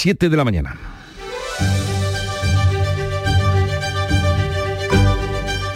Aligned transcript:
7 0.00 0.30
de 0.30 0.36
la 0.38 0.44
mañana. 0.44 0.78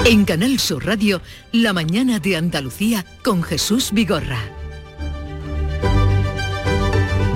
En 0.06 0.24
Canal 0.24 0.58
Sur 0.58 0.86
Radio, 0.86 1.20
La 1.52 1.74
mañana 1.74 2.20
de 2.20 2.38
Andalucía 2.38 3.04
con 3.22 3.42
Jesús 3.42 3.90
Vigorra. 3.92 4.63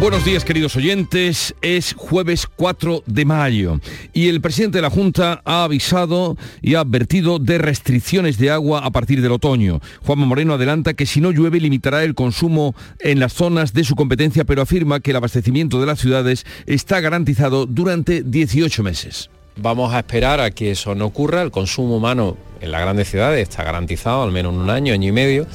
Buenos 0.01 0.25
días 0.25 0.45
queridos 0.45 0.77
oyentes, 0.77 1.57
es 1.61 1.93
jueves 1.99 2.47
4 2.47 3.03
de 3.07 3.25
mayo 3.25 3.81
y 4.13 4.29
el 4.29 4.41
presidente 4.41 4.79
de 4.79 4.83
la 4.83 4.91
Junta 4.91 5.43
ha 5.45 5.65
avisado 5.65 6.37
y 6.63 6.77
ha 6.77 6.81
advertido 6.81 7.41
de 7.41 7.59
restricciones 7.59 8.39
de 8.39 8.51
agua 8.51 8.85
a 8.85 8.93
partir 8.93 9.21
del 9.21 9.33
otoño. 9.33 9.81
Juanma 10.07 10.25
Moreno 10.25 10.55
adelanta 10.55 10.95
que 10.95 11.05
si 11.05 11.21
no 11.21 11.33
llueve 11.33 11.59
limitará 11.59 12.05
el 12.05 12.15
consumo 12.15 12.77
en 13.01 13.19
las 13.19 13.33
zonas 13.33 13.73
de 13.73 13.83
su 13.83 13.97
competencia, 13.97 14.45
pero 14.45 14.63
afirma 14.63 15.01
que 15.01 15.11
el 15.11 15.17
abastecimiento 15.17 15.81
de 15.81 15.87
las 15.87 15.99
ciudades 15.99 16.47
está 16.67 17.01
garantizado 17.01 17.67
durante 17.67 18.23
18 18.23 18.85
meses. 18.85 19.31
Vamos 19.61 19.93
a 19.93 19.99
esperar 19.99 20.41
a 20.41 20.53
que 20.53 20.71
eso 20.71 20.95
no 20.95 21.07
ocurra, 21.07 21.43
el 21.43 21.51
consumo 21.51 21.97
humano 21.97 22.37
en 22.61 22.71
las 22.71 22.81
grandes 22.81 23.11
ciudades 23.11 23.49
está 23.49 23.65
garantizado 23.65 24.23
al 24.23 24.31
menos 24.31 24.55
un 24.55 24.71
año, 24.71 24.93
año 24.93 25.09
y 25.09 25.13
medio, 25.13 25.47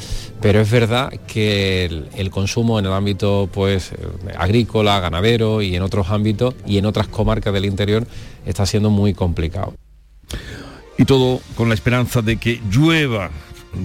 pero 0.42 0.60
es 0.60 0.70
verdad 0.70 1.10
que 1.26 1.86
el, 2.16 2.30
consumo 2.30 2.80
en 2.80 2.86
el 2.86 2.92
ámbito 2.92 3.50
pues 3.52 3.92
agrícola, 4.38 5.00
ganadero 5.00 5.62
y 5.62 5.76
en 5.76 5.84
otros 5.84 6.10
ámbitos 6.10 6.54
y 6.66 6.78
en 6.78 6.86
otras 6.86 7.08
comarcas 7.08 7.54
del 7.54 7.66
interior 7.66 8.06
está 8.46 8.66
siendo 8.66 8.90
muy 8.90 9.14
complicado. 9.14 9.74
Y 10.98 11.06
todo 11.06 11.40
con 11.56 11.70
la 11.70 11.76
esperanza 11.76 12.22
de 12.22 12.38
que 12.38 12.62
llueva 12.70 13.32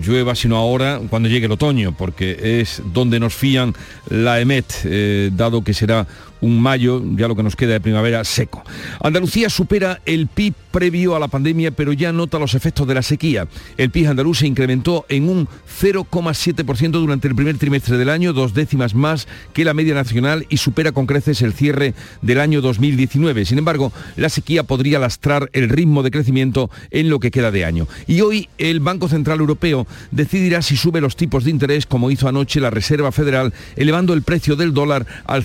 llueva, 0.02 0.34
sino 0.34 0.56
ahora 0.56 1.00
cuando 1.08 1.28
llegue 1.28 1.46
el 1.46 1.52
otoño, 1.52 1.94
porque 1.96 2.60
es 2.60 2.82
donde 2.92 3.20
nos 3.20 3.34
fían 3.34 3.74
la 4.08 4.40
EMET, 4.40 4.66
eh, 4.84 5.30
dado 5.32 5.62
que 5.64 5.74
será 5.74 6.06
un 6.40 6.60
mayo, 6.60 7.02
ya 7.16 7.28
lo 7.28 7.36
que 7.36 7.42
nos 7.42 7.56
queda 7.56 7.72
de 7.72 7.80
primavera, 7.80 8.24
seco. 8.24 8.62
Andalucía 9.00 9.50
supera 9.50 10.00
el 10.06 10.26
PIB 10.26 10.54
previo 10.70 11.16
a 11.16 11.20
la 11.20 11.28
pandemia, 11.28 11.70
pero 11.70 11.92
ya 11.92 12.12
nota 12.12 12.38
los 12.38 12.54
efectos 12.54 12.86
de 12.86 12.94
la 12.94 13.02
sequía. 13.02 13.48
El 13.76 13.90
PIB 13.90 14.08
andaluz 14.08 14.38
se 14.38 14.46
incrementó 14.46 15.06
en 15.08 15.28
un 15.28 15.48
0,7% 15.80 16.90
durante 16.90 17.28
el 17.28 17.34
primer 17.34 17.58
trimestre 17.58 17.96
del 17.96 18.10
año, 18.10 18.32
dos 18.32 18.54
décimas 18.54 18.94
más 18.94 19.26
que 19.52 19.64
la 19.64 19.74
media 19.74 19.94
nacional 19.94 20.46
y 20.48 20.58
supera 20.58 20.92
con 20.92 21.06
creces 21.06 21.42
el 21.42 21.52
cierre 21.52 21.94
del 22.22 22.40
año 22.40 22.60
2019. 22.60 23.44
Sin 23.44 23.58
embargo, 23.58 23.92
la 24.16 24.28
sequía 24.28 24.62
podría 24.62 24.98
lastrar 24.98 25.50
el 25.52 25.68
ritmo 25.68 26.02
de 26.02 26.10
crecimiento 26.10 26.70
en 26.90 27.10
lo 27.10 27.20
que 27.20 27.30
queda 27.30 27.50
de 27.50 27.64
año. 27.64 27.86
Y 28.06 28.20
hoy 28.20 28.48
el 28.58 28.80
Banco 28.80 29.08
Central 29.08 29.40
Europeo 29.40 29.86
decidirá 30.10 30.62
si 30.62 30.76
sube 30.76 31.00
los 31.00 31.16
tipos 31.16 31.44
de 31.44 31.50
interés, 31.50 31.86
como 31.86 32.10
hizo 32.10 32.28
anoche 32.28 32.60
la 32.60 32.70
Reserva 32.70 33.12
Federal, 33.12 33.52
elevando 33.76 34.14
el 34.14 34.22
precio 34.22 34.56
del 34.56 34.74
dólar 34.74 35.06
al 35.26 35.42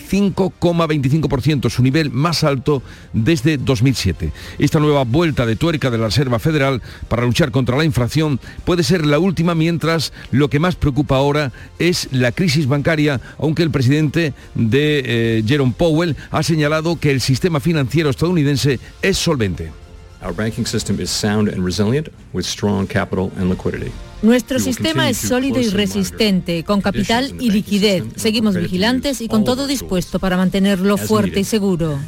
5,25%, 0.88 1.70
su 1.70 1.84
nivel 1.84 2.12
más 2.12 2.44
alto 2.44 2.82
desde 3.14 3.58
2007. 3.58 4.32
Esta 4.60 4.80
nueva 4.80 5.04
vuelta 5.04 5.46
de 5.46 5.56
tuerca 5.56 5.90
de 5.90 5.98
la 5.98 6.06
Reserva 6.06 6.40
Federal 6.40 6.82
para 7.08 7.24
luchar 7.24 7.52
contra 7.52 7.78
la 7.78 7.86
inflación 7.86 8.40
puede 8.66 8.84
ser 8.84 9.06
la 9.06 9.20
última 9.20 9.56
mientras 9.56 10.14
lo 10.32 10.50
que 10.50 10.60
más 10.60 10.76
preocupa 10.76 11.18
ahora 11.18 11.52
es 11.80 12.10
la 12.12 12.32
crisis 12.32 12.68
bancaria, 12.68 13.22
aunque 13.38 13.64
el 13.64 13.72
presidente 13.72 14.34
de 14.56 15.04
eh, 15.06 15.44
Jerome 15.46 15.74
Powell 15.78 16.16
ha 16.32 16.44
señalado 16.44 17.00
que 17.00 17.12
el 17.12 17.22
sistema 17.22 17.60
financiero 17.60 18.10
estadounidense 18.10 18.80
es 19.02 19.18
solvente. 19.18 19.83
Nuestro 24.22 24.58
sistema 24.58 25.10
es 25.10 25.18
sólido 25.18 25.60
y 25.60 25.70
resistente, 25.70 26.64
con 26.64 26.82
capital 26.82 27.36
y 27.42 27.52
liquidez. 27.52 28.06
Seguimos 28.16 28.56
vigilantes 28.56 29.20
y 29.20 29.28
con 29.28 29.44
todo 29.44 29.68
dispuesto 29.68 30.20
para 30.20 30.38
mantenerlo 30.38 30.98
fuerte 30.98 31.42
y 31.42 31.44
seguro. 31.44 32.00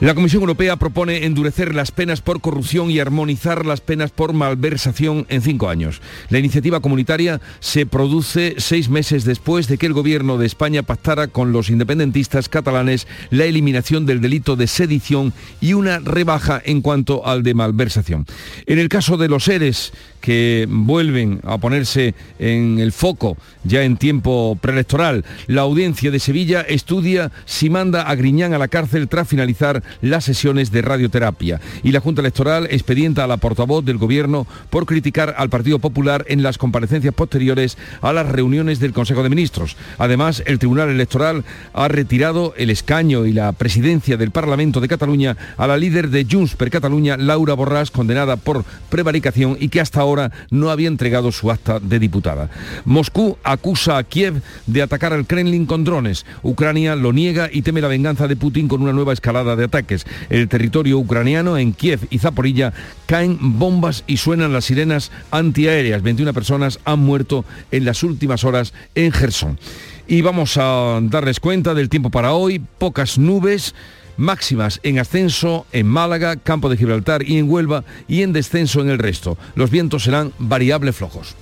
La 0.00 0.14
Comisión 0.14 0.42
Europea 0.42 0.76
propone 0.76 1.24
endurecer 1.24 1.74
las 1.74 1.90
penas 1.90 2.20
por 2.20 2.40
corrupción 2.40 2.88
y 2.88 3.00
armonizar 3.00 3.66
las 3.66 3.80
penas 3.80 4.12
por 4.12 4.32
malversación 4.32 5.26
en 5.28 5.42
cinco 5.42 5.68
años. 5.68 6.00
La 6.30 6.38
iniciativa 6.38 6.78
comunitaria 6.78 7.40
se 7.58 7.84
produce 7.84 8.54
seis 8.58 8.88
meses 8.90 9.24
después 9.24 9.66
de 9.66 9.76
que 9.76 9.86
el 9.86 9.94
gobierno 9.94 10.38
de 10.38 10.46
España 10.46 10.84
pactara 10.84 11.26
con 11.26 11.50
los 11.50 11.68
independentistas 11.68 12.48
catalanes 12.48 13.08
la 13.30 13.46
eliminación 13.46 14.06
del 14.06 14.20
delito 14.20 14.54
de 14.54 14.68
sedición 14.68 15.32
y 15.60 15.72
una 15.72 15.98
rebaja 15.98 16.62
en 16.64 16.80
cuanto 16.80 17.26
al 17.26 17.42
de 17.42 17.54
malversación. 17.54 18.24
En 18.66 18.78
el 18.78 18.88
caso 18.88 19.16
de 19.16 19.26
los 19.26 19.42
seres 19.42 19.92
que 20.20 20.66
vuelven 20.68 21.40
a 21.44 21.58
ponerse 21.58 22.14
en 22.38 22.78
el 22.78 22.92
foco 22.92 23.36
ya 23.64 23.82
en 23.82 23.96
tiempo 23.96 24.56
preelectoral. 24.60 25.24
La 25.46 25.62
audiencia 25.62 26.10
de 26.10 26.18
Sevilla 26.18 26.62
estudia 26.62 27.30
si 27.44 27.70
manda 27.70 28.02
a 28.02 28.14
Griñán 28.14 28.54
a 28.54 28.58
la 28.58 28.68
cárcel 28.68 29.08
tras 29.08 29.28
finalizar 29.28 29.82
las 30.00 30.24
sesiones 30.24 30.70
de 30.70 30.82
radioterapia. 30.82 31.60
Y 31.82 31.92
la 31.92 32.00
Junta 32.00 32.20
Electoral 32.22 32.66
expedienta 32.70 33.24
a 33.24 33.26
la 33.26 33.36
portavoz 33.36 33.84
del 33.84 33.98
Gobierno 33.98 34.46
por 34.70 34.86
criticar 34.86 35.34
al 35.36 35.50
Partido 35.50 35.78
Popular 35.78 36.24
en 36.28 36.42
las 36.42 36.58
comparecencias 36.58 37.14
posteriores 37.14 37.76
a 38.00 38.12
las 38.12 38.28
reuniones 38.28 38.80
del 38.80 38.92
Consejo 38.92 39.22
de 39.22 39.28
Ministros. 39.28 39.76
Además, 39.98 40.42
el 40.46 40.58
Tribunal 40.58 40.88
Electoral 40.88 41.44
ha 41.74 41.88
retirado 41.88 42.54
el 42.56 42.70
escaño 42.70 43.26
y 43.26 43.32
la 43.32 43.52
presidencia 43.52 44.16
del 44.16 44.30
Parlamento 44.30 44.80
de 44.80 44.88
Cataluña 44.88 45.36
a 45.56 45.66
la 45.66 45.76
líder 45.76 46.10
de 46.10 46.26
Junts 46.28 46.56
per 46.56 46.70
Cataluña, 46.70 47.16
Laura 47.16 47.54
Borràs, 47.54 47.90
condenada 47.90 48.36
por 48.36 48.64
prevaricación 48.88 49.56
y 49.60 49.68
que 49.68 49.80
hasta 49.80 50.04
ahora 50.08 50.32
no 50.50 50.70
había 50.70 50.88
entregado 50.88 51.32
su 51.32 51.50
acta 51.50 51.78
de 51.78 51.98
diputada. 51.98 52.50
Moscú 52.84 53.38
acusa 53.44 53.98
a 53.98 54.04
Kiev 54.04 54.42
de 54.66 54.82
atacar 54.82 55.12
al 55.12 55.26
Kremlin 55.26 55.66
con 55.66 55.84
drones. 55.84 56.26
Ucrania 56.42 56.96
lo 56.96 57.12
niega 57.12 57.48
y 57.52 57.62
teme 57.62 57.80
la 57.80 57.88
venganza 57.88 58.26
de 58.26 58.36
Putin 58.36 58.68
con 58.68 58.82
una 58.82 58.92
nueva 58.92 59.12
escalada 59.12 59.56
de 59.56 59.64
ataques. 59.64 60.06
El 60.30 60.48
territorio 60.48 60.98
ucraniano, 60.98 61.58
en 61.58 61.72
Kiev 61.72 62.00
y 62.10 62.18
Zaporilla, 62.18 62.72
caen 63.06 63.38
bombas 63.40 64.04
y 64.06 64.16
suenan 64.16 64.52
las 64.52 64.64
sirenas 64.64 65.10
antiaéreas. 65.30 66.02
21 66.02 66.32
personas 66.32 66.80
han 66.84 67.00
muerto 67.00 67.44
en 67.70 67.84
las 67.84 68.02
últimas 68.02 68.44
horas 68.44 68.72
en 68.94 69.12
Gerson. 69.12 69.58
Y 70.06 70.22
vamos 70.22 70.56
a 70.56 71.00
darles 71.02 71.38
cuenta 71.38 71.74
del 71.74 71.90
tiempo 71.90 72.10
para 72.10 72.32
hoy. 72.32 72.62
Pocas 72.78 73.18
nubes 73.18 73.74
máximas 74.18 74.80
en 74.82 74.98
ascenso 74.98 75.64
en 75.72 75.86
Málaga, 75.86 76.36
Campo 76.36 76.68
de 76.68 76.76
Gibraltar 76.76 77.22
y 77.22 77.38
en 77.38 77.50
Huelva 77.50 77.84
y 78.06 78.22
en 78.22 78.34
descenso 78.34 78.82
en 78.82 78.90
el 78.90 78.98
resto. 78.98 79.38
Los 79.54 79.70
vientos 79.70 80.04
serán 80.04 80.32
variables 80.38 80.96
flojos. 80.96 81.34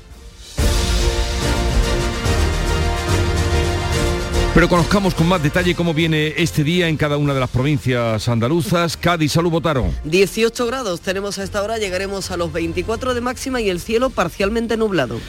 Pero 4.57 4.71
conozcamos 4.71 5.15
con 5.15 5.29
más 5.29 5.43
detalle 5.43 5.75
cómo 5.75 5.93
viene 5.93 6.33
este 6.39 6.65
día 6.65 6.89
en 6.89 6.97
cada 6.97 7.19
una 7.19 7.35
de 7.35 7.41
las 7.41 7.51
provincias 7.51 8.27
andaluzas. 8.27 8.97
Cádiz, 8.97 9.33
salud, 9.33 9.51
votaron. 9.51 9.93
18 10.05 10.67
grados 10.67 11.03
tenemos 11.03 11.39
a 11.39 11.43
esta 11.43 11.63
hora, 11.63 11.77
llegaremos 11.77 12.31
a 12.31 12.39
los 12.39 12.55
24 12.55 13.13
de 13.13 13.21
máxima 13.21 13.61
y 13.61 13.69
el 13.69 13.81
cielo 13.81 14.09
parcialmente 14.09 14.79
nublado. 14.79 15.21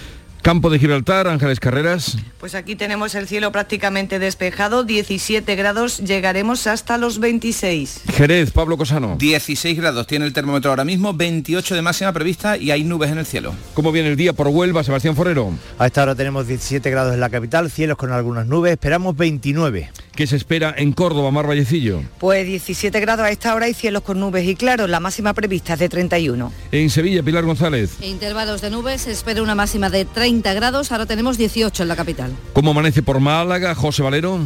Campo 0.47 0.69
de 0.69 0.79
Gibraltar, 0.79 1.27
Ángeles 1.27 1.59
Carreras. 1.59 2.17
Pues 2.39 2.55
aquí 2.55 2.77
tenemos 2.77 3.15
el 3.15 3.27
cielo 3.27 3.51
prácticamente 3.51 4.17
despejado, 4.17 4.85
17 4.85 5.57
grados, 5.57 5.97
llegaremos 5.97 6.67
hasta 6.67 6.97
los 6.97 7.19
26. 7.19 8.03
Jerez, 8.13 8.51
Pablo 8.51 8.77
Cosano. 8.77 9.17
16 9.19 9.75
grados 9.75 10.07
tiene 10.07 10.25
el 10.25 10.31
termómetro 10.31 10.69
ahora 10.69 10.85
mismo, 10.85 11.13
28 11.13 11.75
de 11.75 11.81
máxima 11.81 12.13
prevista 12.13 12.55
y 12.55 12.71
hay 12.71 12.85
nubes 12.85 13.11
en 13.11 13.17
el 13.17 13.25
cielo. 13.25 13.53
¿Cómo 13.73 13.91
viene 13.91 14.07
el 14.07 14.15
día 14.15 14.31
por 14.31 14.47
Huelva, 14.47 14.85
Sebastián 14.85 15.17
Forero? 15.17 15.51
A 15.79 15.87
esta 15.87 16.03
hora 16.03 16.15
tenemos 16.15 16.47
17 16.47 16.89
grados 16.91 17.13
en 17.13 17.19
la 17.19 17.29
capital, 17.29 17.69
cielos 17.69 17.97
con 17.97 18.13
algunas 18.13 18.47
nubes, 18.47 18.71
esperamos 18.71 19.17
29. 19.17 19.91
¿Qué 20.17 20.25
se 20.25 20.35
espera 20.35 20.73
en 20.75 20.93
Córdoba, 20.93 21.29
Mar 21.29 21.45
Vallecillo? 21.45 22.01
Pues 22.17 22.43
17 22.47 22.99
grados 22.99 23.23
a 23.23 23.29
esta 23.29 23.53
hora 23.53 23.69
y 23.69 23.75
cielos 23.75 24.01
con 24.01 24.19
nubes 24.19 24.47
y 24.47 24.55
claro, 24.55 24.87
la 24.87 24.99
máxima 24.99 25.35
prevista 25.35 25.73
es 25.73 25.79
de 25.79 25.89
31. 25.89 26.51
En 26.71 26.89
Sevilla, 26.89 27.21
Pilar 27.21 27.45
González. 27.45 28.01
intervalos 28.01 28.61
de 28.61 28.71
nubes 28.71 29.01
se 29.01 29.11
espera 29.11 29.43
una 29.43 29.53
máxima 29.53 29.91
de 29.91 30.05
30 30.05 30.55
grados, 30.55 30.91
ahora 30.91 31.05
tenemos 31.05 31.37
18 31.37 31.83
en 31.83 31.87
la 31.87 31.95
capital. 31.95 32.31
¿Cómo 32.53 32.71
amanece 32.71 33.03
por 33.03 33.19
Málaga, 33.19 33.75
José 33.75 34.01
Valero? 34.01 34.39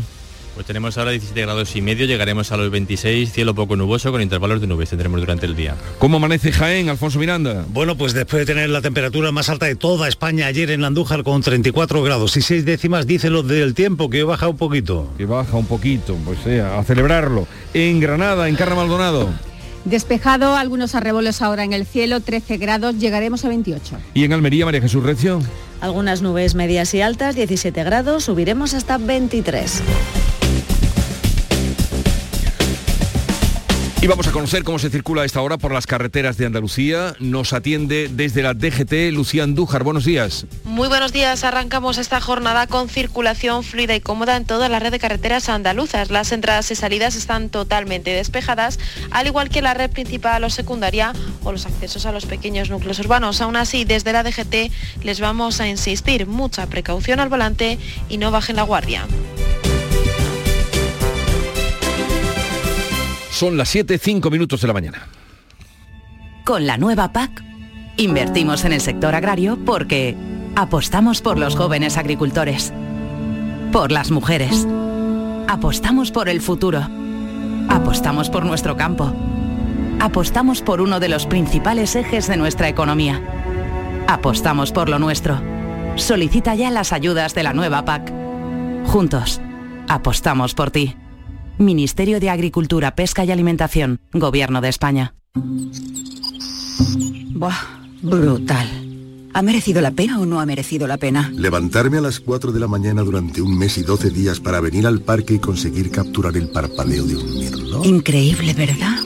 Pues 0.62 0.68
tenemos 0.68 0.96
ahora 1.00 1.10
17 1.10 1.42
grados 1.42 1.76
y 1.76 1.82
medio, 1.82 2.06
llegaremos 2.06 2.52
a 2.52 2.58
los 2.58 2.70
26, 2.70 3.32
cielo 3.32 3.56
poco 3.56 3.76
nuboso 3.76 4.12
con 4.12 4.22
intervalos 4.22 4.62
de 4.62 4.68
nubes 4.68 4.91
tendremos 4.91 5.20
durante 5.20 5.47
el 5.47 5.56
día. 5.56 5.76
¿Cómo 5.97 6.18
amanece 6.18 6.52
Jaén, 6.52 6.88
Alfonso 6.88 7.18
Miranda? 7.18 7.66
Bueno, 7.70 7.97
pues 7.97 8.14
después 8.14 8.41
de 8.41 8.53
tener 8.53 8.70
la 8.70 8.80
temperatura 8.80 9.32
más 9.32 9.50
alta 9.50 9.66
de 9.66 9.76
toda 9.76 10.08
España 10.08 10.46
ayer 10.46 10.70
en 10.70 10.84
Andújar 10.84 11.24
con 11.24 11.41
34 11.41 12.03
grados 12.03 12.38
y 12.38 12.44
6 12.44 12.64
décimas, 12.64 13.08
dice 13.08 13.32
lo 13.32 13.41
del 13.41 13.74
tiempo, 13.74 14.12
que 14.12 14.22
baja 14.22 14.50
un 14.50 14.58
poquito. 14.58 15.12
Que 15.18 15.26
baja 15.26 15.58
un 15.58 15.66
poquito, 15.66 16.16
pues 16.24 16.38
sea, 16.41 16.78
a 16.78 16.84
celebrarlo. 16.84 17.47
En 17.74 18.00
Granada, 18.00 18.47
en 18.47 18.56
Carra 18.56 18.76
Maldonado. 18.76 19.30
Despejado, 19.85 20.56
algunos 20.56 20.94
arrebolos 20.94 21.41
ahora 21.41 21.64
en 21.64 21.74
el 21.74 21.88
cielo, 21.88 22.20
13 22.20 22.58
grados, 22.58 23.00
llegaremos 23.00 23.44
a 23.46 23.47
28. 23.47 23.97
¿Y 24.14 24.26
en 24.26 24.34
Almería, 24.34 24.66
María 24.66 24.82
Jesús 24.82 25.02
Recio? 25.02 25.41
Algunas 25.80 26.22
nubes 26.22 26.53
medias 26.53 26.94
y 26.94 27.02
altas, 27.02 27.34
17 27.34 27.84
grados, 27.84 28.26
subiremos 28.26 28.76
hasta 28.76 29.00
23. 29.00 29.82
Y 34.02 34.08
vamos 34.08 34.28
a 34.28 34.32
conocer 34.32 34.64
cómo 34.64 34.80
se 34.80 34.90
circula 34.90 35.22
a 35.22 35.26
esta 35.26 35.42
hora 35.42 35.59
por 35.59 35.72
las 35.72 35.86
carreteras 35.86 36.36
de 36.36 36.48
Andalucía. 36.48 37.14
Nos 37.20 37.53
atiende 37.53 38.09
desde 38.12 38.42
la 38.42 38.56
DGT 38.56 39.14
Lucía 39.14 39.44
Andújar. 39.44 39.84
Buenos 39.84 40.06
días. 40.06 40.48
Muy 40.64 40.88
buenos 40.88 41.14
días. 41.14 41.44
Arrancamos 41.44 42.00
esta 42.00 42.20
jornada 42.20 42.66
con 42.66 42.90
circulación 42.90 43.64
fluida 43.64 43.96
y 43.96 44.02
cómoda 44.02 44.38
en 44.38 44.46
toda 44.46 44.70
la 44.70 44.80
red 44.80 44.90
de 44.90 44.98
carreteras 44.98 45.50
andaluzas. 45.50 46.09
Las 46.09 46.32
entradas 46.32 46.72
y 46.72 46.76
salidas 46.76 47.16
están 47.16 47.50
totalmente 47.50 48.09
despejadas, 48.09 48.80
al 49.12 49.28
igual 49.28 49.50
que 49.50 49.62
la 49.62 49.76
red 49.76 49.92
principal 49.92 50.44
o 50.46 50.50
secundaria 50.50 51.14
o 51.44 51.52
los 51.52 51.68
accesos 51.68 52.08
a 52.08 52.12
los 52.12 52.26
pequeños 52.26 52.72
núcleos 52.72 52.97
urbanos. 52.97 53.40
Aún 53.40 53.56
así, 53.56 53.86
desde 53.86 54.14
la 54.14 54.24
DGT 54.24 54.72
les 55.04 55.20
vamos 55.20 55.62
a 55.62 55.68
insistir 55.68 56.26
mucha 56.26 56.66
precaución 56.66 57.20
al 57.20 57.30
volante 57.30 57.78
y 58.09 58.18
no 58.18 58.32
bajen 58.32 58.56
la 58.56 58.64
guardia. 58.64 59.06
Son 63.41 63.58
las 63.58 63.70
7, 63.70 63.97
5 63.97 64.29
minutos 64.29 64.61
de 64.61 64.67
la 64.67 64.73
mañana. 64.73 65.08
Con 66.46 66.67
la 66.67 66.78
nueva 66.78 67.11
PAC, 67.11 67.43
invertimos 67.97 68.66
en 68.66 68.72
el 68.72 68.82
sector 68.82 69.16
agrario 69.16 69.58
porque 69.66 70.16
apostamos 70.55 71.23
por 71.23 71.40
los 71.40 71.55
jóvenes 71.55 71.97
agricultores, 71.97 72.72
por 73.72 73.91
las 73.91 74.11
mujeres, 74.11 74.67
apostamos 75.47 76.11
por 76.11 76.29
el 76.29 76.40
futuro, 76.40 76.88
apostamos 77.67 78.29
por 78.29 78.46
nuestro 78.46 78.78
campo, 78.78 79.11
apostamos 79.99 80.61
por 80.61 80.79
uno 80.79 80.99
de 80.99 81.09
los 81.09 81.26
principales 81.26 81.96
ejes 81.96 82.28
de 82.28 82.37
nuestra 82.37 82.70
economía, 82.70 83.23
apostamos 84.08 84.72
por 84.72 84.87
lo 84.87 84.99
nuestro. 84.99 85.41
Solicita 85.96 86.53
ya 86.53 86.70
las 86.70 86.94
ayudas 86.94 87.34
de 87.34 87.41
la 87.41 87.53
nueva 87.53 87.85
PAC. 87.85 88.14
Juntos, 88.85 89.41
apostamos 89.87 90.53
por 90.53 90.70
ti. 90.70 90.96
Ministerio 91.61 92.19
de 92.19 92.29
Agricultura, 92.29 92.96
Pesca 92.96 93.23
y 93.25 93.31
Alimentación, 93.31 93.99
Gobierno 94.13 94.61
de 94.61 94.69
España. 94.69 95.16
Buah, 97.34 97.55
brutal. 98.02 98.67
¿Ha 99.34 99.41
merecido 99.41 99.81
la 99.81 99.91
pena 99.91 100.19
o 100.19 100.25
no 100.25 100.41
ha 100.41 100.46
merecido 100.46 100.87
la 100.87 100.97
pena? 100.97 101.31
Levantarme 101.34 101.97
a 101.97 102.02
las 102.02 102.19
4 102.19 102.52
de 102.52 102.59
la 102.59 102.67
mañana 102.67 103.02
durante 103.02 103.41
un 103.41 103.58
mes 103.58 103.78
y 103.78 103.84
12 103.84 104.09
días 104.09 104.40
para 104.40 104.59
venir 104.59 104.85
al 104.85 105.02
parque 105.02 105.35
y 105.35 105.40
conseguir 105.40 105.90
capturar 105.90 106.35
el 106.35 106.49
parpadeo 106.49 107.05
de 107.05 107.16
un 107.16 107.40
mirlo. 107.40 107.85
Increíble, 107.85 108.53
¿verdad? 108.53 108.97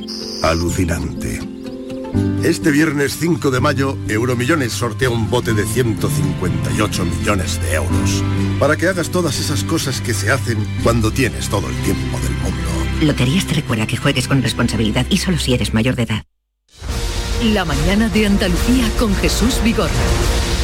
Alucinante. 0.42 1.55
Este 2.44 2.72
viernes 2.72 3.18
5 3.18 3.50
de 3.50 3.60
mayo, 3.60 3.98
Euromillones 4.08 4.72
sortea 4.72 5.10
un 5.10 5.30
bote 5.30 5.54
de 5.54 5.66
158 5.66 7.06
millones 7.06 7.60
de 7.62 7.74
euros. 7.74 8.24
Para 8.60 8.78
que 8.78 8.88
hagas 8.88 9.10
todas 9.10 9.40
esas 9.40 9.64
cosas 9.64 10.00
que 10.02 10.14
se 10.14 10.32
hacen 10.32 10.58
cuando 10.84 11.12
tienes 11.12 11.50
todo 11.50 11.68
el 11.68 11.76
tiempo 11.78 12.20
del 12.20 12.32
mundo. 12.38 12.70
Loterías 13.02 13.46
te 13.46 13.56
recuerda 13.56 13.88
que 13.88 13.98
juegues 13.98 14.28
con 14.28 14.42
responsabilidad 14.42 15.06
y 15.10 15.18
solo 15.18 15.38
si 15.38 15.54
eres 15.54 15.74
mayor 15.74 15.96
de 15.96 16.04
edad. 16.04 16.24
La 17.44 17.66
mañana 17.66 18.10
de 18.10 18.28
Andalucía 18.28 18.90
con 18.98 19.14
Jesús 19.16 19.60
Vigorra. 19.64 19.92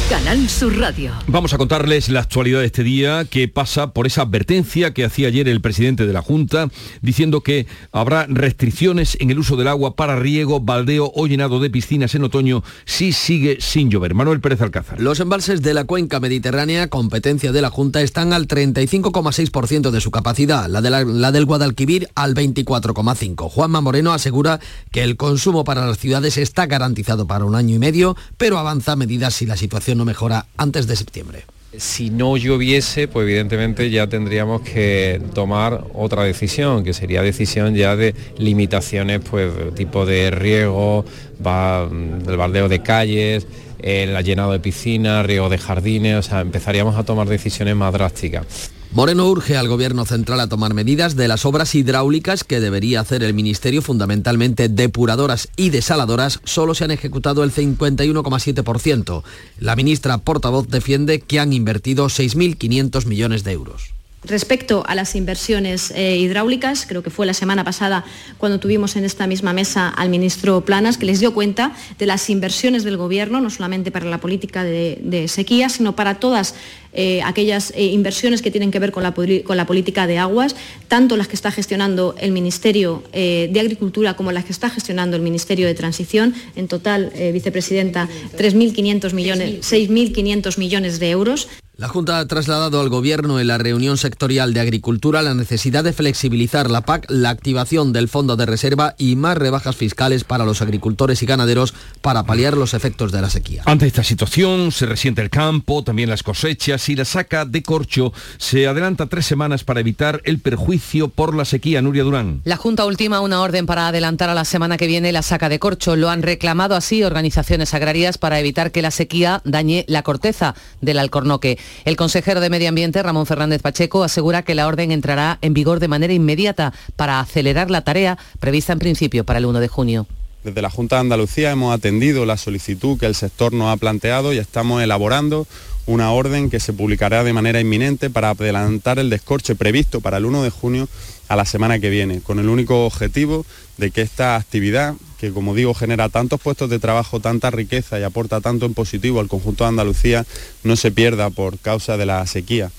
Canal 0.08 0.48
Sur 0.48 0.78
Radio. 0.78 1.12
Vamos 1.26 1.54
a 1.54 1.58
contarles 1.58 2.08
la 2.08 2.20
actualidad 2.20 2.60
de 2.60 2.66
este 2.66 2.82
día 2.82 3.24
que 3.24 3.48
pasa 3.48 3.92
por 3.92 4.06
esa 4.06 4.22
advertencia 4.22 4.92
que 4.92 5.04
hacía 5.04 5.28
ayer 5.28 5.48
el 5.48 5.60
presidente 5.60 6.06
de 6.06 6.12
la 6.12 6.22
Junta 6.22 6.68
diciendo 7.00 7.40
que 7.40 7.66
habrá 7.92 8.26
restricciones 8.26 9.16
en 9.20 9.30
el 9.30 9.38
uso 9.38 9.56
del 9.56 9.68
agua 9.68 9.96
para 9.96 10.16
riego, 10.16 10.60
baldeo 10.60 11.10
o 11.14 11.26
llenado 11.26 11.60
de 11.60 11.70
piscinas 11.70 12.14
en 12.14 12.24
otoño 12.24 12.62
si 12.84 13.12
sigue 13.12 13.58
sin 13.60 13.90
llover. 13.90 14.14
Manuel 14.14 14.40
Pérez 14.40 14.60
Alcázar. 14.60 15.00
Los 15.00 15.20
embalses 15.20 15.62
de 15.62 15.74
la 15.74 15.84
cuenca 15.84 16.20
mediterránea, 16.20 16.88
competencia 16.88 17.52
de 17.52 17.62
la 17.62 17.70
Junta, 17.70 18.00
están 18.02 18.32
al 18.32 18.48
35,6% 18.48 19.90
de 19.90 20.00
su 20.00 20.10
capacidad, 20.10 20.68
la, 20.68 20.80
de 20.80 20.90
la, 20.90 21.04
la 21.04 21.32
del 21.32 21.46
Guadalquivir 21.46 22.08
al 22.14 22.34
24,5%. 22.34 23.48
Juanma 23.48 23.80
Moreno 23.80 24.12
asegura 24.12 24.60
que 24.90 25.02
el 25.02 25.16
consumo 25.16 25.64
para 25.64 25.86
las 25.86 25.98
ciudades 25.98 26.38
está 26.38 26.66
garantizado 26.66 27.26
para 27.26 27.44
un 27.44 27.54
año 27.54 27.76
y 27.76 27.78
medio, 27.78 28.16
pero 28.36 28.58
avanza 28.58 28.96
medidas 28.96 29.34
si 29.34 29.46
la 29.46 29.56
situación 29.56 29.91
no 29.94 30.04
mejora 30.04 30.46
antes 30.56 30.86
de 30.86 30.96
septiembre. 30.96 31.44
Si 31.76 32.10
no 32.10 32.36
lloviese, 32.36 33.08
pues 33.08 33.24
evidentemente 33.24 33.88
ya 33.88 34.06
tendríamos 34.06 34.60
que 34.60 35.22
tomar 35.34 35.86
otra 35.94 36.22
decisión, 36.22 36.84
que 36.84 36.92
sería 36.92 37.22
decisión 37.22 37.74
ya 37.74 37.96
de 37.96 38.14
limitaciones, 38.36 39.22
pues 39.28 39.50
tipo 39.74 40.04
de 40.04 40.30
riego, 40.30 41.06
va, 41.44 41.88
del 41.88 42.36
baldeo 42.36 42.68
de 42.68 42.82
calles, 42.82 43.46
el 43.78 44.22
llenado 44.22 44.52
de 44.52 44.60
piscinas, 44.60 45.24
riego 45.24 45.48
de 45.48 45.56
jardines, 45.56 46.16
o 46.16 46.22
sea, 46.22 46.40
empezaríamos 46.40 46.96
a 46.96 47.04
tomar 47.04 47.26
decisiones 47.26 47.74
más 47.74 47.92
drásticas. 47.92 48.70
Moreno 48.94 49.26
urge 49.26 49.56
al 49.56 49.68
Gobierno 49.68 50.04
central 50.04 50.38
a 50.40 50.48
tomar 50.48 50.74
medidas 50.74 51.16
de 51.16 51.26
las 51.26 51.46
obras 51.46 51.74
hidráulicas 51.74 52.44
que 52.44 52.60
debería 52.60 53.00
hacer 53.00 53.22
el 53.22 53.32
Ministerio, 53.32 53.80
fundamentalmente 53.80 54.68
depuradoras 54.68 55.48
y 55.56 55.70
desaladoras, 55.70 56.40
solo 56.44 56.74
se 56.74 56.84
han 56.84 56.90
ejecutado 56.90 57.42
el 57.42 57.52
51,7%. 57.52 59.22
La 59.58 59.76
ministra 59.76 60.18
portavoz 60.18 60.68
defiende 60.68 61.20
que 61.20 61.40
han 61.40 61.54
invertido 61.54 62.06
6.500 62.06 63.06
millones 63.06 63.44
de 63.44 63.52
euros. 63.52 63.94
Respecto 64.24 64.84
a 64.86 64.94
las 64.94 65.16
inversiones 65.16 65.90
eh, 65.96 66.16
hidráulicas, 66.16 66.86
creo 66.86 67.02
que 67.02 67.10
fue 67.10 67.26
la 67.26 67.34
semana 67.34 67.64
pasada 67.64 68.04
cuando 68.38 68.60
tuvimos 68.60 68.94
en 68.94 69.04
esta 69.04 69.26
misma 69.26 69.52
mesa 69.52 69.88
al 69.88 70.10
ministro 70.10 70.60
Planas, 70.60 70.96
que 70.96 71.06
les 71.06 71.18
dio 71.18 71.34
cuenta 71.34 71.72
de 71.98 72.06
las 72.06 72.30
inversiones 72.30 72.84
del 72.84 72.96
Gobierno, 72.96 73.40
no 73.40 73.50
solamente 73.50 73.90
para 73.90 74.06
la 74.06 74.18
política 74.18 74.62
de, 74.62 75.00
de 75.02 75.26
sequía, 75.26 75.68
sino 75.68 75.96
para 75.96 76.20
todas 76.20 76.54
eh, 76.92 77.20
aquellas 77.24 77.72
eh, 77.74 77.86
inversiones 77.86 78.42
que 78.42 78.52
tienen 78.52 78.70
que 78.70 78.78
ver 78.78 78.92
con 78.92 79.02
la, 79.02 79.12
con 79.12 79.56
la, 79.56 79.66
política 79.66 80.06
de 80.06 80.18
aguas, 80.18 80.54
tanto 80.86 81.16
las 81.16 81.26
que 81.26 81.34
está 81.34 81.50
gestionando 81.50 82.14
el 82.20 82.30
Ministerio 82.30 83.02
de 83.12 83.58
Agricultura 83.58 84.14
como 84.14 84.30
las 84.30 84.44
que 84.44 84.52
está 84.52 84.70
gestionando 84.70 85.16
el 85.16 85.22
Ministerio 85.22 85.66
de 85.66 85.74
Transición. 85.74 86.32
En 86.54 86.68
total, 86.68 87.12
vicepresidenta, 87.32 88.08
3.500 88.36 89.14
millones, 89.14 89.72
6.500 89.72 90.58
millones 90.58 91.00
de 91.00 91.10
euros. 91.10 91.48
La 91.82 91.88
Junta 91.88 92.20
ha 92.20 92.28
trasladado 92.28 92.80
al 92.80 92.90
Gobierno 92.90 93.40
en 93.40 93.48
la 93.48 93.58
reunión 93.58 93.98
sectorial 93.98 94.54
de 94.54 94.60
Agricultura 94.60 95.20
la 95.20 95.34
necesidad 95.34 95.82
de 95.82 95.92
flexibilizar 95.92 96.70
la 96.70 96.82
PAC, 96.82 97.06
la 97.08 97.30
activación 97.30 97.92
del 97.92 98.06
Fondo 98.06 98.36
de 98.36 98.46
Reserva 98.46 98.94
y 98.98 99.16
más 99.16 99.36
rebajas 99.36 99.74
fiscales 99.74 100.22
para 100.22 100.44
los 100.44 100.62
agricultores 100.62 101.24
y 101.24 101.26
ganaderos 101.26 101.74
para 102.00 102.22
paliar 102.22 102.56
los 102.56 102.74
efectos 102.74 103.10
de 103.10 103.20
la 103.20 103.30
sequía. 103.30 103.64
Ante 103.66 103.88
esta 103.88 104.04
situación 104.04 104.70
se 104.70 104.86
resiente 104.86 105.22
el 105.22 105.28
campo, 105.28 105.82
también 105.82 106.08
las 106.08 106.22
cosechas 106.22 106.88
y 106.88 106.94
la 106.94 107.04
saca 107.04 107.46
de 107.46 107.64
corcho 107.64 108.12
se 108.38 108.68
adelanta 108.68 109.06
tres 109.06 109.26
semanas 109.26 109.64
para 109.64 109.80
evitar 109.80 110.20
el 110.22 110.38
perjuicio 110.38 111.08
por 111.08 111.34
la 111.34 111.44
sequía. 111.44 111.82
Nuria 111.82 112.04
Durán. 112.04 112.42
La 112.44 112.58
Junta 112.58 112.86
ultima 112.86 113.20
una 113.20 113.40
orden 113.40 113.66
para 113.66 113.88
adelantar 113.88 114.30
a 114.30 114.34
la 114.34 114.44
semana 114.44 114.76
que 114.76 114.86
viene 114.86 115.10
la 115.10 115.22
saca 115.22 115.48
de 115.48 115.58
corcho. 115.58 115.96
Lo 115.96 116.10
han 116.10 116.22
reclamado 116.22 116.76
así 116.76 117.02
organizaciones 117.02 117.74
agrarias 117.74 118.18
para 118.18 118.38
evitar 118.38 118.70
que 118.70 118.82
la 118.82 118.92
sequía 118.92 119.42
dañe 119.44 119.84
la 119.88 120.04
corteza 120.04 120.54
del 120.80 121.00
alcornoque. 121.00 121.58
El 121.84 121.96
consejero 121.96 122.40
de 122.40 122.50
Medio 122.50 122.68
Ambiente, 122.68 123.02
Ramón 123.02 123.26
Fernández 123.26 123.62
Pacheco, 123.62 124.04
asegura 124.04 124.42
que 124.42 124.54
la 124.54 124.66
orden 124.66 124.92
entrará 124.92 125.38
en 125.42 125.54
vigor 125.54 125.80
de 125.80 125.88
manera 125.88 126.12
inmediata 126.12 126.72
para 126.96 127.20
acelerar 127.20 127.70
la 127.70 127.82
tarea 127.82 128.18
prevista 128.40 128.72
en 128.72 128.78
principio 128.78 129.24
para 129.24 129.38
el 129.38 129.46
1 129.46 129.60
de 129.60 129.68
junio. 129.68 130.06
Desde 130.44 130.62
la 130.62 130.70
Junta 130.70 130.96
de 130.96 131.02
Andalucía 131.02 131.52
hemos 131.52 131.72
atendido 131.72 132.26
la 132.26 132.36
solicitud 132.36 132.98
que 132.98 133.06
el 133.06 133.14
sector 133.14 133.52
nos 133.52 133.72
ha 133.72 133.76
planteado 133.76 134.32
y 134.32 134.38
estamos 134.38 134.82
elaborando 134.82 135.46
una 135.86 136.12
orden 136.12 136.50
que 136.50 136.60
se 136.60 136.72
publicará 136.72 137.24
de 137.24 137.32
manera 137.32 137.60
inminente 137.60 138.10
para 138.10 138.30
adelantar 138.30 138.98
el 138.98 139.10
descorche 139.10 139.54
previsto 139.54 140.00
para 140.00 140.16
el 140.16 140.24
1 140.24 140.42
de 140.42 140.50
junio 140.50 140.88
a 141.28 141.36
la 141.36 141.44
semana 141.44 141.78
que 141.78 141.90
viene, 141.90 142.20
con 142.20 142.38
el 142.38 142.48
único 142.48 142.86
objetivo 142.86 143.46
de 143.82 143.90
que 143.90 144.00
esta 144.00 144.36
actividad, 144.36 144.94
que 145.18 145.32
como 145.32 145.56
digo 145.56 145.74
genera 145.74 146.08
tantos 146.08 146.40
puestos 146.40 146.70
de 146.70 146.78
trabajo, 146.78 147.18
tanta 147.18 147.50
riqueza 147.50 147.98
y 147.98 148.04
aporta 148.04 148.40
tanto 148.40 148.64
en 148.64 148.74
positivo 148.74 149.18
al 149.18 149.26
conjunto 149.26 149.64
de 149.64 149.70
Andalucía, 149.70 150.24
no 150.62 150.76
se 150.76 150.92
pierda 150.92 151.30
por 151.30 151.58
causa 151.58 151.96
de 151.96 152.06
la 152.06 152.24
sequía. 152.28 152.70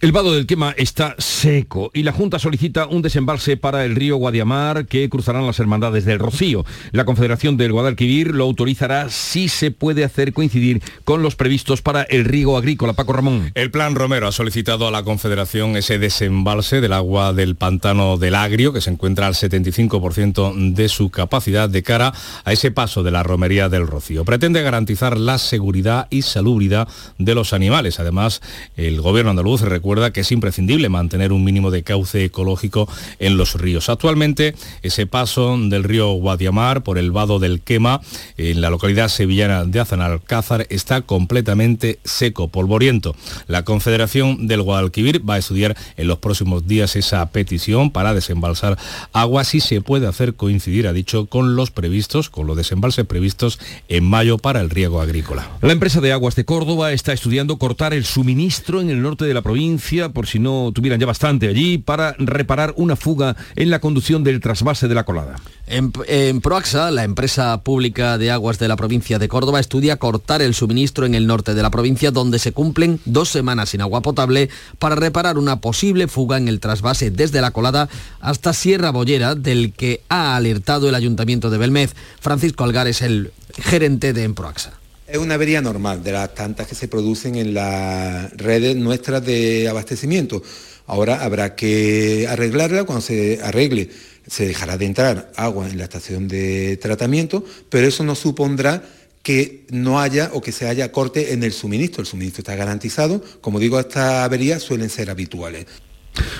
El 0.00 0.12
vado 0.12 0.34
del 0.34 0.46
Quema 0.46 0.74
está 0.76 1.14
seco 1.18 1.90
y 1.94 2.02
la 2.02 2.12
Junta 2.12 2.38
solicita 2.38 2.86
un 2.86 3.00
desembalse 3.00 3.56
para 3.56 3.84
el 3.84 3.96
río 3.96 4.16
Guadiamar 4.16 4.86
que 4.86 5.08
cruzarán 5.08 5.46
las 5.46 5.58
hermandades 5.58 6.04
del 6.04 6.18
Rocío. 6.18 6.66
La 6.92 7.06
Confederación 7.06 7.56
del 7.56 7.72
Guadalquivir 7.72 8.34
lo 8.34 8.44
autorizará 8.44 9.08
si 9.08 9.48
se 9.48 9.70
puede 9.70 10.04
hacer 10.04 10.34
coincidir 10.34 10.82
con 11.04 11.22
los 11.22 11.34
previstos 11.34 11.80
para 11.80 12.02
el 12.02 12.26
riego 12.26 12.58
agrícola. 12.58 12.92
Paco 12.92 13.14
Ramón. 13.14 13.52
El 13.54 13.70
Plan 13.70 13.94
Romero 13.94 14.28
ha 14.28 14.32
solicitado 14.32 14.86
a 14.86 14.90
la 14.90 15.02
Confederación 15.02 15.76
ese 15.76 15.98
desembalse 15.98 16.80
del 16.80 16.92
agua 16.92 17.32
del 17.32 17.56
pantano 17.56 18.18
del 18.18 18.34
Agrio, 18.34 18.72
que 18.74 18.82
se 18.82 18.90
encuentra 18.90 19.26
al 19.26 19.34
75% 19.34 20.74
de 20.74 20.88
su 20.88 21.10
capacidad 21.10 21.70
de 21.70 21.82
cara 21.82 22.12
a 22.44 22.52
ese 22.52 22.70
paso 22.70 23.02
de 23.02 23.10
la 23.10 23.22
romería 23.22 23.68
del 23.68 23.86
Rocío. 23.86 24.24
Pretende 24.24 24.62
garantizar 24.62 25.16
la 25.18 25.38
seguridad 25.38 26.06
y 26.10 26.22
salubridad 26.22 26.86
de 27.18 27.34
los 27.34 27.52
animales. 27.52 27.98
Además, 27.98 28.42
el 28.76 29.00
Gobierno 29.00 29.25
andaluz 29.30 29.62
recuerda 29.62 30.12
que 30.12 30.20
es 30.20 30.32
imprescindible 30.32 30.88
mantener 30.88 31.32
un 31.32 31.44
mínimo 31.44 31.70
de 31.70 31.82
cauce 31.82 32.24
ecológico 32.24 32.88
en 33.18 33.36
los 33.36 33.54
ríos. 33.54 33.88
Actualmente 33.88 34.54
ese 34.82 35.06
paso 35.06 35.56
del 35.58 35.84
río 35.84 36.12
Guadiamar 36.12 36.82
por 36.82 36.98
el 36.98 37.10
vado 37.10 37.38
del 37.38 37.60
Quema 37.60 38.00
en 38.36 38.60
la 38.60 38.70
localidad 38.70 39.08
sevillana 39.08 39.64
de 39.64 39.80
Azanalcázar 39.80 40.66
está 40.70 41.02
completamente 41.02 41.98
seco, 42.04 42.48
polvoriento. 42.48 43.14
La 43.46 43.64
Confederación 43.64 44.46
del 44.46 44.62
Guadalquivir 44.62 45.28
va 45.28 45.34
a 45.34 45.38
estudiar 45.38 45.76
en 45.96 46.08
los 46.08 46.18
próximos 46.18 46.66
días 46.66 46.96
esa 46.96 47.24
petición 47.30 47.90
para 47.90 48.14
desembalsar 48.14 48.78
agua 49.12 49.44
si 49.44 49.60
se 49.60 49.80
puede 49.80 50.06
hacer 50.06 50.34
coincidir, 50.34 50.86
ha 50.86 50.92
dicho, 50.92 51.26
con 51.26 51.56
los 51.56 51.70
previstos, 51.70 52.30
con 52.30 52.46
los 52.46 52.56
desembalses 52.56 53.06
previstos 53.06 53.58
en 53.88 54.04
mayo 54.04 54.38
para 54.38 54.60
el 54.60 54.70
riego 54.70 55.00
agrícola. 55.00 55.48
La 55.62 55.72
empresa 55.72 56.00
de 56.00 56.12
aguas 56.12 56.36
de 56.36 56.44
Córdoba 56.44 56.92
está 56.92 57.12
estudiando 57.12 57.56
cortar 57.58 57.94
el 57.94 58.04
suministro 58.04 58.80
en 58.80 58.90
el 58.90 59.02
norte 59.02 59.15
de 59.24 59.34
la 59.34 59.42
provincia, 59.42 60.10
por 60.10 60.26
si 60.26 60.38
no 60.38 60.70
tuvieran 60.74 61.00
ya 61.00 61.06
bastante 61.06 61.48
allí, 61.48 61.78
para 61.78 62.14
reparar 62.18 62.74
una 62.76 62.96
fuga 62.96 63.36
en 63.56 63.70
la 63.70 63.80
conducción 63.80 64.22
del 64.24 64.40
trasvase 64.40 64.88
de 64.88 64.94
la 64.94 65.04
colada. 65.04 65.36
En, 65.66 66.40
Proaxa, 66.40 66.90
la 66.92 67.02
empresa 67.02 67.62
pública 67.62 68.18
de 68.18 68.30
aguas 68.30 68.58
de 68.58 68.68
la 68.68 68.76
provincia 68.76 69.18
de 69.18 69.28
Córdoba 69.28 69.58
estudia 69.58 69.96
cortar 69.96 70.40
el 70.40 70.54
suministro 70.54 71.06
en 71.06 71.14
el 71.14 71.26
norte 71.26 71.54
de 71.54 71.62
la 71.62 71.70
provincia, 71.70 72.10
donde 72.10 72.38
se 72.38 72.52
cumplen 72.52 73.00
dos 73.04 73.30
semanas 73.30 73.70
sin 73.70 73.80
agua 73.80 74.02
potable, 74.02 74.48
para 74.78 74.94
reparar 74.94 75.38
una 75.38 75.60
posible 75.60 76.06
fuga 76.06 76.36
en 76.36 76.46
el 76.46 76.60
trasvase 76.60 77.10
desde 77.10 77.40
la 77.40 77.50
colada 77.50 77.88
hasta 78.20 78.52
Sierra 78.52 78.90
Bollera, 78.90 79.34
del 79.34 79.72
que 79.72 80.02
ha 80.08 80.36
alertado 80.36 80.88
el 80.88 80.94
ayuntamiento 80.94 81.50
de 81.50 81.58
Belmez. 81.58 81.94
Francisco 82.20 82.62
Algar 82.62 82.86
es 82.86 83.02
el 83.02 83.32
gerente 83.58 84.12
de 84.12 84.24
Emproaxa. 84.24 84.74
Es 85.06 85.18
una 85.18 85.34
avería 85.34 85.60
normal 85.60 86.02
de 86.02 86.10
las 86.10 86.34
tantas 86.34 86.66
que 86.66 86.74
se 86.74 86.88
producen 86.88 87.36
en 87.36 87.54
las 87.54 88.32
redes 88.32 88.74
nuestras 88.74 89.24
de 89.24 89.68
abastecimiento. 89.68 90.42
Ahora 90.86 91.22
habrá 91.22 91.54
que 91.54 92.26
arreglarla, 92.28 92.82
cuando 92.84 93.02
se 93.02 93.40
arregle 93.40 93.88
se 94.26 94.48
dejará 94.48 94.76
de 94.76 94.86
entrar 94.86 95.30
agua 95.36 95.68
en 95.68 95.78
la 95.78 95.84
estación 95.84 96.26
de 96.26 96.76
tratamiento, 96.78 97.44
pero 97.70 97.86
eso 97.86 98.02
no 98.02 98.16
supondrá 98.16 98.82
que 99.22 99.64
no 99.70 100.00
haya 100.00 100.30
o 100.32 100.40
que 100.40 100.50
se 100.50 100.66
haya 100.66 100.90
corte 100.90 101.32
en 101.32 101.44
el 101.44 101.52
suministro. 101.52 102.00
El 102.00 102.06
suministro 102.06 102.40
está 102.40 102.56
garantizado. 102.56 103.22
Como 103.40 103.60
digo, 103.60 103.78
estas 103.78 104.24
averías 104.24 104.62
suelen 104.62 104.90
ser 104.90 105.10
habituales. 105.10 105.66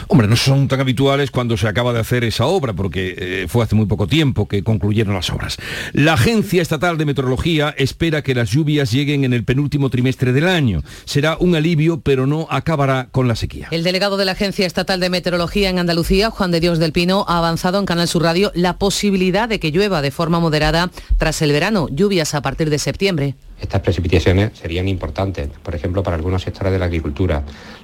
Hombre, 0.08 0.28
no 0.28 0.36
son 0.36 0.68
tan 0.68 0.80
habituales 0.80 1.30
cuando 1.30 1.56
se 1.56 1.68
acaba 1.68 1.92
de 1.92 2.00
hacer 2.00 2.24
esa 2.24 2.46
obra, 2.46 2.72
porque 2.72 3.14
eh, 3.18 3.46
fue 3.48 3.64
hace 3.64 3.74
muy 3.74 3.86
poco 3.86 4.06
tiempo 4.06 4.48
que 4.48 4.62
concluyeron 4.62 5.14
las 5.14 5.30
obras. 5.30 5.56
La 5.92 6.14
Agencia 6.14 6.62
Estatal 6.62 6.98
de 6.98 7.04
Meteorología 7.04 7.74
espera 7.76 8.22
que 8.22 8.34
las 8.34 8.50
lluvias 8.50 8.90
lleguen 8.90 9.24
en 9.24 9.32
el 9.32 9.44
penúltimo 9.44 9.90
trimestre 9.90 10.32
del 10.32 10.48
año. 10.48 10.82
Será 11.04 11.36
un 11.38 11.54
alivio, 11.54 12.00
pero 12.00 12.26
no 12.26 12.46
acabará 12.50 13.08
con 13.10 13.28
la 13.28 13.36
sequía. 13.36 13.68
El 13.70 13.84
delegado 13.84 14.16
de 14.16 14.24
la 14.24 14.32
Agencia 14.32 14.66
Estatal 14.66 15.00
de 15.00 15.10
Meteorología 15.10 15.70
en 15.70 15.78
Andalucía, 15.78 16.30
Juan 16.30 16.50
de 16.50 16.60
Dios 16.60 16.78
del 16.78 16.92
Pino, 16.92 17.24
ha 17.28 17.38
avanzado 17.38 17.78
en 17.78 17.86
Canal 17.86 18.08
Sur 18.08 18.22
Radio 18.22 18.52
la 18.54 18.78
posibilidad 18.78 19.48
de 19.48 19.60
que 19.60 19.70
llueva 19.70 20.02
de 20.02 20.10
forma 20.10 20.40
moderada 20.40 20.90
tras 21.18 21.42
el 21.42 21.52
verano, 21.52 21.88
lluvias 21.90 22.34
a 22.34 22.42
partir 22.42 22.70
de 22.70 22.78
septiembre. 22.78 23.34
Estas 23.60 23.80
precipitaciones 23.80 24.58
serían 24.58 24.86
importantes, 24.88 25.48
por 25.62 25.74
ejemplo, 25.74 26.02
para 26.02 26.16
algunos 26.16 26.42
sectores 26.42 26.72
de 26.72 26.78
la 26.78 26.84
agricultura, 26.86 27.42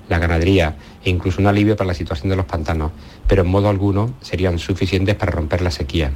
la 0.08 0.18
ganadería 0.18 0.76
e 1.04 1.10
incluso 1.10 1.40
un 1.40 1.46
alivio 1.46 1.76
para 1.76 1.88
la 1.88 1.94
situación 1.94 2.28
de 2.28 2.36
los 2.36 2.46
pantanos, 2.46 2.92
pero 3.26 3.42
en 3.42 3.48
modo 3.48 3.68
alguno 3.68 4.14
serían 4.20 4.58
suficientes 4.58 5.14
para 5.14 5.32
romper 5.32 5.62
la 5.62 5.70
sequía. 5.70 6.12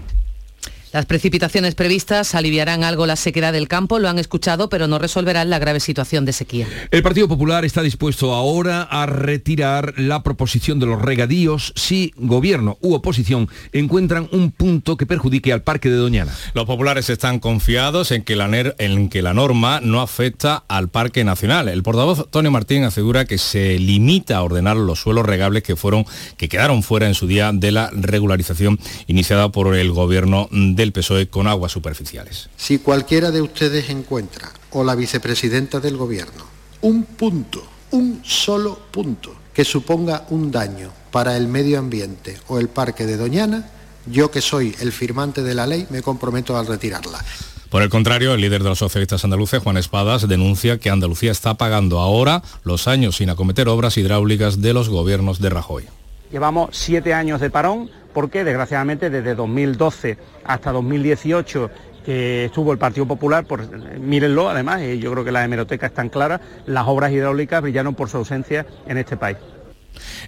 Las 0.93 1.05
precipitaciones 1.05 1.75
previstas 1.75 2.35
aliviarán 2.35 2.85
algo 2.85 3.07
la 3.07 3.17
sequedad 3.17 3.53
del 3.53 3.69
campo, 3.69 3.99
lo 3.99 4.09
han 4.09 4.19
escuchado, 4.19 4.69
pero 4.69 4.87
no 4.87 4.99
resolverán 4.99 5.51
la 5.51 5.59
grave 5.59 5.81
situación 5.81 6.25
de 6.25 6.33
sequía. 6.33 6.67
El 6.91 7.03
Partido 7.03 7.29
Popular 7.29 7.65
está 7.65 7.83
dispuesto 7.83 8.33
ahora 8.33 8.83
a 8.83 9.05
retirar 9.07 9.95
la 9.99 10.23
proposición 10.23 10.79
de 10.79 10.87
los 10.87 11.03
regadíos 11.03 11.73
si 11.77 12.13
gobierno 12.17 12.79
u 12.81 12.95
oposición 12.95 13.49
encuentran 13.73 14.29
un 14.33 14.53
punto 14.53 14.97
que 14.97 15.07
perjudique 15.07 15.53
al 15.53 15.63
Parque 15.63 15.91
de 15.91 15.97
Doñana. 15.97 16.33
Los 16.55 16.65
populares 16.65 17.11
están 17.11 17.41
confiados 17.41 18.11
en 18.13 18.23
que 18.23 18.37
la, 18.37 18.49
en 18.79 19.09
que 19.09 19.23
la 19.23 19.35
norma 19.35 19.81
no 19.83 20.01
afecta 20.01 20.65
al 20.69 20.89
Parque 20.89 21.25
Nacional. 21.25 21.69
El 21.69 21.83
portavoz 21.83 22.31
Tony 22.31 22.49
Martín 22.49 22.85
asegura 22.85 23.25
que 23.25 23.39
se 23.39 23.79
limita 23.79 24.39
a 24.39 24.43
ordenar 24.43 24.77
los 24.77 25.01
suelos 25.01 25.27
regables 25.27 25.63
que 25.63 25.77
fueron 25.77 26.07
que 26.37 26.49
quedaron 26.49 26.83
fuera 26.83 27.07
en 27.07 27.15
su 27.15 27.27
día 27.27 27.51
de 27.53 27.73
la 27.73 27.91
regularización 27.93 28.79
iniciada 29.09 29.51
por 29.51 29.75
el 29.75 29.91
gobierno 29.93 30.49
de 30.51 30.86
del 30.87 30.93
PSOE 30.93 31.29
con 31.29 31.49
aguas 31.49 31.73
superficiales. 31.73 32.49
Si 32.57 32.79
cualquiera 32.79 33.31
de 33.31 33.43
ustedes 33.43 33.91
encuentra, 33.91 34.53
o 34.71 34.85
la 34.85 34.95
vicepresidenta 34.95 35.81
del 35.81 35.97
Gobierno, 35.97 36.45
un 36.83 37.05
punto, 37.05 37.67
un 37.91 38.21
solo 38.25 38.79
punto, 38.91 39.35
que 39.53 39.65
suponga 39.65 40.27
un 40.31 40.53
daño 40.53 40.93
para 41.11 41.37
el 41.37 41.49
medio 41.49 41.79
ambiente 41.79 42.39
o 42.47 42.59
el 42.59 42.69
parque 42.69 43.07
de 43.07 43.17
Doñana, 43.17 43.69
yo 44.07 44.31
que 44.31 44.41
soy 44.41 44.75
el 44.81 44.93
firmante 44.93 45.43
de 45.43 45.55
la 45.55 45.67
ley 45.67 45.87
me 45.91 46.03
comprometo 46.03 46.57
a 46.57 46.63
retirarla. 46.63 47.25
Por 47.71 47.83
el 47.83 47.89
contrario, 47.89 48.33
el 48.33 48.41
líder 48.41 48.63
de 48.63 48.69
los 48.69 48.79
socialistas 48.79 49.25
andaluces, 49.25 49.61
Juan 49.63 49.77
Espadas, 49.77 50.29
denuncia 50.29 50.79
que 50.79 50.91
Andalucía 50.91 51.33
está 51.33 51.55
pagando 51.55 51.99
ahora 51.99 52.43
los 52.63 52.87
años 52.87 53.17
sin 53.17 53.31
acometer 53.31 53.69
obras 53.69 53.97
hidráulicas 53.97 54.61
de 54.61 54.73
los 54.73 54.89
gobiernos 54.89 55.41
de 55.41 55.51
Rajoy. 55.51 55.85
Llevamos 56.31 56.71
siete 56.73 57.13
años 57.13 57.41
de 57.41 57.51
parón 57.51 57.91
porque 58.17 58.45
desgraciadamente 58.45 59.11
desde 59.11 59.35
2012 59.35 60.17
hasta 60.43 60.73
2018 60.73 61.71
que 62.03 62.47
estuvo 62.47 62.73
el 62.73 62.79
Partido 62.79 63.05
Popular, 63.05 63.45
por, 63.45 63.69
mírenlo 63.99 64.49
además, 64.49 64.81
y 64.81 64.99
yo 64.99 65.13
creo 65.13 65.23
que 65.23 65.33
las 65.33 65.45
hemerotecas 65.45 65.91
están 65.91 66.09
claras, 66.09 66.41
las 66.65 66.87
obras 66.87 67.13
hidráulicas 67.13 67.61
brillaron 67.61 67.95
por 67.95 68.09
su 68.09 68.17
ausencia 68.17 68.65
en 68.87 68.97
este 68.97 69.19
país. 69.19 69.37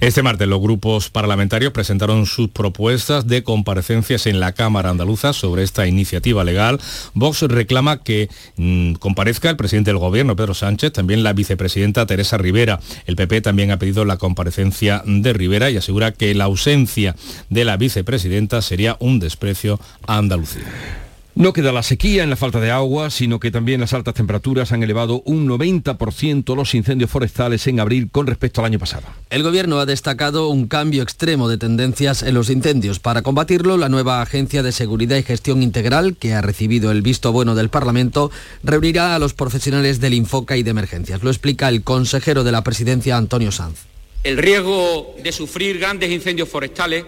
Este 0.01 0.23
martes 0.23 0.49
los 0.49 0.61
grupos 0.61 1.11
parlamentarios 1.11 1.73
presentaron 1.73 2.27
sus 2.27 2.49
propuestas 2.49 3.27
de 3.27 3.43
comparecencias 3.43 4.27
en 4.27 4.41
la 4.41 4.53
Cámara 4.53 4.91
Andaluza 4.91 5.33
sobre 5.33 5.63
esta 5.63 5.87
iniciativa 5.87 6.45
legal. 6.45 6.81
Vox 7.15 7.43
reclama 7.43 8.03
que 8.03 8.29
mmm, 8.57 8.93
comparezca 8.95 9.51
el 9.51 9.57
presidente 9.57 9.91
del 9.91 9.99
Gobierno, 9.99 10.37
Pedro 10.37 10.55
Sánchez, 10.55 10.93
también 10.93 11.23
la 11.23 11.33
vicepresidenta 11.33 12.07
Teresa 12.07 12.39
Rivera. 12.39 12.81
El 13.07 13.17
PP 13.17 13.41
también 13.41 13.71
ha 13.71 13.79
pedido 13.79 14.05
la 14.05 14.17
comparecencia 14.17 15.03
de 15.07 15.33
Rivera 15.33 15.71
y 15.71 15.77
asegura 15.77 16.13
que 16.13 16.35
la 16.35 16.45
ausencia 16.45 17.15
de 17.49 17.65
la 17.65 17.77
vicepresidenta 17.77 18.63
sería 18.63 18.97
un 19.01 19.19
desprecio 19.19 19.81
a 20.07 20.19
Andalucía. 20.19 21.08
No 21.39 21.53
queda 21.53 21.71
la 21.71 21.85
sequía 21.85 22.25
en 22.25 22.31
la 22.31 22.37
falta 22.37 22.59
de 22.59 22.73
agua, 22.73 23.11
sino 23.11 23.39
que 23.39 23.53
también 23.53 23.81
las 23.81 23.93
altas 23.93 24.15
temperaturas 24.15 24.73
han 24.73 24.83
elevado 24.83 25.23
un 25.25 25.47
90% 25.47 26.57
los 26.57 26.75
incendios 26.75 27.13
forestales 27.13 27.65
en 27.69 27.79
abril 27.79 28.09
con 28.11 28.27
respecto 28.27 28.61
al 28.61 28.65
año 28.65 28.81
pasado. 28.81 29.07
El 29.31 29.45
gobierno 29.45 29.79
ha 29.79 29.87
destacado 29.87 30.49
un 30.49 30.67
cambio 30.67 31.01
extremo 31.01 31.49
de 31.49 31.57
tendencias 31.57 32.25
en 32.25 32.35
los 32.35 32.51
incendios. 32.51 32.99
Para 32.99 33.23
combatirlo, 33.23 33.77
la 33.77 33.89
nueva 33.89 34.21
Agencia 34.21 34.65
de 34.65 34.73
Seguridad 34.73 35.17
y 35.17 35.23
Gestión 35.23 35.63
Integral, 35.63 36.17
que 36.17 36.35
ha 36.35 36.41
recibido 36.41 36.91
el 36.91 37.03
visto 37.03 37.31
bueno 37.31 37.55
del 37.55 37.69
Parlamento, 37.69 38.33
reunirá 38.65 39.15
a 39.15 39.21
los 39.21 39.33
profesionales 39.33 40.01
del 40.01 40.15
Infoca 40.15 40.57
y 40.57 40.65
de 40.65 40.73
emergencias. 40.73 41.23
Lo 41.23 41.31
explica 41.31 41.69
el 41.69 41.85
consejero 41.85 42.43
de 42.43 42.51
la 42.51 42.65
presidencia, 42.65 43.17
Antonio 43.17 43.53
Sanz. 43.53 43.87
El 44.25 44.39
riesgo 44.39 45.15
de 45.23 45.31
sufrir 45.31 45.79
grandes 45.79 46.11
incendios 46.11 46.49
forestales, 46.49 47.05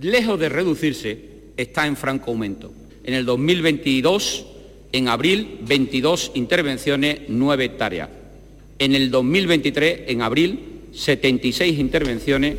lejos 0.00 0.38
de 0.38 0.48
reducirse, 0.48 1.30
está 1.56 1.84
en 1.88 1.96
franco 1.96 2.30
aumento. 2.30 2.72
En 3.04 3.14
el 3.14 3.26
2022, 3.26 4.46
en 4.92 5.08
abril, 5.08 5.58
22 5.66 6.32
intervenciones, 6.34 7.20
9 7.28 7.64
hectáreas. 7.64 8.08
En 8.78 8.94
el 8.94 9.10
2023, 9.10 10.02
en 10.08 10.22
abril, 10.22 10.60
76 10.92 11.78
intervenciones, 11.78 12.56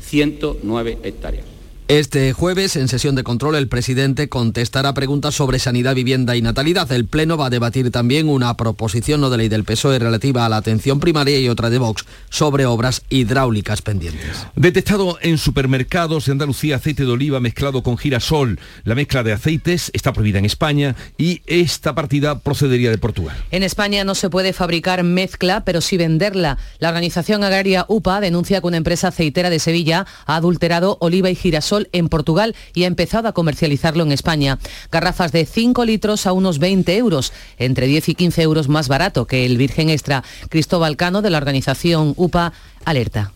109 0.00 0.98
hectáreas. 1.02 1.53
Este 1.88 2.32
jueves, 2.32 2.76
en 2.76 2.88
sesión 2.88 3.14
de 3.14 3.24
control, 3.24 3.56
el 3.56 3.68
presidente 3.68 4.30
contestará 4.30 4.94
preguntas 4.94 5.34
sobre 5.34 5.58
sanidad, 5.58 5.94
vivienda 5.94 6.34
y 6.34 6.40
natalidad. 6.40 6.90
El 6.90 7.04
Pleno 7.04 7.36
va 7.36 7.46
a 7.46 7.50
debatir 7.50 7.90
también 7.90 8.30
una 8.30 8.56
proposición 8.56 9.20
no 9.20 9.28
de 9.28 9.36
ley 9.36 9.48
del 9.50 9.64
PSOE 9.64 9.98
relativa 9.98 10.46
a 10.46 10.48
la 10.48 10.56
atención 10.56 10.98
primaria 10.98 11.38
y 11.38 11.50
otra 11.50 11.68
de 11.68 11.76
Vox 11.76 12.06
sobre 12.30 12.64
obras 12.64 13.02
hidráulicas 13.10 13.82
pendientes. 13.82 14.46
Detectado 14.56 15.18
en 15.20 15.36
supermercados 15.36 16.24
de 16.24 16.32
Andalucía 16.32 16.76
aceite 16.76 17.04
de 17.04 17.10
oliva 17.10 17.38
mezclado 17.38 17.82
con 17.82 17.98
girasol. 17.98 18.58
La 18.84 18.94
mezcla 18.94 19.22
de 19.22 19.34
aceites 19.34 19.90
está 19.92 20.14
prohibida 20.14 20.38
en 20.38 20.46
España 20.46 20.96
y 21.18 21.42
esta 21.44 21.94
partida 21.94 22.38
procedería 22.38 22.90
de 22.90 22.96
Portugal. 22.96 23.36
En 23.50 23.62
España 23.62 24.04
no 24.04 24.14
se 24.14 24.30
puede 24.30 24.54
fabricar 24.54 25.02
mezcla, 25.02 25.66
pero 25.66 25.82
sí 25.82 25.98
venderla. 25.98 26.56
La 26.78 26.88
organización 26.88 27.44
agraria 27.44 27.84
UPA 27.88 28.22
denuncia 28.22 28.62
que 28.62 28.68
una 28.68 28.78
empresa 28.78 29.08
aceitera 29.08 29.50
de 29.50 29.58
Sevilla 29.58 30.06
ha 30.24 30.36
adulterado 30.36 30.96
oliva 31.02 31.28
y 31.28 31.34
girasol 31.34 31.73
en 31.92 32.08
Portugal 32.08 32.54
y 32.74 32.84
ha 32.84 32.86
empezado 32.86 33.28
a 33.28 33.32
comercializarlo 33.32 34.02
en 34.02 34.12
España. 34.12 34.58
Garrafas 34.90 35.32
de 35.32 35.46
5 35.46 35.84
litros 35.84 36.26
a 36.26 36.32
unos 36.32 36.58
20 36.58 36.96
euros, 36.96 37.32
entre 37.58 37.86
10 37.86 38.10
y 38.10 38.14
15 38.14 38.42
euros 38.42 38.68
más 38.68 38.88
barato 38.88 39.26
que 39.26 39.46
el 39.46 39.56
Virgen 39.56 39.90
Extra. 39.90 40.24
Cristóbal 40.48 40.96
Cano 40.96 41.22
de 41.22 41.30
la 41.30 41.38
organización 41.38 42.14
UPA 42.16 42.52
alerta. 42.84 43.32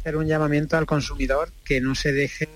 Hacer 0.00 0.16
un 0.16 0.26
llamamiento 0.26 0.76
al 0.76 0.86
consumidor 0.86 1.50
que 1.64 1.80
no 1.80 1.94
se 1.94 2.12
deje 2.12 2.48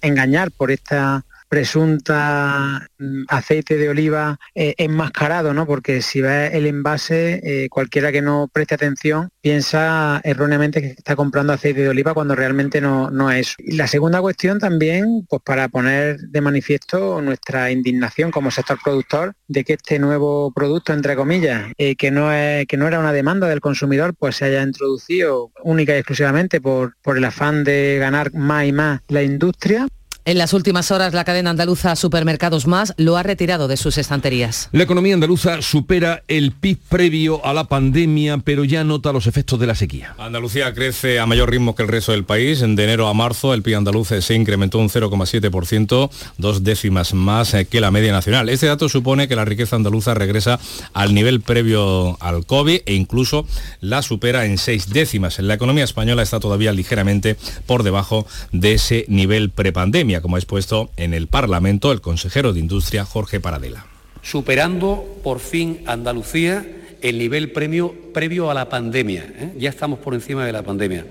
engañar 0.00 0.50
por 0.50 0.70
esta 0.70 1.24
presunta 1.50 2.86
mm, 2.98 3.24
aceite 3.28 3.76
de 3.76 3.88
oliva 3.88 4.38
eh, 4.54 4.74
enmascarado, 4.78 5.52
¿no? 5.52 5.66
Porque 5.66 6.00
si 6.00 6.20
ves 6.20 6.54
el 6.54 6.64
envase, 6.66 7.40
eh, 7.42 7.68
cualquiera 7.68 8.12
que 8.12 8.22
no 8.22 8.48
preste 8.52 8.76
atención 8.76 9.30
piensa 9.40 10.20
erróneamente 10.22 10.80
que 10.80 10.86
está 10.90 11.16
comprando 11.16 11.52
aceite 11.52 11.80
de 11.82 11.88
oliva 11.88 12.14
cuando 12.14 12.36
realmente 12.36 12.80
no, 12.80 13.10
no 13.10 13.32
es. 13.32 13.56
Y 13.58 13.76
la 13.76 13.88
segunda 13.88 14.20
cuestión 14.20 14.60
también, 14.60 15.26
pues 15.28 15.42
para 15.44 15.68
poner 15.68 16.20
de 16.20 16.40
manifiesto 16.40 17.20
nuestra 17.20 17.72
indignación 17.72 18.30
como 18.30 18.52
sector 18.52 18.78
productor 18.82 19.34
de 19.48 19.64
que 19.64 19.72
este 19.72 19.98
nuevo 19.98 20.52
producto, 20.52 20.92
entre 20.92 21.16
comillas, 21.16 21.72
eh, 21.78 21.96
que, 21.96 22.12
no 22.12 22.32
es, 22.32 22.64
que 22.68 22.76
no 22.76 22.86
era 22.86 23.00
una 23.00 23.12
demanda 23.12 23.48
del 23.48 23.60
consumidor, 23.60 24.14
pues 24.16 24.36
se 24.36 24.44
haya 24.44 24.62
introducido 24.62 25.50
única 25.64 25.96
y 25.96 25.98
exclusivamente 25.98 26.60
por, 26.60 26.94
por 27.02 27.18
el 27.18 27.24
afán 27.24 27.64
de 27.64 27.96
ganar 27.98 28.32
más 28.34 28.66
y 28.66 28.72
más 28.72 29.00
la 29.08 29.24
industria. 29.24 29.88
En 30.26 30.36
las 30.36 30.52
últimas 30.52 30.90
horas, 30.90 31.14
la 31.14 31.24
cadena 31.24 31.48
andaluza 31.48 31.96
Supermercados 31.96 32.66
Más 32.66 32.92
lo 32.98 33.16
ha 33.16 33.22
retirado 33.22 33.68
de 33.68 33.78
sus 33.78 33.96
estanterías. 33.96 34.68
La 34.70 34.82
economía 34.82 35.14
andaluza 35.14 35.62
supera 35.62 36.24
el 36.28 36.52
PIB 36.52 36.78
previo 36.90 37.44
a 37.44 37.54
la 37.54 37.64
pandemia, 37.64 38.36
pero 38.36 38.64
ya 38.64 38.84
nota 38.84 39.14
los 39.14 39.26
efectos 39.26 39.58
de 39.58 39.66
la 39.66 39.74
sequía. 39.74 40.14
Andalucía 40.18 40.74
crece 40.74 41.20
a 41.20 41.26
mayor 41.26 41.50
ritmo 41.50 41.74
que 41.74 41.84
el 41.84 41.88
resto 41.88 42.12
del 42.12 42.24
país. 42.24 42.60
De 42.60 42.66
enero 42.66 43.08
a 43.08 43.14
marzo, 43.14 43.54
el 43.54 43.62
PIB 43.62 43.78
andaluz 43.78 44.08
se 44.08 44.34
incrementó 44.34 44.78
un 44.78 44.90
0,7%, 44.90 46.10
dos 46.36 46.64
décimas 46.64 47.14
más 47.14 47.56
que 47.70 47.80
la 47.80 47.90
media 47.90 48.12
nacional. 48.12 48.50
Este 48.50 48.66
dato 48.66 48.90
supone 48.90 49.26
que 49.26 49.36
la 49.36 49.46
riqueza 49.46 49.76
andaluza 49.76 50.12
regresa 50.12 50.60
al 50.92 51.14
nivel 51.14 51.40
previo 51.40 52.18
al 52.20 52.44
COVID 52.44 52.82
e 52.84 52.92
incluso 52.92 53.46
la 53.80 54.02
supera 54.02 54.44
en 54.44 54.58
seis 54.58 54.90
décimas. 54.90 55.38
La 55.38 55.54
economía 55.54 55.84
española 55.84 56.22
está 56.22 56.40
todavía 56.40 56.72
ligeramente 56.72 57.38
por 57.64 57.84
debajo 57.84 58.26
de 58.52 58.74
ese 58.74 59.06
nivel 59.08 59.48
prepandemia 59.48 60.09
como 60.20 60.34
ha 60.34 60.40
expuesto 60.40 60.90
en 60.96 61.14
el 61.14 61.28
Parlamento 61.28 61.92
el 61.92 62.00
consejero 62.00 62.52
de 62.52 62.58
Industria 62.58 63.04
Jorge 63.04 63.38
Paradela. 63.38 63.86
Superando 64.22 65.04
por 65.22 65.38
fin 65.38 65.82
Andalucía 65.86 66.66
el 67.02 67.18
nivel 67.18 67.52
premio, 67.52 67.94
previo 68.12 68.50
a 68.50 68.54
la 68.54 68.68
pandemia. 68.68 69.22
¿eh? 69.22 69.52
Ya 69.58 69.70
estamos 69.70 70.00
por 70.00 70.14
encima 70.14 70.44
de 70.44 70.52
la 70.52 70.62
pandemia. 70.62 71.06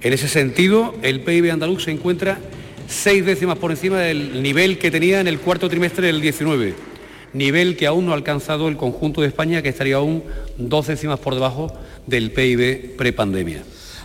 En 0.00 0.12
ese 0.12 0.28
sentido, 0.28 0.94
el 1.02 1.20
PIB 1.20 1.52
andaluz 1.52 1.84
se 1.84 1.92
encuentra 1.92 2.38
seis 2.88 3.24
décimas 3.24 3.58
por 3.58 3.70
encima 3.70 4.00
del 4.00 4.42
nivel 4.42 4.78
que 4.78 4.90
tenía 4.90 5.20
en 5.20 5.28
el 5.28 5.38
cuarto 5.38 5.68
trimestre 5.68 6.08
del 6.08 6.20
19, 6.20 6.74
nivel 7.32 7.76
que 7.76 7.86
aún 7.86 8.06
no 8.06 8.12
ha 8.12 8.16
alcanzado 8.16 8.68
el 8.68 8.76
conjunto 8.76 9.20
de 9.20 9.28
España, 9.28 9.62
que 9.62 9.68
estaría 9.68 9.96
aún 9.96 10.24
dos 10.58 10.88
décimas 10.88 11.20
por 11.20 11.34
debajo 11.34 11.72
del 12.06 12.32
PIB 12.32 12.96
prepandemia. 12.96 13.62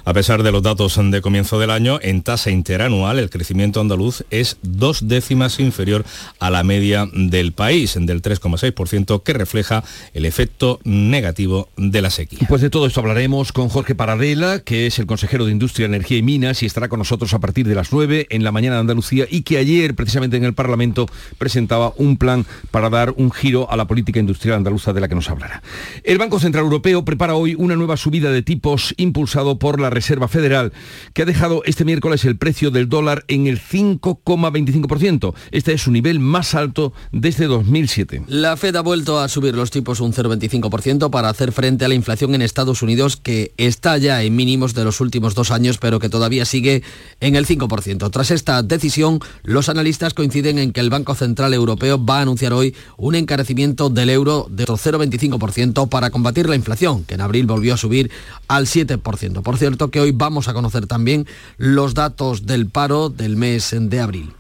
A 0.08 0.14
pesar 0.14 0.42
de 0.42 0.54
los 0.54 0.64
datos 0.64 0.98
de 0.98 1.20
comienzo 1.20 1.60
del 1.60 1.70
año, 1.70 2.00
en 2.02 2.22
tasa 2.22 2.50
interanual 2.50 3.20
el 3.20 3.30
crecimiento 3.30 3.82
andaluz 3.82 4.24
es 4.32 4.56
dos 4.62 5.10
décimas 5.10 5.60
inferior 5.60 6.06
a 6.40 6.50
la 6.50 6.64
media 6.64 7.10
del 7.12 7.52
país, 7.52 7.98
del 8.00 8.22
3,6%, 8.22 9.22
que 9.22 9.34
refleja 9.34 9.84
el 10.14 10.24
efecto 10.24 10.80
negativo 10.86 11.68
de 11.76 12.02
la 12.02 12.10
sequía. 12.10 12.48
Pues 12.48 12.62
de 12.62 12.70
todo 12.70 12.88
esto 12.88 13.02
hablaremos 13.02 13.52
con 13.52 13.68
Jorge 13.68 13.96
Paradela, 13.96 14.62
que 14.62 14.88
es 14.88 14.98
el 14.98 15.08
consejero 15.08 15.44
de 15.46 15.52
Industria, 15.52 15.88
Energía 15.88 16.20
y 16.20 16.24
Minas, 16.24 16.64
y 16.64 16.68
estará 16.68 16.88
con 16.88 17.00
nosotros 17.00 17.34
a 17.34 17.40
partir 17.40 17.68
de 17.68 17.76
las 17.76 17.92
9 17.92 18.28
en 18.30 18.46
la 18.46 18.54
mañana 18.54 18.76
de 18.76 18.80
Andalucía, 18.80 19.26
y 19.30 19.42
que 19.42 19.58
ayer, 19.58 19.94
precisamente 19.94 20.38
en 20.38 20.46
el 20.46 20.54
Parlamento, 20.54 21.08
presentaba 21.38 21.92
un 21.98 22.16
plan 22.16 22.46
para 22.72 22.90
dar 22.90 23.14
un 23.18 23.30
giro 23.30 23.70
a 23.70 23.76
la 23.76 23.88
política 23.88 24.22
industrial 24.22 24.56
andaluza 24.56 24.94
de 24.94 25.02
la 25.02 25.10
que 25.10 25.16
nos 25.16 25.30
hablará. 25.30 25.62
El 26.06 26.18
Banco 26.18 26.40
Central 26.40 26.64
Europeo 26.64 27.04
prepara 27.04 27.36
hoy 27.36 27.56
una 27.56 27.76
nueva 27.76 27.98
subida 27.98 28.32
de 28.32 28.42
tipos 28.42 28.94
impulsado 28.96 29.60
por 29.60 29.82
la 29.82 29.97
Reserva 29.98 30.28
Federal, 30.28 30.74
que 31.14 31.24
ha 31.24 31.26
dejado 31.26 31.64
este 31.66 31.84
miércoles 31.84 32.24
el 32.24 32.38
precio 32.38 32.70
del 32.70 32.88
dólar 32.88 33.26
en 33.28 33.48
el 33.48 33.60
5,25%. 33.60 35.34
Este 35.50 35.74
es 35.74 35.82
su 35.82 35.92
nivel 35.92 36.20
más 36.20 36.54
alto 36.54 36.94
desde 37.12 37.48
2007. 37.48 38.22
La 38.28 38.56
Fed 38.58 38.76
ha 38.76 38.82
vuelto 38.82 39.20
a 39.20 39.28
subir 39.28 39.56
los 39.56 39.72
tipos 39.72 40.00
un 40.00 40.14
0,25% 40.14 41.10
para 41.10 41.30
hacer 41.30 41.52
frente 41.52 41.84
a 41.84 41.88
la 41.88 41.96
inflación 41.96 42.36
en 42.36 42.44
Estados 42.44 42.84
Unidos, 42.84 43.18
que 43.18 43.54
está 43.58 43.98
ya 43.98 44.22
en 44.22 44.36
mínimos 44.36 44.76
de 44.76 44.84
los 44.84 45.02
últimos 45.02 45.34
dos 45.34 45.50
años, 45.50 45.80
pero 45.80 46.00
que 46.00 46.10
todavía 46.10 46.46
sigue 46.46 46.84
en 47.20 47.36
el 47.36 47.48
5%. 47.48 48.12
Tras 48.12 48.30
esta 48.30 48.62
decisión, 48.62 49.20
los 49.44 49.70
analistas 49.70 50.14
coinciden 50.14 50.60
en 50.60 50.74
que 50.74 50.82
el 50.82 50.92
Banco 50.92 51.16
Central 51.16 51.56
Europeo 51.56 52.04
va 52.04 52.20
a 52.20 52.22
anunciar 52.22 52.54
hoy 52.54 52.76
un 52.98 53.16
encarecimiento 53.16 53.90
del 53.90 54.12
euro 54.12 54.46
de 54.52 54.64
otro 54.64 54.78
0,25% 54.78 55.90
para 55.90 56.12
combatir 56.12 56.48
la 56.48 56.56
inflación, 56.56 57.04
que 57.04 57.16
en 57.16 57.22
abril 57.22 57.48
volvió 57.48 57.74
a 57.74 57.78
subir 57.78 58.12
al 58.48 58.68
7%. 58.68 59.42
Por 59.42 59.58
cierto, 59.58 59.87
que 59.90 60.00
hoy 60.00 60.12
vamos 60.12 60.48
a 60.48 60.54
conocer 60.54 60.88
también 60.88 61.28
los 61.58 61.94
datos 61.94 62.46
del 62.46 62.68
paro 62.68 63.10
del 63.10 63.36
mes 63.36 63.76
de 63.78 64.00
abril. 64.00 64.37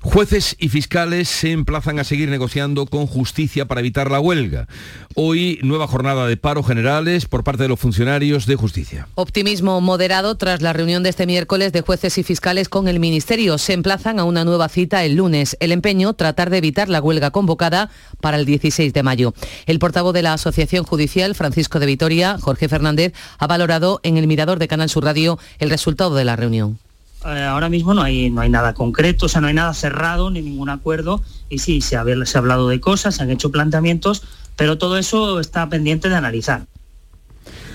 Jueces 0.00 0.56
y 0.58 0.68
fiscales 0.68 1.28
se 1.28 1.52
emplazan 1.52 1.98
a 1.98 2.04
seguir 2.04 2.28
negociando 2.28 2.86
con 2.86 3.06
justicia 3.06 3.66
para 3.66 3.80
evitar 3.80 4.10
la 4.10 4.20
huelga. 4.20 4.66
Hoy 5.14 5.58
nueva 5.62 5.86
jornada 5.86 6.26
de 6.26 6.36
paro 6.36 6.62
generales 6.62 7.26
por 7.26 7.44
parte 7.44 7.64
de 7.64 7.68
los 7.68 7.78
funcionarios 7.78 8.46
de 8.46 8.56
justicia. 8.56 9.08
Optimismo 9.14 9.80
moderado 9.80 10.36
tras 10.36 10.62
la 10.62 10.72
reunión 10.72 11.02
de 11.02 11.10
este 11.10 11.26
miércoles 11.26 11.72
de 11.72 11.82
jueces 11.82 12.16
y 12.18 12.22
fiscales 12.22 12.68
con 12.68 12.88
el 12.88 13.00
Ministerio. 13.00 13.58
Se 13.58 13.72
emplazan 13.72 14.18
a 14.18 14.24
una 14.24 14.44
nueva 14.44 14.68
cita 14.68 15.04
el 15.04 15.16
lunes. 15.16 15.56
El 15.60 15.72
empeño, 15.72 16.14
tratar 16.14 16.50
de 16.50 16.58
evitar 16.58 16.88
la 16.88 17.00
huelga 17.00 17.30
convocada 17.30 17.90
para 18.20 18.38
el 18.38 18.46
16 18.46 18.92
de 18.92 19.02
mayo. 19.02 19.34
El 19.66 19.78
portavoz 19.78 20.14
de 20.14 20.22
la 20.22 20.32
Asociación 20.32 20.84
Judicial, 20.84 21.34
Francisco 21.34 21.78
de 21.78 21.86
Vitoria, 21.86 22.38
Jorge 22.40 22.68
Fernández, 22.68 23.12
ha 23.38 23.46
valorado 23.46 24.00
en 24.02 24.16
el 24.16 24.26
Mirador 24.26 24.58
de 24.58 24.68
Canal 24.68 24.88
Sur 24.88 25.04
Radio 25.04 25.38
el 25.58 25.70
resultado 25.70 26.14
de 26.14 26.24
la 26.24 26.36
reunión. 26.36 26.78
Eh, 27.26 27.42
ahora 27.42 27.68
mismo 27.68 27.92
no 27.92 28.02
hay, 28.02 28.30
no 28.30 28.40
hay 28.40 28.48
nada 28.48 28.72
concreto, 28.74 29.26
o 29.26 29.28
sea, 29.28 29.40
no 29.40 29.48
hay 29.48 29.54
nada 29.54 29.74
cerrado 29.74 30.30
ni 30.30 30.40
ningún 30.40 30.70
acuerdo 30.70 31.22
y 31.50 31.58
sí, 31.58 31.80
se 31.82 31.96
ha, 31.96 32.04
se 32.24 32.38
ha 32.38 32.40
hablado 32.40 32.68
de 32.68 32.80
cosas, 32.80 33.16
se 33.16 33.22
han 33.22 33.30
hecho 33.30 33.50
planteamientos, 33.50 34.22
pero 34.56 34.78
todo 34.78 34.96
eso 34.96 35.40
está 35.40 35.68
pendiente 35.68 36.08
de 36.08 36.16
analizar. 36.16 36.66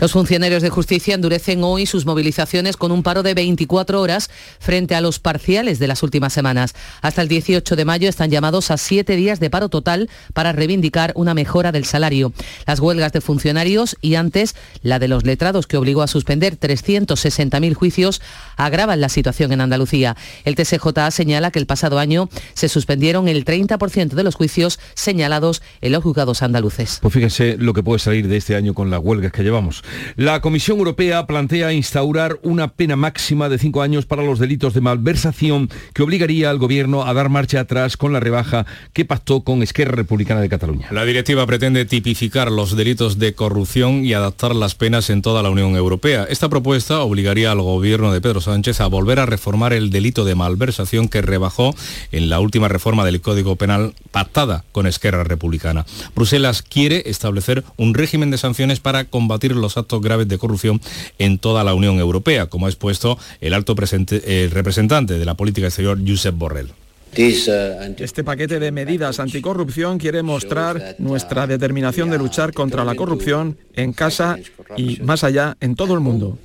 Los 0.01 0.11
funcionarios 0.11 0.61
de 0.61 0.69
justicia 0.69 1.15
endurecen 1.15 1.63
hoy 1.63 1.85
sus 1.85 2.05
movilizaciones 2.05 2.75
con 2.75 2.91
un 2.91 3.01
paro 3.01 3.23
de 3.23 3.33
24 3.33 4.01
horas 4.01 4.29
frente 4.59 4.93
a 4.93 4.99
los 4.99 5.19
parciales 5.19 5.79
de 5.79 5.87
las 5.87 6.03
últimas 6.03 6.33
semanas. 6.33 6.75
Hasta 7.01 7.21
el 7.21 7.29
18 7.29 7.77
de 7.77 7.85
mayo 7.85 8.09
están 8.09 8.29
llamados 8.29 8.71
a 8.71 8.77
siete 8.77 9.15
días 9.15 9.39
de 9.39 9.49
paro 9.49 9.69
total 9.69 10.09
para 10.33 10.51
reivindicar 10.51 11.13
una 11.15 11.33
mejora 11.33 11.71
del 11.71 11.85
salario. 11.85 12.33
Las 12.67 12.81
huelgas 12.81 13.13
de 13.13 13.21
funcionarios 13.21 13.95
y 14.01 14.15
antes 14.15 14.57
la 14.81 14.99
de 14.99 15.07
los 15.07 15.23
letrados 15.23 15.65
que 15.65 15.77
obligó 15.77 16.01
a 16.01 16.07
suspender 16.07 16.59
360.000 16.59 17.73
juicios 17.73 18.21
agravan 18.57 18.99
la 18.99 19.07
situación 19.07 19.53
en 19.53 19.61
Andalucía. 19.61 20.17
El 20.43 20.55
TSJ 20.55 21.09
señala 21.11 21.51
que 21.51 21.59
el 21.59 21.67
pasado 21.67 21.99
año 21.99 22.27
se 22.53 22.67
suspendieron 22.67 23.29
el 23.29 23.45
30% 23.45 24.09
de 24.09 24.23
los 24.23 24.35
juicios 24.35 24.77
señalados 24.93 25.61
en 25.79 25.93
los 25.93 26.03
juzgados 26.03 26.41
andaluces. 26.41 26.99
Pues 27.01 27.13
fíjense 27.13 27.55
lo 27.57 27.73
que 27.73 27.81
puede 27.81 27.99
salir 27.99 28.27
de 28.27 28.35
este 28.35 28.57
año 28.57 28.73
con 28.73 28.89
las 28.89 28.99
huelgas 29.01 29.31
que 29.31 29.43
llevamos. 29.43 29.84
La 30.15 30.41
Comisión 30.41 30.77
Europea 30.77 31.25
plantea 31.27 31.73
instaurar 31.73 32.39
una 32.43 32.69
pena 32.69 32.95
máxima 32.95 33.49
de 33.49 33.57
cinco 33.57 33.81
años 33.81 34.05
para 34.05 34.23
los 34.23 34.39
delitos 34.39 34.73
de 34.73 34.81
malversación 34.81 35.69
que 35.93 36.03
obligaría 36.03 36.49
al 36.49 36.57
Gobierno 36.57 37.03
a 37.03 37.13
dar 37.13 37.29
marcha 37.29 37.59
atrás 37.59 37.97
con 37.97 38.13
la 38.13 38.19
rebaja 38.19 38.65
que 38.93 39.05
pactó 39.05 39.41
con 39.41 39.63
Esquerra 39.63 39.95
Republicana 39.95 40.41
de 40.41 40.49
Cataluña. 40.49 40.87
La 40.91 41.05
directiva 41.05 41.45
pretende 41.45 41.85
tipificar 41.85 42.51
los 42.51 42.75
delitos 42.75 43.19
de 43.19 43.33
corrupción 43.33 44.05
y 44.05 44.13
adaptar 44.13 44.55
las 44.55 44.75
penas 44.75 45.09
en 45.09 45.21
toda 45.21 45.43
la 45.43 45.49
Unión 45.49 45.75
Europea. 45.75 46.25
Esta 46.29 46.49
propuesta 46.49 47.01
obligaría 47.01 47.51
al 47.51 47.61
Gobierno 47.61 48.11
de 48.11 48.21
Pedro 48.21 48.41
Sánchez 48.41 48.81
a 48.81 48.87
volver 48.87 49.19
a 49.19 49.25
reformar 49.25 49.73
el 49.73 49.89
delito 49.89 50.25
de 50.25 50.35
malversación 50.35 51.07
que 51.07 51.21
rebajó 51.21 51.75
en 52.11 52.29
la 52.29 52.39
última 52.39 52.67
reforma 52.67 53.05
del 53.05 53.21
Código 53.21 53.55
Penal 53.55 53.93
pactada 54.11 54.63
con 54.71 54.87
Esquerra 54.87 55.23
Republicana. 55.23 55.85
Bruselas 56.15 56.61
quiere 56.61 57.03
establecer 57.05 57.63
un 57.77 57.93
régimen 57.93 58.31
de 58.31 58.37
sanciones 58.37 58.79
para 58.79 59.05
combatir 59.05 59.55
los 59.55 59.74
actos 59.77 60.01
graves 60.01 60.27
de 60.27 60.37
corrupción 60.37 60.81
en 61.19 61.37
toda 61.37 61.63
la 61.63 61.73
Unión 61.73 61.99
Europea, 61.99 62.47
como 62.47 62.65
ha 62.65 62.69
expuesto 62.69 63.17
el 63.41 63.53
alto 63.53 63.75
representante 63.75 65.19
de 65.19 65.25
la 65.25 65.35
política 65.35 65.67
exterior, 65.67 65.99
Josep 66.05 66.35
Borrell. 66.35 66.71
Este 67.15 68.23
paquete 68.25 68.59
de 68.59 68.71
medidas 68.71 69.19
anticorrupción 69.19 69.97
quiere 69.97 70.21
mostrar 70.21 70.95
nuestra 70.99 71.47
determinación 71.47 72.09
de 72.09 72.17
luchar 72.17 72.51
contra 72.53 72.83
la 72.83 72.95
corrupción 72.95 73.57
en 73.73 73.93
casa 73.93 74.37
y 74.75 74.99
más 75.01 75.23
allá 75.23 75.55
en 75.61 75.75
todo 75.75 75.93
el 75.93 76.01
mundo. 76.01 76.37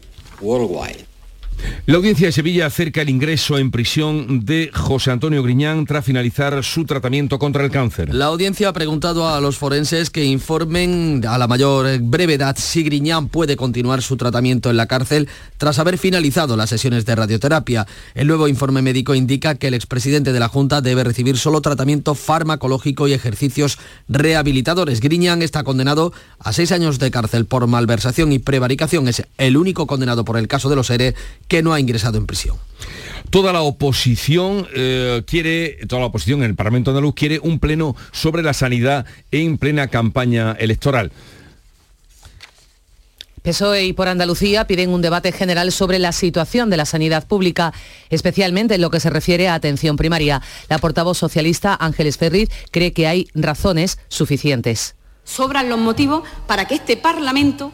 La 1.86 1.96
audiencia 1.96 2.28
de 2.28 2.32
Sevilla 2.32 2.66
acerca 2.66 3.02
el 3.02 3.08
ingreso 3.08 3.58
en 3.58 3.70
prisión 3.70 4.44
de 4.44 4.70
José 4.72 5.10
Antonio 5.10 5.42
Griñán 5.42 5.86
tras 5.86 6.04
finalizar 6.04 6.62
su 6.62 6.84
tratamiento 6.84 7.38
contra 7.38 7.64
el 7.64 7.70
cáncer. 7.70 8.14
La 8.14 8.26
audiencia 8.26 8.68
ha 8.68 8.72
preguntado 8.72 9.28
a 9.28 9.40
los 9.40 9.56
forenses 9.56 10.10
que 10.10 10.24
informen 10.24 11.24
a 11.26 11.38
la 11.38 11.46
mayor 11.46 11.98
brevedad 12.00 12.56
si 12.58 12.82
Griñán 12.82 13.28
puede 13.28 13.56
continuar 13.56 14.02
su 14.02 14.16
tratamiento 14.16 14.70
en 14.70 14.76
la 14.76 14.86
cárcel 14.86 15.28
tras 15.58 15.78
haber 15.78 15.98
finalizado 15.98 16.56
las 16.56 16.70
sesiones 16.70 17.06
de 17.06 17.16
radioterapia. 17.16 17.86
El 18.14 18.28
nuevo 18.28 18.48
informe 18.48 18.82
médico 18.82 19.14
indica 19.14 19.54
que 19.54 19.68
el 19.68 19.74
expresidente 19.74 20.32
de 20.32 20.40
la 20.40 20.48
Junta 20.48 20.80
debe 20.80 21.04
recibir 21.04 21.38
solo 21.38 21.60
tratamiento 21.60 22.14
farmacológico 22.14 23.08
y 23.08 23.12
ejercicios 23.12 23.78
rehabilitadores. 24.08 25.00
Griñán 25.00 25.42
está 25.42 25.64
condenado 25.64 26.12
a 26.38 26.52
seis 26.52 26.72
años 26.72 26.98
de 26.98 27.10
cárcel 27.10 27.46
por 27.46 27.66
malversación 27.66 28.32
y 28.32 28.38
prevaricación. 28.38 29.08
Es 29.08 29.24
el 29.38 29.56
único 29.56 29.86
condenado 29.86 30.24
por 30.24 30.36
el 30.36 30.48
caso 30.48 30.68
de 30.68 30.76
los 30.76 30.90
ERE 30.90 31.14
que 31.50 31.62
no 31.62 31.74
ha 31.74 31.80
ingresado 31.80 32.16
en 32.16 32.26
prisión. 32.26 32.56
Toda 33.28 33.52
la 33.52 33.62
oposición 33.62 34.66
eh, 34.72 35.22
quiere, 35.26 35.78
toda 35.88 36.00
la 36.00 36.06
oposición 36.06 36.42
en 36.42 36.50
el 36.50 36.54
Parlamento 36.54 36.92
andaluz 36.92 37.14
quiere 37.14 37.40
un 37.40 37.58
pleno 37.58 37.96
sobre 38.12 38.42
la 38.42 38.54
sanidad 38.54 39.04
en 39.32 39.58
plena 39.58 39.88
campaña 39.88 40.52
electoral. 40.58 41.10
PSOE 43.42 43.86
y 43.86 43.92
por 43.92 44.06
Andalucía 44.06 44.66
piden 44.66 44.90
un 44.90 45.02
debate 45.02 45.32
general 45.32 45.72
sobre 45.72 45.98
la 45.98 46.12
situación 46.12 46.70
de 46.70 46.76
la 46.76 46.84
sanidad 46.84 47.26
pública, 47.26 47.72
especialmente 48.10 48.76
en 48.76 48.80
lo 48.80 48.90
que 48.90 49.00
se 49.00 49.10
refiere 49.10 49.48
a 49.48 49.54
atención 49.54 49.96
primaria. 49.96 50.42
La 50.68 50.78
portavoz 50.78 51.18
socialista 51.18 51.76
Ángeles 51.80 52.16
Ferriz 52.16 52.48
cree 52.70 52.92
que 52.92 53.08
hay 53.08 53.28
razones 53.34 53.98
suficientes. 54.08 54.94
Sobran 55.24 55.68
los 55.68 55.78
motivos 55.78 56.22
para 56.46 56.66
que 56.66 56.74
este 56.76 56.96
Parlamento 56.96 57.72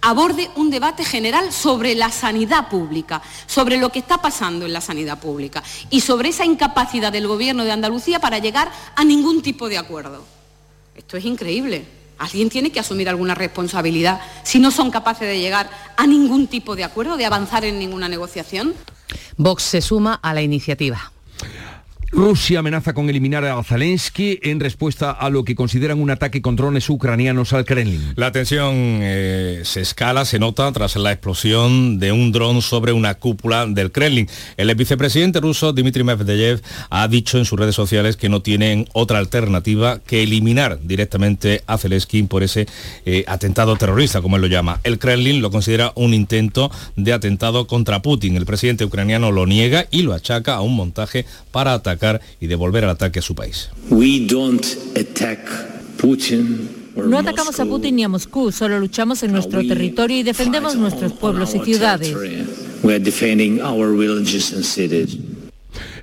aborde 0.00 0.50
un 0.56 0.70
debate 0.70 1.04
general 1.04 1.52
sobre 1.52 1.94
la 1.94 2.10
sanidad 2.10 2.68
pública, 2.68 3.22
sobre 3.46 3.78
lo 3.78 3.90
que 3.90 3.98
está 3.98 4.20
pasando 4.20 4.66
en 4.66 4.72
la 4.72 4.80
sanidad 4.80 5.18
pública 5.18 5.62
y 5.90 6.00
sobre 6.00 6.30
esa 6.30 6.44
incapacidad 6.44 7.12
del 7.12 7.26
Gobierno 7.26 7.64
de 7.64 7.72
Andalucía 7.72 8.20
para 8.20 8.38
llegar 8.38 8.70
a 8.94 9.04
ningún 9.04 9.42
tipo 9.42 9.68
de 9.68 9.78
acuerdo. 9.78 10.24
Esto 10.94 11.16
es 11.16 11.24
increíble. 11.24 11.86
Alguien 12.18 12.48
tiene 12.48 12.72
que 12.72 12.80
asumir 12.80 13.08
alguna 13.08 13.34
responsabilidad 13.34 14.20
si 14.42 14.58
no 14.58 14.70
son 14.70 14.90
capaces 14.90 15.28
de 15.28 15.38
llegar 15.38 15.70
a 15.96 16.06
ningún 16.06 16.48
tipo 16.48 16.74
de 16.74 16.84
acuerdo, 16.84 17.16
de 17.16 17.26
avanzar 17.26 17.64
en 17.64 17.78
ninguna 17.78 18.08
negociación. 18.08 18.74
Vox 19.36 19.62
se 19.62 19.80
suma 19.80 20.14
a 20.14 20.34
la 20.34 20.42
iniciativa. 20.42 21.12
Rusia 22.10 22.60
amenaza 22.60 22.94
con 22.94 23.10
eliminar 23.10 23.44
a 23.44 23.62
Zelensky 23.62 24.38
en 24.42 24.60
respuesta 24.60 25.10
a 25.10 25.28
lo 25.28 25.44
que 25.44 25.54
consideran 25.54 26.00
un 26.00 26.10
ataque 26.10 26.40
con 26.40 26.56
drones 26.56 26.88
ucranianos 26.88 27.52
al 27.52 27.66
Kremlin. 27.66 28.14
La 28.16 28.32
tensión 28.32 28.72
eh, 29.02 29.60
se 29.64 29.82
escala, 29.82 30.24
se 30.24 30.38
nota 30.38 30.72
tras 30.72 30.96
la 30.96 31.12
explosión 31.12 31.98
de 31.98 32.10
un 32.10 32.32
dron 32.32 32.62
sobre 32.62 32.92
una 32.92 33.14
cúpula 33.16 33.66
del 33.66 33.92
Kremlin. 33.92 34.26
El 34.56 34.74
vicepresidente 34.74 35.40
ruso 35.40 35.74
Dmitry 35.74 36.02
Medvedev 36.02 36.62
ha 36.88 37.06
dicho 37.08 37.36
en 37.36 37.44
sus 37.44 37.58
redes 37.58 37.74
sociales 37.74 38.16
que 38.16 38.30
no 38.30 38.40
tienen 38.40 38.88
otra 38.94 39.18
alternativa 39.18 39.98
que 39.98 40.22
eliminar 40.22 40.78
directamente 40.82 41.62
a 41.66 41.76
Zelensky 41.76 42.22
por 42.22 42.42
ese 42.42 42.66
eh, 43.04 43.24
atentado 43.26 43.76
terrorista, 43.76 44.22
como 44.22 44.36
él 44.36 44.42
lo 44.42 44.48
llama. 44.48 44.80
El 44.82 44.98
Kremlin 44.98 45.42
lo 45.42 45.50
considera 45.50 45.92
un 45.94 46.14
intento 46.14 46.70
de 46.96 47.12
atentado 47.12 47.66
contra 47.66 48.00
Putin. 48.00 48.36
El 48.36 48.46
presidente 48.46 48.86
ucraniano 48.86 49.30
lo 49.30 49.44
niega 49.44 49.86
y 49.90 50.02
lo 50.02 50.14
achaca 50.14 50.54
a 50.54 50.62
un 50.62 50.74
montaje 50.74 51.26
para 51.52 51.74
atacar 51.74 51.97
y 52.40 52.46
devolver 52.46 52.84
el 52.84 52.90
ataque 52.90 53.18
a 53.18 53.22
su 53.22 53.34
país. 53.34 53.70
No 56.96 57.18
atacamos 57.18 57.60
a 57.60 57.64
Putin 57.64 57.96
ni 57.96 58.04
a 58.04 58.08
Moscú, 58.08 58.50
solo 58.50 58.80
luchamos 58.80 59.22
en 59.22 59.32
nuestro 59.32 59.66
territorio 59.66 60.18
y 60.18 60.22
defendemos 60.22 60.76
nuestros 60.76 61.12
pueblos 61.12 61.54
y 61.54 61.60
ciudades. 61.60 62.14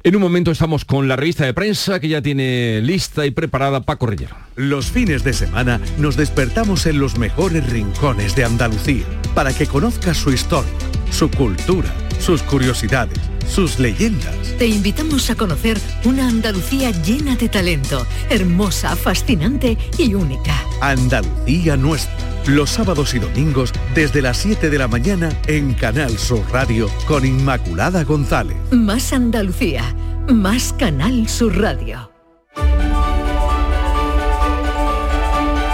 En 0.03 0.15
un 0.15 0.21
momento 0.21 0.51
estamos 0.51 0.85
con 0.85 1.07
la 1.07 1.15
revista 1.15 1.45
de 1.45 1.53
prensa 1.53 1.99
que 1.99 2.07
ya 2.07 2.21
tiene 2.21 2.79
lista 2.81 3.25
y 3.25 3.31
preparada 3.31 3.81
Paco 3.81 4.05
Rellero. 4.05 4.35
Los 4.55 4.91
fines 4.91 5.23
de 5.23 5.33
semana 5.33 5.81
nos 5.97 6.15
despertamos 6.15 6.85
en 6.85 6.99
los 6.99 7.17
mejores 7.17 7.67
rincones 7.71 8.35
de 8.35 8.45
Andalucía 8.45 9.05
para 9.33 9.51
que 9.51 9.65
conozcas 9.65 10.17
su 10.17 10.31
historia, 10.31 10.71
su 11.09 11.29
cultura, 11.31 11.91
sus 12.19 12.43
curiosidades 12.43 13.19
sus 13.47 13.79
leyendas. 13.79 14.35
Te 14.57 14.67
invitamos 14.67 15.29
a 15.29 15.35
conocer 15.35 15.77
una 16.03 16.27
Andalucía 16.27 16.91
llena 16.91 17.35
de 17.35 17.49
talento, 17.49 18.05
hermosa, 18.29 18.95
fascinante 18.95 19.77
y 19.97 20.13
única. 20.13 20.55
Andalucía 20.81 21.77
nuestra. 21.77 22.15
Los 22.47 22.69
sábados 22.69 23.15
y 23.15 23.19
domingos 23.19 23.73
desde 23.95 24.21
las 24.21 24.37
7 24.37 24.69
de 24.69 24.77
la 24.77 24.87
mañana 24.87 25.29
en 25.47 25.73
Canal 25.73 26.17
Sur 26.17 26.43
Radio 26.51 26.89
con 27.07 27.25
Inmaculada 27.25 28.03
González. 28.03 28.57
Más 28.71 29.13
Andalucía, 29.13 29.95
más 30.27 30.73
Canal 30.73 31.27
Sur 31.27 31.59
Radio. 31.59 32.14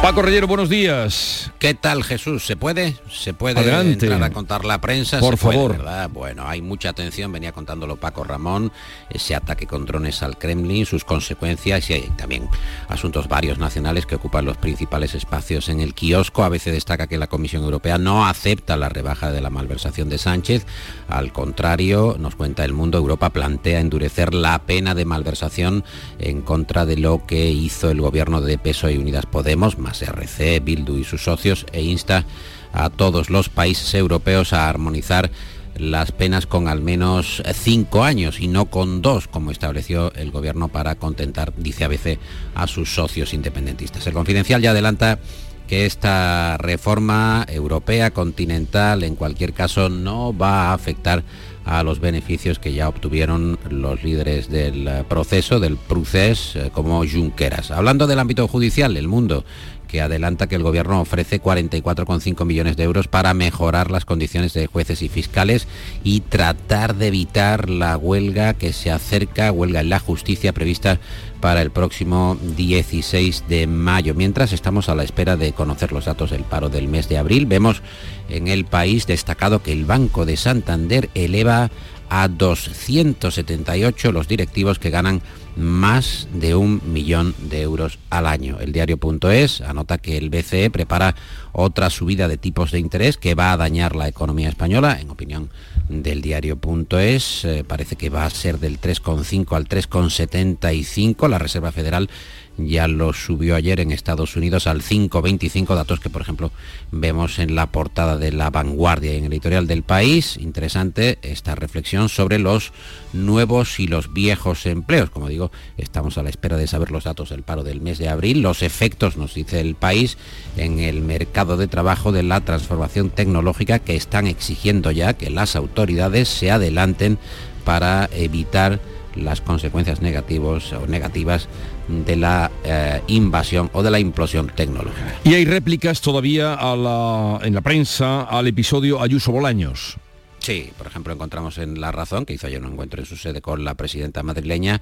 Paco 0.01 0.23
Rellero, 0.23 0.47
buenos 0.47 0.67
días. 0.67 1.51
¿Qué 1.59 1.75
tal, 1.75 2.03
Jesús? 2.03 2.43
¿Se 2.43 2.55
puede? 2.57 2.95
¿Se 3.11 3.35
puede 3.35 3.59
Adelante. 3.59 4.07
entrar 4.07 4.23
a 4.23 4.31
contar 4.31 4.65
la 4.65 4.81
prensa? 4.81 5.19
Por 5.19 5.37
Se 5.37 5.43
puede, 5.43 5.57
favor. 5.59 5.77
¿verdad? 5.77 6.09
Bueno, 6.09 6.47
hay 6.47 6.59
mucha 6.63 6.89
atención, 6.89 7.31
venía 7.31 7.51
contándolo 7.51 7.97
Paco 7.97 8.23
Ramón, 8.23 8.71
ese 9.11 9.35
ataque 9.35 9.67
con 9.67 9.85
drones 9.85 10.23
al 10.23 10.39
Kremlin, 10.39 10.87
sus 10.87 11.05
consecuencias 11.05 11.87
y 11.91 11.93
hay 11.93 12.09
también 12.17 12.49
asuntos 12.89 13.27
varios 13.27 13.59
nacionales 13.59 14.07
que 14.07 14.15
ocupan 14.15 14.43
los 14.43 14.57
principales 14.57 15.13
espacios 15.13 15.69
en 15.69 15.79
el 15.79 15.93
kiosco. 15.93 16.43
A 16.43 16.49
veces 16.49 16.73
destaca 16.73 17.05
que 17.05 17.19
la 17.19 17.27
Comisión 17.27 17.63
Europea 17.63 17.99
no 17.99 18.25
acepta 18.25 18.77
la 18.77 18.89
rebaja 18.89 19.31
de 19.31 19.39
la 19.39 19.51
malversación 19.51 20.09
de 20.09 20.17
Sánchez. 20.17 20.65
Al 21.09 21.31
contrario, 21.31 22.15
nos 22.19 22.35
cuenta 22.35 22.65
el 22.65 22.73
mundo, 22.73 22.97
Europa 22.97 23.29
plantea 23.29 23.79
endurecer 23.79 24.33
la 24.33 24.57
pena 24.63 24.95
de 24.95 25.05
malversación 25.05 25.83
en 26.17 26.41
contra 26.41 26.87
de 26.87 26.97
lo 26.97 27.27
que 27.27 27.51
hizo 27.51 27.91
el 27.91 28.01
gobierno 28.01 28.41
de 28.41 28.57
PSOE 28.57 28.93
y 28.93 28.97
Unidas 28.97 29.27
Podemos, 29.27 29.77
más 29.91 30.01
RC, 30.01 30.61
Bildu 30.61 30.97
y 30.97 31.03
sus 31.03 31.23
socios, 31.25 31.65
e 31.73 31.81
insta 31.81 32.23
a 32.71 32.89
todos 32.89 33.29
los 33.29 33.49
países 33.49 33.93
europeos 33.93 34.53
a 34.53 34.69
armonizar 34.69 35.29
las 35.75 36.13
penas 36.13 36.45
con 36.45 36.69
al 36.69 36.81
menos 36.81 37.43
cinco 37.53 38.03
años 38.05 38.39
y 38.39 38.47
no 38.47 38.67
con 38.67 39.01
dos, 39.01 39.27
como 39.27 39.51
estableció 39.51 40.13
el 40.13 40.31
gobierno 40.31 40.69
para 40.69 40.95
contentar, 40.95 41.53
dice 41.57 41.83
ABC, 41.83 42.19
a 42.55 42.67
sus 42.67 42.93
socios 42.95 43.33
independentistas. 43.33 44.07
El 44.07 44.13
confidencial 44.13 44.61
ya 44.61 44.71
adelanta 44.71 45.19
que 45.67 45.85
esta 45.85 46.57
reforma 46.57 47.45
europea 47.49 48.11
continental 48.11 49.03
en 49.03 49.15
cualquier 49.15 49.53
caso 49.53 49.89
no 49.89 50.37
va 50.37 50.69
a 50.69 50.73
afectar 50.73 51.23
a 51.65 51.83
los 51.83 51.99
beneficios 51.99 52.59
que 52.59 52.73
ya 52.73 52.89
obtuvieron 52.89 53.59
los 53.69 54.03
líderes 54.03 54.49
del 54.49 54.87
eh, 54.87 55.03
proceso, 55.07 55.59
del 55.59 55.77
procés, 55.77 56.55
eh, 56.55 56.71
como 56.73 57.05
Junqueras. 57.05 57.71
Hablando 57.71 58.07
del 58.07 58.19
ámbito 58.19 58.47
judicial, 58.47 58.97
el 58.97 59.07
mundo 59.07 59.45
que 59.91 60.01
adelanta 60.01 60.47
que 60.47 60.55
el 60.55 60.63
gobierno 60.63 61.01
ofrece 61.01 61.41
44,5 61.41 62.45
millones 62.45 62.77
de 62.77 62.83
euros 62.83 63.09
para 63.09 63.33
mejorar 63.33 63.91
las 63.91 64.05
condiciones 64.05 64.53
de 64.53 64.67
jueces 64.67 65.01
y 65.01 65.09
fiscales 65.09 65.67
y 66.03 66.21
tratar 66.21 66.95
de 66.95 67.07
evitar 67.07 67.69
la 67.69 67.97
huelga 67.97 68.53
que 68.53 68.71
se 68.71 68.89
acerca, 68.89 69.51
huelga 69.51 69.81
en 69.81 69.89
la 69.89 69.99
justicia 69.99 70.53
prevista 70.53 70.99
para 71.41 71.61
el 71.61 71.71
próximo 71.71 72.37
16 72.55 73.45
de 73.49 73.67
mayo. 73.67 74.15
Mientras 74.15 74.53
estamos 74.53 74.87
a 74.87 74.95
la 74.95 75.03
espera 75.03 75.35
de 75.35 75.51
conocer 75.51 75.91
los 75.91 76.05
datos 76.05 76.31
del 76.31 76.43
paro 76.43 76.69
del 76.69 76.87
mes 76.87 77.09
de 77.09 77.17
abril, 77.17 77.45
vemos 77.45 77.81
en 78.29 78.47
el 78.47 78.63
país 78.63 79.07
destacado 79.07 79.61
que 79.61 79.73
el 79.73 79.83
Banco 79.83 80.25
de 80.25 80.37
Santander 80.37 81.09
eleva 81.15 81.69
a 82.09 82.27
278 82.29 84.11
los 84.11 84.27
directivos 84.27 84.79
que 84.79 84.89
ganan 84.89 85.21
más 85.55 86.27
de 86.33 86.55
un 86.55 86.81
millón 86.91 87.35
de 87.49 87.61
euros 87.61 87.99
al 88.09 88.27
año. 88.27 88.59
El 88.59 88.71
diario.es 88.71 89.61
anota 89.61 89.97
que 89.97 90.17
el 90.17 90.29
BCE 90.29 90.69
prepara 90.69 91.15
otra 91.51 91.89
subida 91.89 92.27
de 92.27 92.37
tipos 92.37 92.71
de 92.71 92.79
interés 92.79 93.17
que 93.17 93.35
va 93.35 93.51
a 93.51 93.57
dañar 93.57 93.95
la 93.95 94.07
economía 94.07 94.49
española. 94.49 94.97
En 94.99 95.09
opinión 95.09 95.49
del 95.89 96.21
diario.es 96.21 97.45
eh, 97.45 97.63
parece 97.67 97.95
que 97.95 98.09
va 98.09 98.25
a 98.25 98.29
ser 98.29 98.59
del 98.59 98.79
3,5 98.79 99.55
al 99.55 99.67
3,75. 99.67 101.27
La 101.27 101.39
Reserva 101.39 101.71
Federal 101.71 102.09
ya 102.57 102.87
lo 102.87 103.13
subió 103.13 103.55
ayer 103.55 103.79
en 103.79 103.91
Estados 103.91 104.35
Unidos 104.35 104.67
al 104.67 104.81
5,25, 104.81 105.75
datos 105.75 105.99
que 105.99 106.09
por 106.09 106.21
ejemplo 106.21 106.51
vemos 106.91 107.39
en 107.39 107.55
la 107.55 107.71
portada 107.71 108.17
de 108.17 108.31
La 108.31 108.49
Vanguardia 108.49 109.13
y 109.13 109.17
en 109.17 109.25
el 109.25 109.33
editorial 109.33 109.67
del 109.67 109.83
país. 109.83 110.37
Interesante 110.37 111.19
esta 111.21 111.55
reflexión 111.55 112.09
sobre 112.09 112.39
los 112.39 112.71
nuevos 113.13 113.79
y 113.79 113.87
los 113.87 114.13
viejos 114.13 114.65
empleos. 114.65 115.09
Como 115.09 115.29
digo, 115.29 115.51
estamos 115.77 116.17
a 116.17 116.23
la 116.23 116.29
espera 116.29 116.57
de 116.57 116.67
saber 116.67 116.91
los 116.91 117.05
datos 117.05 117.29
del 117.29 117.43
paro 117.43 117.63
del 117.63 117.81
mes 117.81 117.97
de 117.97 118.09
abril, 118.09 118.41
los 118.41 118.61
efectos, 118.61 119.17
nos 119.17 119.33
dice 119.33 119.59
el 119.59 119.75
país, 119.75 120.17
en 120.57 120.79
el 120.79 121.01
mercado 121.01 121.57
de 121.57 121.67
trabajo 121.67 122.11
de 122.11 122.23
la 122.23 122.41
transformación 122.41 123.09
tecnológica 123.09 123.79
que 123.79 123.95
están 123.95 124.27
exigiendo 124.27 124.91
ya 124.91 125.13
que 125.13 125.29
las 125.29 125.55
autoridades 125.55 126.29
se 126.29 126.51
adelanten 126.51 127.17
para 127.63 128.09
evitar 128.13 128.79
las 129.15 129.41
consecuencias 129.41 130.01
negativos 130.01 130.71
o 130.73 130.87
negativas 130.87 131.47
de 131.87 132.15
la 132.15 132.51
eh, 132.63 133.01
invasión 133.07 133.69
o 133.73 133.83
de 133.83 133.91
la 133.91 133.99
implosión 133.99 134.51
tecnológica. 134.55 135.15
Y 135.23 135.33
hay 135.33 135.45
réplicas 135.45 136.01
todavía 136.01 136.53
a 136.53 136.75
la- 136.75 137.39
en 137.45 137.53
la 137.53 137.61
prensa 137.61 138.23
al 138.23 138.47
episodio 138.47 139.01
Ayuso 139.01 139.31
Bolaños. 139.31 139.97
Sí, 140.39 140.71
por 140.77 140.87
ejemplo, 140.87 141.13
encontramos 141.13 141.57
en 141.59 141.79
La 141.79 141.91
Razón, 141.91 142.25
que 142.25 142.33
hizo 142.33 142.47
ayer 142.47 142.63
un 142.63 142.71
encuentro 142.73 142.99
en 142.99 143.05
su 143.05 143.15
sede 143.15 143.41
con 143.41 143.63
la 143.63 143.75
presidenta 143.75 144.23
madrileña, 144.23 144.81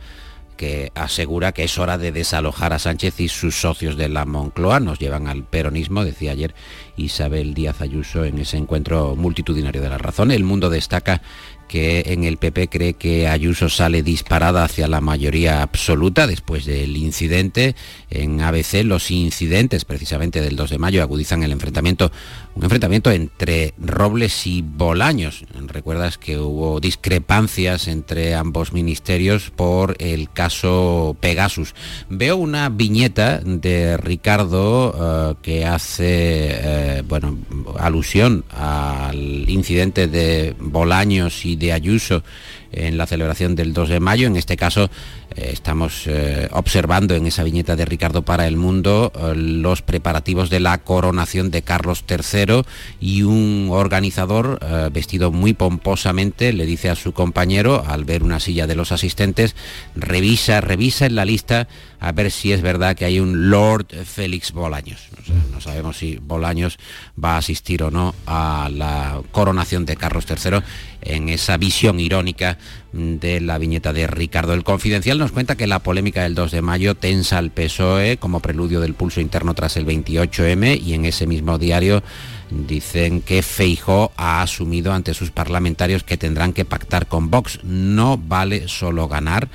que 0.56 0.92
asegura 0.94 1.54
que 1.54 1.64
es 1.64 1.78
hora 1.78 1.98
de 1.98 2.12
desalojar 2.12 2.74
a 2.74 2.80
Sánchez 2.80 3.20
y 3.22 3.30
sus 3.30 3.56
socios 3.60 3.96
de 3.98 4.10
la 4.10 4.26
Moncloa. 4.26 4.80
Nos 4.82 5.00
llevan 5.00 5.28
al 5.28 5.44
peronismo, 5.46 6.04
decía 6.04 6.32
ayer 6.34 6.54
Isabel 6.98 7.54
Díaz 7.54 7.80
Ayuso 7.82 8.26
en 8.26 8.40
ese 8.40 8.58
encuentro 8.58 9.16
multitudinario 9.16 9.82
de 9.82 9.88
La 9.90 9.98
Razón. 9.98 10.32
El 10.32 10.44
mundo 10.44 10.70
destaca 10.70 11.22
que 11.70 12.04
en 12.08 12.26
el 12.26 12.38
PP 12.38 12.68
cree 12.68 12.94
que 12.96 13.28
Ayuso 13.28 13.70
sale 13.70 14.04
disparada 14.04 14.66
hacia 14.66 14.88
la 14.88 15.00
mayoría 15.00 15.62
absoluta 15.62 16.28
después 16.28 16.66
del 16.66 16.98
incidente. 16.98 17.76
En 18.10 18.42
ABC 18.42 18.84
los 18.84 19.12
incidentes 19.12 19.86
precisamente 19.86 20.42
del 20.42 20.56
2 20.56 20.72
de 20.72 20.78
mayo 20.80 21.04
agudizan 21.04 21.44
el 21.44 21.52
enfrentamiento, 21.52 22.12
un 22.56 22.64
enfrentamiento 22.64 23.12
entre 23.12 23.74
Robles 23.78 24.48
y 24.48 24.64
Bolaños. 24.64 25.46
Recuerdas 25.68 26.18
que 26.18 26.40
hubo 26.40 26.80
discrepancias 26.80 27.88
entre 27.88 28.34
ambos 28.34 28.74
ministerios 28.74 29.52
por 29.52 29.96
el 30.00 30.32
caso 30.32 31.16
Pegasus. 31.20 31.76
Veo 32.10 32.38
una 32.38 32.70
viñeta 32.70 33.40
de 33.40 33.96
Ricardo 33.98 35.32
eh, 35.32 35.36
que 35.44 35.66
hace 35.66 36.08
eh, 36.10 37.04
bueno, 37.08 37.38
alusión 37.78 38.44
al 38.50 39.48
incidente 39.48 40.08
de 40.08 40.56
Bolaños 40.60 41.46
y 41.46 41.59
de 41.60 41.72
Ayuso 41.74 42.24
en 42.72 42.98
la 42.98 43.08
celebración 43.08 43.56
del 43.56 43.74
2 43.74 43.90
de 43.90 44.00
mayo. 44.00 44.28
En 44.28 44.36
este 44.36 44.58
caso 44.58 44.90
eh, 45.36 45.50
estamos 45.54 46.04
eh, 46.08 46.48
observando 46.52 47.16
en 47.16 47.28
esa 47.28 47.44
viñeta 47.44 47.76
de 47.76 47.86
Ricardo 47.86 48.24
para 48.24 48.48
el 48.48 48.58
Mundo 48.58 49.12
eh, 49.16 49.34
los 49.36 49.82
preparativos 49.82 50.50
de 50.50 50.60
la 50.60 50.78
coronación 50.80 51.52
de 51.52 51.62
Carlos 51.62 52.04
III 52.10 52.64
y 53.00 53.24
un 53.24 53.70
organizador 53.72 54.60
vestido 54.92 55.32
muy 55.32 55.54
pomposamente 55.54 56.54
le 56.54 56.66
dice 56.66 56.90
a 56.90 56.96
su 56.96 57.14
compañero 57.14 57.84
al 57.86 58.06
ver 58.06 58.24
una 58.24 58.40
silla 58.40 58.68
de 58.68 58.76
los 58.76 58.92
asistentes, 58.92 59.56
revisa, 59.96 60.62
revisa 60.62 61.06
en 61.06 61.16
la 61.16 61.26
lista 61.26 61.68
a 62.00 62.12
ver 62.12 62.32
si 62.32 62.52
es 62.52 62.62
verdad 62.62 62.96
que 62.96 63.06
hay 63.06 63.20
un 63.20 63.50
Lord 63.50 63.88
Félix 64.06 64.52
Bolaños. 64.52 65.10
No, 65.52 65.60
sabemos 65.60 65.98
si 65.98 66.18
Bolaños 66.18 66.78
va 67.22 67.36
a 67.36 67.38
asistir 67.38 67.84
o 67.84 67.92
no 67.92 68.16
a 68.26 68.70
la 68.72 69.22
coronación 69.32 69.86
de 69.86 69.98
Carlos 69.98 70.26
III 70.30 70.60
en 71.02 71.30
esa 71.30 71.58
visión 71.58 72.00
irónica 72.00 72.58
de 72.92 73.42
la 73.42 73.58
viñeta 73.58 73.94
de 73.94 74.08
Ricardo. 74.08 74.54
El 74.54 74.64
Confidencial 74.64 75.18
nos 75.18 75.32
cuenta 75.32 75.56
que 75.56 75.68
la 75.68 75.80
polémica 75.80 76.24
del 76.24 76.36
2 76.36 76.52
de 76.52 76.62
mayo 76.62 76.96
tensa 76.96 77.38
al 77.38 77.52
PSOE 77.52 78.18
como 78.18 78.40
preludio 78.40 78.82
del 78.82 78.94
pulso 78.94 79.22
interno 79.22 79.54
tras 79.54 79.78
el 79.78 79.86
28M 79.86 80.82
y 80.82 80.94
en 80.94 81.06
ese 81.06 81.28
mismo 81.28 81.58
diario 81.58 82.04
dicen 82.50 83.22
que 83.22 83.42
Feijó 83.44 84.12
ha 84.18 84.42
asumido 84.42 84.94
ante 84.94 85.14
sus 85.14 85.32
parlamentarios 85.32 86.04
que 86.04 86.18
tendrán 86.18 86.54
que 86.54 86.66
pactar 86.66 87.08
con 87.08 87.30
Vox. 87.30 87.60
No 87.64 88.18
vale 88.18 88.68
solo 88.68 89.08
ganar. 89.08 89.50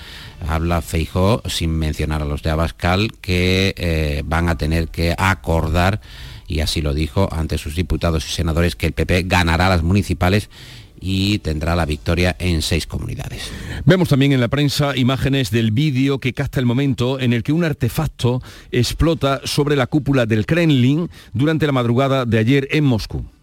Habla 0.47 0.83
Feijó, 0.83 1.43
sin 1.47 1.71
mencionar 1.71 2.23
a 2.23 2.27
los 2.27 2.43
de 2.43 2.51
Abascal, 2.51 3.13
que 3.21 3.75
eh, 3.77 4.23
van 4.27 4.49
a 4.49 4.59
tener 4.59 4.89
que 4.89 5.15
acordar, 5.17 6.01
y 6.47 6.61
así 6.61 6.83
lo 6.83 6.93
dijo 6.93 7.29
ante 7.33 7.59
sus 7.59 7.75
diputados 7.75 8.29
y 8.29 8.33
senadores, 8.33 8.77
que 8.77 8.87
el 8.87 8.93
PP 8.93 9.25
ganará 9.27 9.69
las 9.69 9.83
municipales 9.83 10.51
y 11.07 11.39
tendrá 11.41 11.77
la 11.77 11.85
victoria 11.85 12.35
en 12.39 12.63
seis 12.63 12.87
comunidades. 12.87 13.53
Vemos 13.85 14.09
también 14.09 14.33
en 14.33 14.41
la 14.41 14.49
prensa 14.49 14.97
imágenes 14.97 15.51
del 15.51 15.71
vídeo 15.71 16.19
que 16.19 16.33
capta 16.33 16.61
el 16.61 16.67
momento 16.67 17.21
en 17.21 17.35
el 17.35 17.43
que 17.43 17.53
un 17.53 17.63
artefacto 17.63 18.43
explota 18.73 19.43
sobre 19.45 19.77
la 19.77 19.87
cúpula 19.87 20.25
del 20.25 20.47
Kremlin 20.47 21.11
durante 21.35 21.67
la 21.67 21.73
madrugada 21.73 22.25
de 22.25 22.39
ayer 22.39 22.69
en 22.71 22.85
Moscú. 22.85 23.34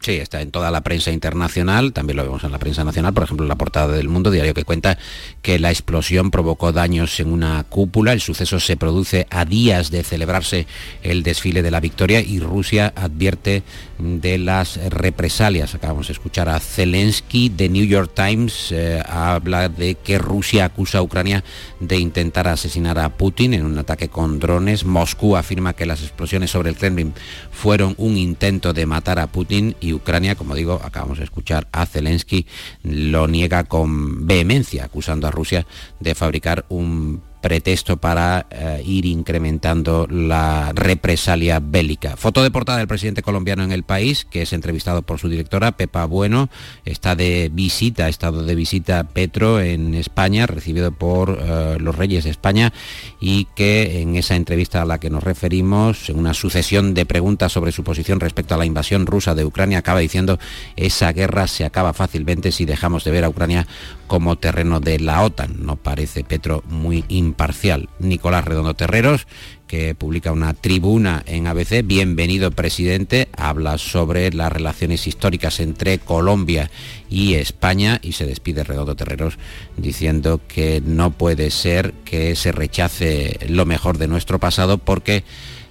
Sí, 0.00 0.12
está 0.12 0.40
en 0.40 0.52
toda 0.52 0.70
la 0.70 0.82
prensa 0.82 1.10
internacional, 1.10 1.92
también 1.92 2.16
lo 2.16 2.22
vemos 2.22 2.44
en 2.44 2.52
la 2.52 2.58
prensa 2.58 2.84
nacional, 2.84 3.12
por 3.12 3.24
ejemplo, 3.24 3.44
en 3.44 3.48
la 3.48 3.56
portada 3.56 3.96
del 3.96 4.08
Mundo, 4.08 4.30
diario 4.30 4.54
que 4.54 4.64
cuenta 4.64 4.96
que 5.42 5.58
la 5.58 5.70
explosión 5.70 6.30
provocó 6.30 6.72
daños 6.72 7.18
en 7.18 7.32
una 7.32 7.64
cúpula. 7.64 8.12
El 8.12 8.20
suceso 8.20 8.60
se 8.60 8.76
produce 8.76 9.26
a 9.30 9.44
días 9.44 9.90
de 9.90 10.04
celebrarse 10.04 10.66
el 11.02 11.24
desfile 11.24 11.62
de 11.62 11.72
la 11.72 11.80
victoria 11.80 12.20
y 12.20 12.38
Rusia 12.38 12.92
advierte 12.94 13.64
de 13.98 14.38
las 14.38 14.76
represalias. 14.90 15.74
Acabamos 15.74 16.06
de 16.06 16.12
escuchar 16.12 16.48
a 16.48 16.60
Zelensky 16.60 17.48
de 17.48 17.68
New 17.68 17.84
York 17.84 18.12
Times, 18.14 18.70
eh, 18.70 19.02
habla 19.04 19.68
de 19.68 19.96
que 19.96 20.18
Rusia 20.18 20.66
acusa 20.66 20.98
a 20.98 21.02
Ucrania 21.02 21.42
de 21.80 21.98
intentar 21.98 22.46
asesinar 22.46 22.98
a 23.00 23.08
Putin 23.16 23.54
en 23.54 23.66
un 23.66 23.76
ataque 23.78 24.08
con 24.08 24.38
drones. 24.38 24.84
Moscú 24.84 25.36
afirma 25.36 25.72
que 25.72 25.86
las 25.86 26.02
explosiones 26.02 26.52
sobre 26.52 26.70
el 26.70 26.76
Kremlin 26.76 27.12
fueron 27.50 27.94
un 27.98 28.16
intento 28.16 28.72
de 28.72 28.86
matar 28.86 29.18
a 29.18 29.26
Putin 29.26 29.74
Ucrania, 29.92 30.34
como 30.34 30.54
digo, 30.54 30.80
acabamos 30.82 31.18
de 31.18 31.24
escuchar 31.24 31.68
a 31.72 31.86
Zelensky, 31.86 32.46
lo 32.82 33.28
niega 33.28 33.64
con 33.64 34.26
vehemencia, 34.26 34.84
acusando 34.84 35.26
a 35.26 35.30
Rusia 35.30 35.66
de 36.00 36.14
fabricar 36.14 36.64
un 36.68 37.22
pretexto 37.40 37.96
para 37.96 38.46
eh, 38.50 38.82
ir 38.84 39.06
incrementando 39.06 40.06
la 40.10 40.72
represalia 40.74 41.60
bélica. 41.60 42.16
Foto 42.16 42.42
de 42.42 42.50
portada 42.50 42.78
del 42.78 42.88
presidente 42.88 43.22
colombiano 43.22 43.62
en 43.62 43.72
el 43.72 43.82
país, 43.82 44.24
que 44.24 44.42
es 44.42 44.52
entrevistado 44.52 45.02
por 45.02 45.18
su 45.18 45.28
directora, 45.28 45.72
Pepa 45.72 46.04
Bueno, 46.06 46.48
está 46.84 47.14
de 47.14 47.50
visita, 47.52 48.06
ha 48.06 48.08
estado 48.08 48.44
de 48.44 48.54
visita 48.54 49.04
Petro 49.04 49.60
en 49.60 49.94
España, 49.94 50.46
recibido 50.46 50.92
por 50.92 51.38
eh, 51.40 51.76
los 51.80 51.96
reyes 51.96 52.24
de 52.24 52.30
España, 52.30 52.72
y 53.20 53.46
que 53.54 54.00
en 54.00 54.16
esa 54.16 54.36
entrevista 54.36 54.82
a 54.82 54.86
la 54.86 54.98
que 54.98 55.10
nos 55.10 55.22
referimos, 55.22 56.08
en 56.08 56.18
una 56.18 56.34
sucesión 56.34 56.94
de 56.94 57.06
preguntas 57.06 57.52
sobre 57.52 57.72
su 57.72 57.84
posición 57.84 58.20
respecto 58.20 58.54
a 58.54 58.58
la 58.58 58.66
invasión 58.66 59.06
rusa 59.06 59.34
de 59.34 59.44
Ucrania, 59.44 59.78
acaba 59.78 60.00
diciendo, 60.00 60.38
esa 60.76 61.12
guerra 61.12 61.46
se 61.46 61.64
acaba 61.64 61.92
fácilmente 61.92 62.52
si 62.52 62.64
dejamos 62.64 63.04
de 63.04 63.10
ver 63.10 63.24
a 63.24 63.28
Ucrania 63.28 63.66
como 64.08 64.36
terreno 64.36 64.80
de 64.80 64.98
la 64.98 65.22
OTAN. 65.22 65.64
No 65.64 65.76
parece 65.76 66.24
Petro 66.24 66.64
muy 66.66 67.04
imparcial. 67.08 67.88
Nicolás 68.00 68.44
Redondo 68.44 68.74
Terreros, 68.74 69.28
que 69.68 69.94
publica 69.94 70.32
una 70.32 70.54
tribuna 70.54 71.22
en 71.26 71.46
ABC, 71.46 71.84
bienvenido 71.84 72.50
presidente, 72.50 73.28
habla 73.36 73.78
sobre 73.78 74.32
las 74.32 74.50
relaciones 74.50 75.06
históricas 75.06 75.60
entre 75.60 75.98
Colombia 75.98 76.70
y 77.08 77.34
España 77.34 78.00
y 78.02 78.12
se 78.12 78.26
despide 78.26 78.64
Redondo 78.64 78.96
Terreros 78.96 79.38
diciendo 79.76 80.40
que 80.48 80.82
no 80.84 81.12
puede 81.12 81.50
ser 81.50 81.92
que 82.04 82.34
se 82.34 82.50
rechace 82.50 83.38
lo 83.48 83.66
mejor 83.66 83.98
de 83.98 84.08
nuestro 84.08 84.40
pasado 84.40 84.78
porque 84.78 85.22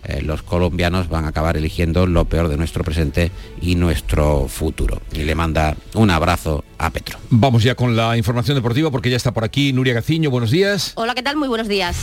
eh, 0.07 0.21
los 0.21 0.41
colombianos 0.41 1.09
van 1.09 1.25
a 1.25 1.29
acabar 1.29 1.57
eligiendo 1.57 2.07
lo 2.07 2.25
peor 2.25 2.47
de 2.47 2.57
nuestro 2.57 2.83
presente 2.83 3.31
y 3.61 3.75
nuestro 3.75 4.47
futuro. 4.47 5.01
Y 5.11 5.23
le 5.23 5.35
manda 5.35 5.75
un 5.93 6.09
abrazo 6.09 6.63
a 6.77 6.89
Petro. 6.89 7.19
Vamos 7.29 7.63
ya 7.63 7.75
con 7.75 7.95
la 7.95 8.17
información 8.17 8.55
deportiva 8.55 8.89
porque 8.89 9.09
ya 9.09 9.17
está 9.17 9.33
por 9.33 9.43
aquí 9.43 9.73
Nuria 9.73 9.93
Gaciño. 9.93 10.29
Buenos 10.29 10.51
días. 10.51 10.93
Hola, 10.95 11.13
¿qué 11.13 11.23
tal? 11.23 11.35
Muy 11.35 11.49
buenos 11.49 11.67
días. 11.67 11.97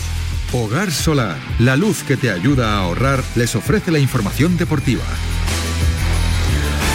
Hogar 0.53 0.93
Solar, 0.93 1.37
la 1.59 1.77
luz 1.77 2.03
que 2.05 2.17
te 2.17 2.31
ayuda 2.31 2.75
a 2.75 2.85
ahorrar, 2.85 3.25
les 3.35 3.57
ofrece 3.57 3.91
la 3.91 3.99
información 3.99 4.57
deportiva. 4.57 5.03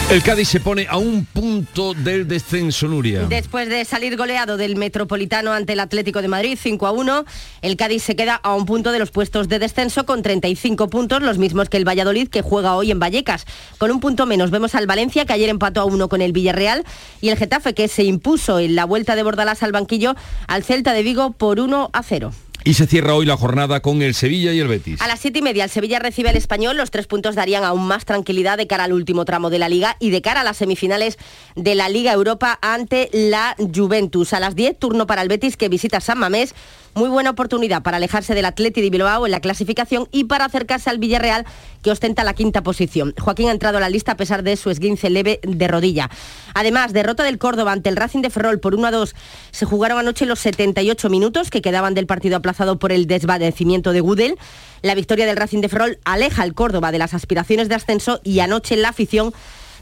El 0.10 0.24
Cádiz 0.24 0.48
se 0.50 0.60
pone 0.60 0.88
a 0.90 0.98
un 0.98 1.24
punto 1.24 1.94
del 1.94 2.28
descenso, 2.28 2.88
Nuria. 2.88 3.28
Después 3.30 3.70
de 3.70 3.86
salir 3.86 4.18
goleado 4.18 4.58
del 4.58 4.76
Metropolitano 4.76 5.52
ante 5.54 5.74
el 5.74 5.80
Atlético 5.80 6.24
de 6.24 6.28
Madrid 6.28 6.58
5 6.60 6.88
a 6.88 6.92
1, 6.92 7.26
el 7.62 7.78
Cádiz 7.78 8.02
se 8.02 8.16
queda 8.16 8.34
a 8.34 8.56
un 8.56 8.66
punto 8.66 8.92
de 8.92 8.98
los 8.98 9.12
puestos 9.12 9.48
de 9.50 9.60
descenso 9.60 10.08
con 10.08 10.24
35 10.24 10.90
puntos, 10.90 11.22
los 11.22 11.38
mismos 11.38 11.70
que 11.70 11.78
el 11.78 11.88
Valladolid 11.88 12.28
que 12.28 12.42
juega 12.42 12.76
hoy 12.76 12.90
en 12.90 12.98
Vallecas. 12.98 13.46
Con 13.78 13.92
un 13.92 14.00
punto 14.00 14.26
menos 14.26 14.50
vemos 14.50 14.74
al 14.74 14.88
Valencia 14.88 15.26
que 15.26 15.34
ayer 15.34 15.50
empató 15.50 15.82
a 15.82 15.86
uno 15.86 16.10
con 16.10 16.24
el 16.24 16.32
Villarreal 16.32 16.86
y 17.22 17.30
el 17.30 17.38
Getafe 17.38 17.76
que 17.76 17.88
se 17.88 18.04
impuso 18.04 18.58
en 18.58 18.74
la 18.74 18.86
vuelta 18.86 19.16
de 19.16 19.22
Bordalás 19.22 19.62
al 19.62 19.74
banquillo 19.74 20.16
al 20.48 20.64
Celta 20.64 20.94
de 20.94 21.04
Vigo 21.04 21.34
por 21.34 21.60
1 21.60 21.92
a 21.94 22.02
0. 22.02 22.34
Y 22.66 22.74
se 22.74 22.88
cierra 22.88 23.16
hoy 23.16 23.26
la 23.26 23.38
jornada 23.38 23.80
con 23.80 24.02
el 24.02 24.14
Sevilla 24.14 24.52
y 24.52 24.60
el 24.60 24.68
Betis. 24.68 25.02
A 25.02 25.08
las 25.08 25.20
siete 25.20 25.40
y 25.40 25.42
media 25.42 25.64
el 25.64 25.70
Sevilla 25.70 26.00
recibe 26.00 26.30
al 26.30 26.36
español. 26.36 26.76
Los 26.76 26.92
tres 26.92 27.08
puntos 27.08 27.36
darían 27.36 27.64
aún 27.64 27.88
más 27.88 28.06
tranquilidad 28.06 28.58
de 28.58 28.68
cara 28.68 28.84
al 28.84 28.94
último 28.94 29.24
tramo 29.26 29.50
de 29.50 29.60
la 29.60 29.70
liga 29.70 29.96
y 30.00 30.10
de 30.10 30.22
cara 30.22 30.42
a 30.42 30.44
las 30.44 30.58
semifinales 30.58 31.18
de 31.56 31.76
la 31.76 31.90
Liga 31.90 32.12
Europa 32.12 32.60
ante 32.62 33.10
la 33.14 33.56
Juventus. 33.74 34.34
A 34.34 34.40
las 34.40 34.56
10, 34.56 34.78
turno 34.78 35.08
para 35.08 35.22
el 35.22 35.30
Betis 35.30 35.56
que 35.56 35.70
visita 35.70 36.02
San 36.02 36.20
Mamés 36.20 36.54
muy 36.96 37.10
buena 37.10 37.30
oportunidad 37.30 37.82
para 37.84 37.98
alejarse 37.98 38.36
del 38.36 38.46
Atleti 38.46 38.82
de 38.82 38.90
Bilbao 38.90 39.26
en 39.26 39.32
la 39.32 39.40
clasificación 39.40 40.08
y 40.12 40.26
para 40.26 40.46
acercarse 40.46 40.90
al 40.90 40.98
Villarreal 40.98 41.46
que 41.82 41.92
ostenta 41.92 42.24
la 42.24 42.34
quinta 42.34 42.62
posición. 42.62 43.14
Joaquín 43.18 43.48
ha 43.50 43.52
entrado 43.52 43.78
a 43.78 43.82
la 43.82 43.90
lista 43.90 44.14
a 44.14 44.18
pesar 44.18 44.44
de 44.44 44.58
su 44.58 44.70
esguince 44.70 45.10
leve 45.10 45.40
de 45.44 45.68
rodilla. 45.68 46.10
Además, 46.54 46.94
derrota 46.94 47.24
del 47.24 47.38
Córdoba 47.38 47.72
ante 47.72 47.90
el 47.90 47.96
Racing 47.96 48.22
de 48.22 48.30
Ferrol 48.30 48.60
por 48.60 48.76
1 48.76 48.88
a 48.88 48.92
2. 48.92 49.16
Se 49.52 49.66
jugaron 49.66 50.00
anoche 50.00 50.26
los 50.26 50.40
78 50.40 51.10
minutos 51.10 51.50
que 51.50 51.62
quedaban 51.62 51.94
del 51.94 52.08
partido 52.08 52.38
aplazado 52.38 52.80
por 52.80 52.92
el 52.92 53.08
desvanecimiento 53.08 53.94
de 53.94 54.02
Gudel. 54.02 54.38
La 54.82 54.96
victoria 54.96 55.26
del 55.26 55.38
Racing 55.38 55.62
de 55.62 55.70
Ferrol 55.70 56.00
aleja 56.04 56.44
al 56.44 56.54
Córdoba 56.54 56.92
de 56.92 57.00
las 57.00 57.14
aspiraciones 57.14 57.70
de 57.70 57.76
ascenso 57.76 58.20
y 58.24 58.40
anoche 58.40 58.76
la 58.76 58.90
afición 58.90 59.34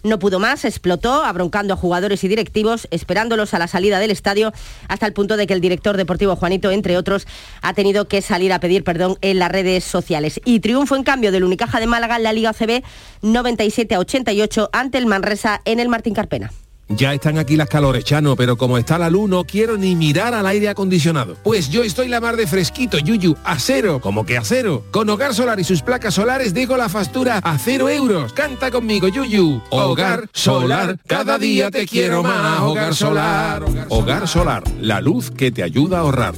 no 0.08 0.20
pudo 0.20 0.39
más, 0.39 0.65
explotó, 0.65 1.24
abroncando 1.24 1.74
a 1.74 1.78
jugadores 1.78 2.24
y 2.24 2.28
directivos, 2.28 2.88
esperándolos 2.91 3.54
a 3.54 3.60
la 3.60 3.67
salida 3.67 4.00
del 4.00 4.12
estadio, 4.12 4.54
hasta 4.88 5.06
el 5.06 5.13
punto 5.13 5.38
de 5.38 5.48
que 5.48 5.54
el 5.54 5.62
director 5.62 5.98
deportivo 5.98 6.36
Juanito, 6.36 6.72
entre 6.72 6.98
otros, 6.98 7.28
ha 7.62 7.74
tenido 7.74 8.08
que 8.08 8.22
salir 8.22 8.54
a 8.54 8.60
pedir 8.60 8.84
perdón 8.84 9.17
en 9.22 9.39
las 9.39 9.52
redes 9.52 9.84
sociales. 9.84 10.41
Y 10.46 10.60
triunfo, 10.60 10.96
en 10.96 11.04
cambio, 11.04 11.32
del 11.32 11.43
Unicaja 11.43 11.80
de 11.80 11.88
Málaga 11.88 12.17
en 12.17 12.24
la 12.24 12.34
Liga 12.34 12.54
CB 12.54 12.84
97 13.22 13.96
a 13.96 14.00
88 14.00 14.70
ante 14.74 14.98
el 14.98 15.06
Manresa 15.06 15.62
en 15.65 15.80
el 15.80 15.89
Martín 15.89 16.13
Carpena. 16.13 16.52
Ya 16.89 17.13
están 17.13 17.38
aquí 17.38 17.56
las 17.58 17.67
calores, 17.67 18.06
Chano, 18.06 18.36
pero 18.36 18.58
como 18.58 18.78
está 18.78 18.97
la 18.97 19.10
luz 19.10 19.30
no 19.30 19.43
quiero 19.43 19.78
ni 19.78 19.95
mirar 19.95 20.34
al 20.34 20.45
aire 20.47 20.69
acondicionado. 20.69 21.36
Pues 21.43 21.69
yo 21.69 21.84
estoy 21.84 22.08
la 22.08 22.21
mar 22.21 22.38
de 22.38 22.47
fresquito, 22.47 22.97
Yuyu, 22.97 23.36
a 23.43 23.60
cero, 23.60 24.00
como 24.02 24.26
que 24.26 24.38
a 24.38 24.43
cero. 24.43 24.84
Con 24.91 25.10
Hogar 25.10 25.34
Solar 25.34 25.60
y 25.60 25.63
sus 25.63 25.82
placas 25.82 26.13
solares 26.13 26.54
digo 26.54 26.78
la 26.78 26.89
factura 26.89 27.39
a 27.43 27.58
cero 27.58 27.89
euros. 27.89 28.34
Canta 28.34 28.71
conmigo, 28.71 29.08
Yuyu. 29.08 29.62
Hogar 29.69 30.30
Solar, 30.32 30.97
cada 31.06 31.38
día 31.38 31.69
te 31.69 31.86
quiero 31.86 32.23
más. 32.23 32.62
Hogar 32.62 32.95
Solar. 32.95 33.65
Hogar 33.89 34.28
Solar, 34.28 34.63
la 34.80 35.02
luz 35.02 35.30
que 35.32 35.52
te 35.52 35.63
ayuda 35.63 35.97
a 35.97 36.02
ahorrar. 36.02 36.36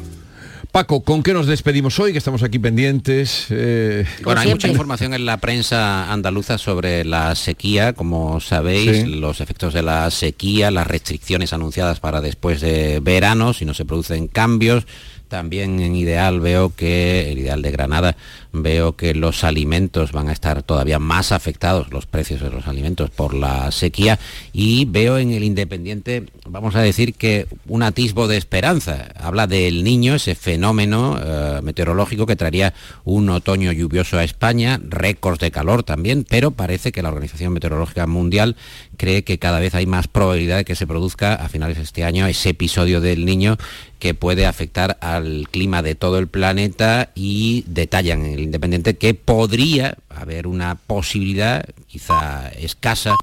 Paco, 0.71 1.01
¿con 1.01 1.23
qué 1.23 1.34
nos 1.34 1.47
despedimos 1.47 1.99
hoy? 1.99 2.12
Que 2.12 2.19
estamos 2.19 2.43
aquí 2.43 2.60
pendientes. 2.60 3.47
Eh, 3.49 4.05
bueno, 4.23 4.39
hay 4.41 4.49
mucha 4.49 4.67
información 4.67 5.15
en 5.15 5.25
la 5.25 5.38
prensa 5.38 6.12
andaluza 6.13 6.60
sobre 6.60 7.03
la 7.05 7.34
sequía, 7.34 7.93
como 7.93 8.39
sabéis, 8.39 8.97
Sí. 8.97 9.05
los 9.08 9.41
efectos 9.41 9.73
de 9.73 9.82
la 9.82 10.12
sequía, 10.12 10.69
las 10.69 10.86
restricciones 10.86 11.53
anunciadas 11.53 11.99
para 11.99 12.21
después 12.21 12.62
de 12.62 12.99
verano, 13.01 13.53
si 13.53 13.65
no 13.65 13.73
se 13.73 13.84
producen 13.84 14.27
cambios. 14.27 14.86
También 15.27 15.79
en 15.79 15.95
Ideal 15.95 16.39
veo 16.39 16.71
que, 16.75 17.32
el 17.32 17.39
Ideal 17.39 17.63
de 17.63 17.71
Granada, 17.71 18.15
veo 18.51 18.95
que 18.95 19.13
los 19.13 19.43
alimentos 19.43 20.12
van 20.12 20.29
a 20.29 20.31
estar 20.31 20.63
todavía 20.63 20.99
más 20.99 21.31
afectados, 21.31 21.91
los 21.91 22.05
precios 22.05 22.41
de 22.41 22.49
los 22.49 22.67
alimentos, 22.67 23.09
por 23.09 23.33
la 23.33 23.71
sequía. 23.71 24.19
Y 24.53 24.85
veo 24.85 25.17
en 25.17 25.31
el 25.31 25.43
Independiente, 25.43 26.25
vamos 26.47 26.75
a 26.75 26.81
decir 26.81 27.13
que 27.13 27.47
un 27.67 27.83
atisbo 27.83 28.27
de 28.27 28.38
esperanza. 28.38 29.09
Habla 29.15 29.47
del 29.47 29.83
niño, 29.83 30.15
ese 30.15 30.35
fenómeno 30.35 31.19
eh, 31.23 31.59
meteorológico 31.63 32.25
que 32.25 32.35
traería 32.35 32.73
un 33.03 33.29
otoño 33.29 33.71
lluvioso 33.71 34.17
a 34.17 34.23
España, 34.23 34.79
récords 34.83 35.39
de 35.39 35.51
calor 35.51 35.83
también, 35.83 36.25
pero 36.27 36.51
parece 36.51 36.91
que 36.91 37.01
la 37.01 37.09
Organización 37.09 37.53
Meteorológica 37.53 38.07
Mundial 38.07 38.55
cree 38.97 39.23
que 39.23 39.39
cada 39.39 39.59
vez 39.59 39.75
hay 39.75 39.85
más 39.85 40.07
probabilidad 40.07 40.57
de 40.57 40.65
que 40.65 40.75
se 40.75 40.88
produzca 40.88 41.35
a 41.35 41.49
finales 41.49 41.77
de 41.77 41.83
este 41.83 42.03
año 42.03 42.27
ese 42.27 42.49
episodio 42.49 43.01
del 43.01 43.25
niño 43.25 43.57
que 43.99 44.13
puede 44.13 44.45
afectar 44.45 44.97
al 45.01 45.47
clima 45.51 45.81
de 45.81 45.93
todo 45.93 46.19
el 46.19 46.27
planeta 46.27 47.12
y 47.15 47.65
detallan 47.67 48.25
Independiente 48.43 48.97
que 48.97 49.13
podría 49.13 49.97
haber 50.10 50.47
una 50.47 50.75
posibilidad, 50.75 51.65
quizá 51.88 52.49
escasa, 52.49 53.15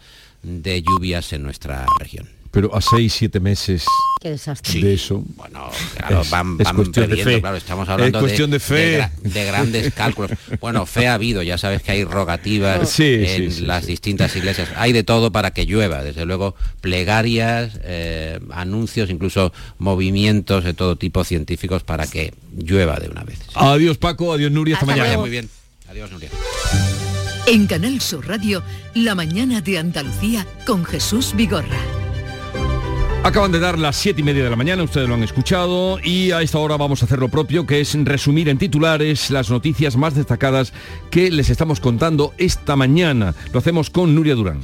de 0.43 0.83
lluvias 0.83 1.33
en 1.33 1.43
nuestra 1.43 1.87
región. 1.99 2.36
Pero 2.57 2.75
a 2.75 2.81
seis, 2.81 3.13
siete 3.13 3.39
meses 3.39 3.85
Qué 4.19 4.31
desastre. 4.31 4.81
de 4.81 4.95
eso. 4.95 5.23
Bueno, 5.37 5.71
Claro, 5.95 6.23
es, 6.23 6.31
van, 6.31 6.57
es 6.59 6.65
van 6.65 6.77
cuestión 6.77 7.11
de 7.11 7.17
fe. 7.19 7.41
claro, 7.41 7.57
estamos 7.59 7.87
hablando 7.89 8.19
es 8.19 8.23
cuestión 8.23 8.51
de, 8.51 8.55
de, 8.57 8.61
fe. 8.61 8.99
gra- 8.99 9.11
de 9.21 9.45
grandes 9.45 9.93
cálculos. 9.95 10.31
Bueno, 10.59 10.87
fe 10.87 11.07
ha 11.07 11.15
habido, 11.15 11.43
ya 11.43 11.59
sabes 11.59 11.83
que 11.83 11.93
hay 11.93 12.05
rogativas 12.05 12.89
Sí, 12.89 13.05
en 13.27 13.51
sí, 13.51 13.59
sí, 13.59 13.67
las 13.67 13.87
distintas 13.87 14.35
iglesias. 14.37 14.71
Hay 14.77 14.93
de 14.95 15.03
todo 15.05 15.31
para 15.33 15.51
que 15.51 15.67
llueva, 15.67 16.03
desde 16.03 16.25
luego 16.25 16.55
plegarias, 16.81 17.79
eh, 17.85 18.41
anuncios, 18.53 19.11
incluso 19.11 19.53
movimientos 19.79 20.65
de 20.65 20.73
todo 20.73 20.97
tipo 20.97 21.25
científicos 21.25 21.83
para 21.83 22.07
que 22.07 22.33
llueva 22.57 22.97
de 22.99 23.11
una 23.11 23.23
vez. 23.23 23.39
Adiós 23.55 23.99
Paco, 23.99 24.33
adiós 24.33 24.51
Nuria, 24.51 24.77
hasta, 24.77 24.85
Hasta 24.87 24.93
mañana. 24.93 25.09
luego. 25.09 25.23
Muy 25.23 25.31
bien. 25.31 25.51
Adiós, 25.91 26.11
Nuria. 26.11 26.31
En 27.47 27.67
Canal 27.67 28.01
Sur 28.01 28.27
Radio, 28.27 28.63
La 28.95 29.15
mañana 29.15 29.61
de 29.61 29.79
Andalucía 29.79 30.47
con 30.67 30.85
Jesús 30.87 31.33
Vigorra. 31.37 31.79
Acaban 33.23 33.51
de 33.51 33.59
dar 33.59 33.79
las 33.79 33.97
siete 33.97 34.21
y 34.21 34.25
media 34.25 34.45
de 34.45 34.51
la 34.51 34.57
mañana, 34.57 34.83
ustedes 34.85 35.09
lo 35.09 35.15
han 35.15 35.23
escuchado, 35.23 35.99
y 36.03 36.31
a 36.31 36.43
esta 36.43 36.59
hora 36.59 36.77
vamos 36.77 37.03
a 37.03 37.07
hacer 37.07 37.19
lo 37.19 37.29
propio, 37.29 37.67
que 37.67 37.81
es 37.81 37.93
resumir 38.05 38.49
en 38.49 38.59
titulares 38.59 39.31
las 39.31 39.51
noticias 39.51 39.97
más 39.97 40.15
destacadas 40.15 40.73
que 41.11 41.31
les 41.31 41.51
estamos 41.51 41.81
contando 41.81 42.35
esta 42.39 42.77
mañana. 42.77 43.35
Lo 43.53 43.59
hacemos 43.59 43.91
con 43.91 44.15
Nuria 44.15 44.37
Durán. 44.37 44.61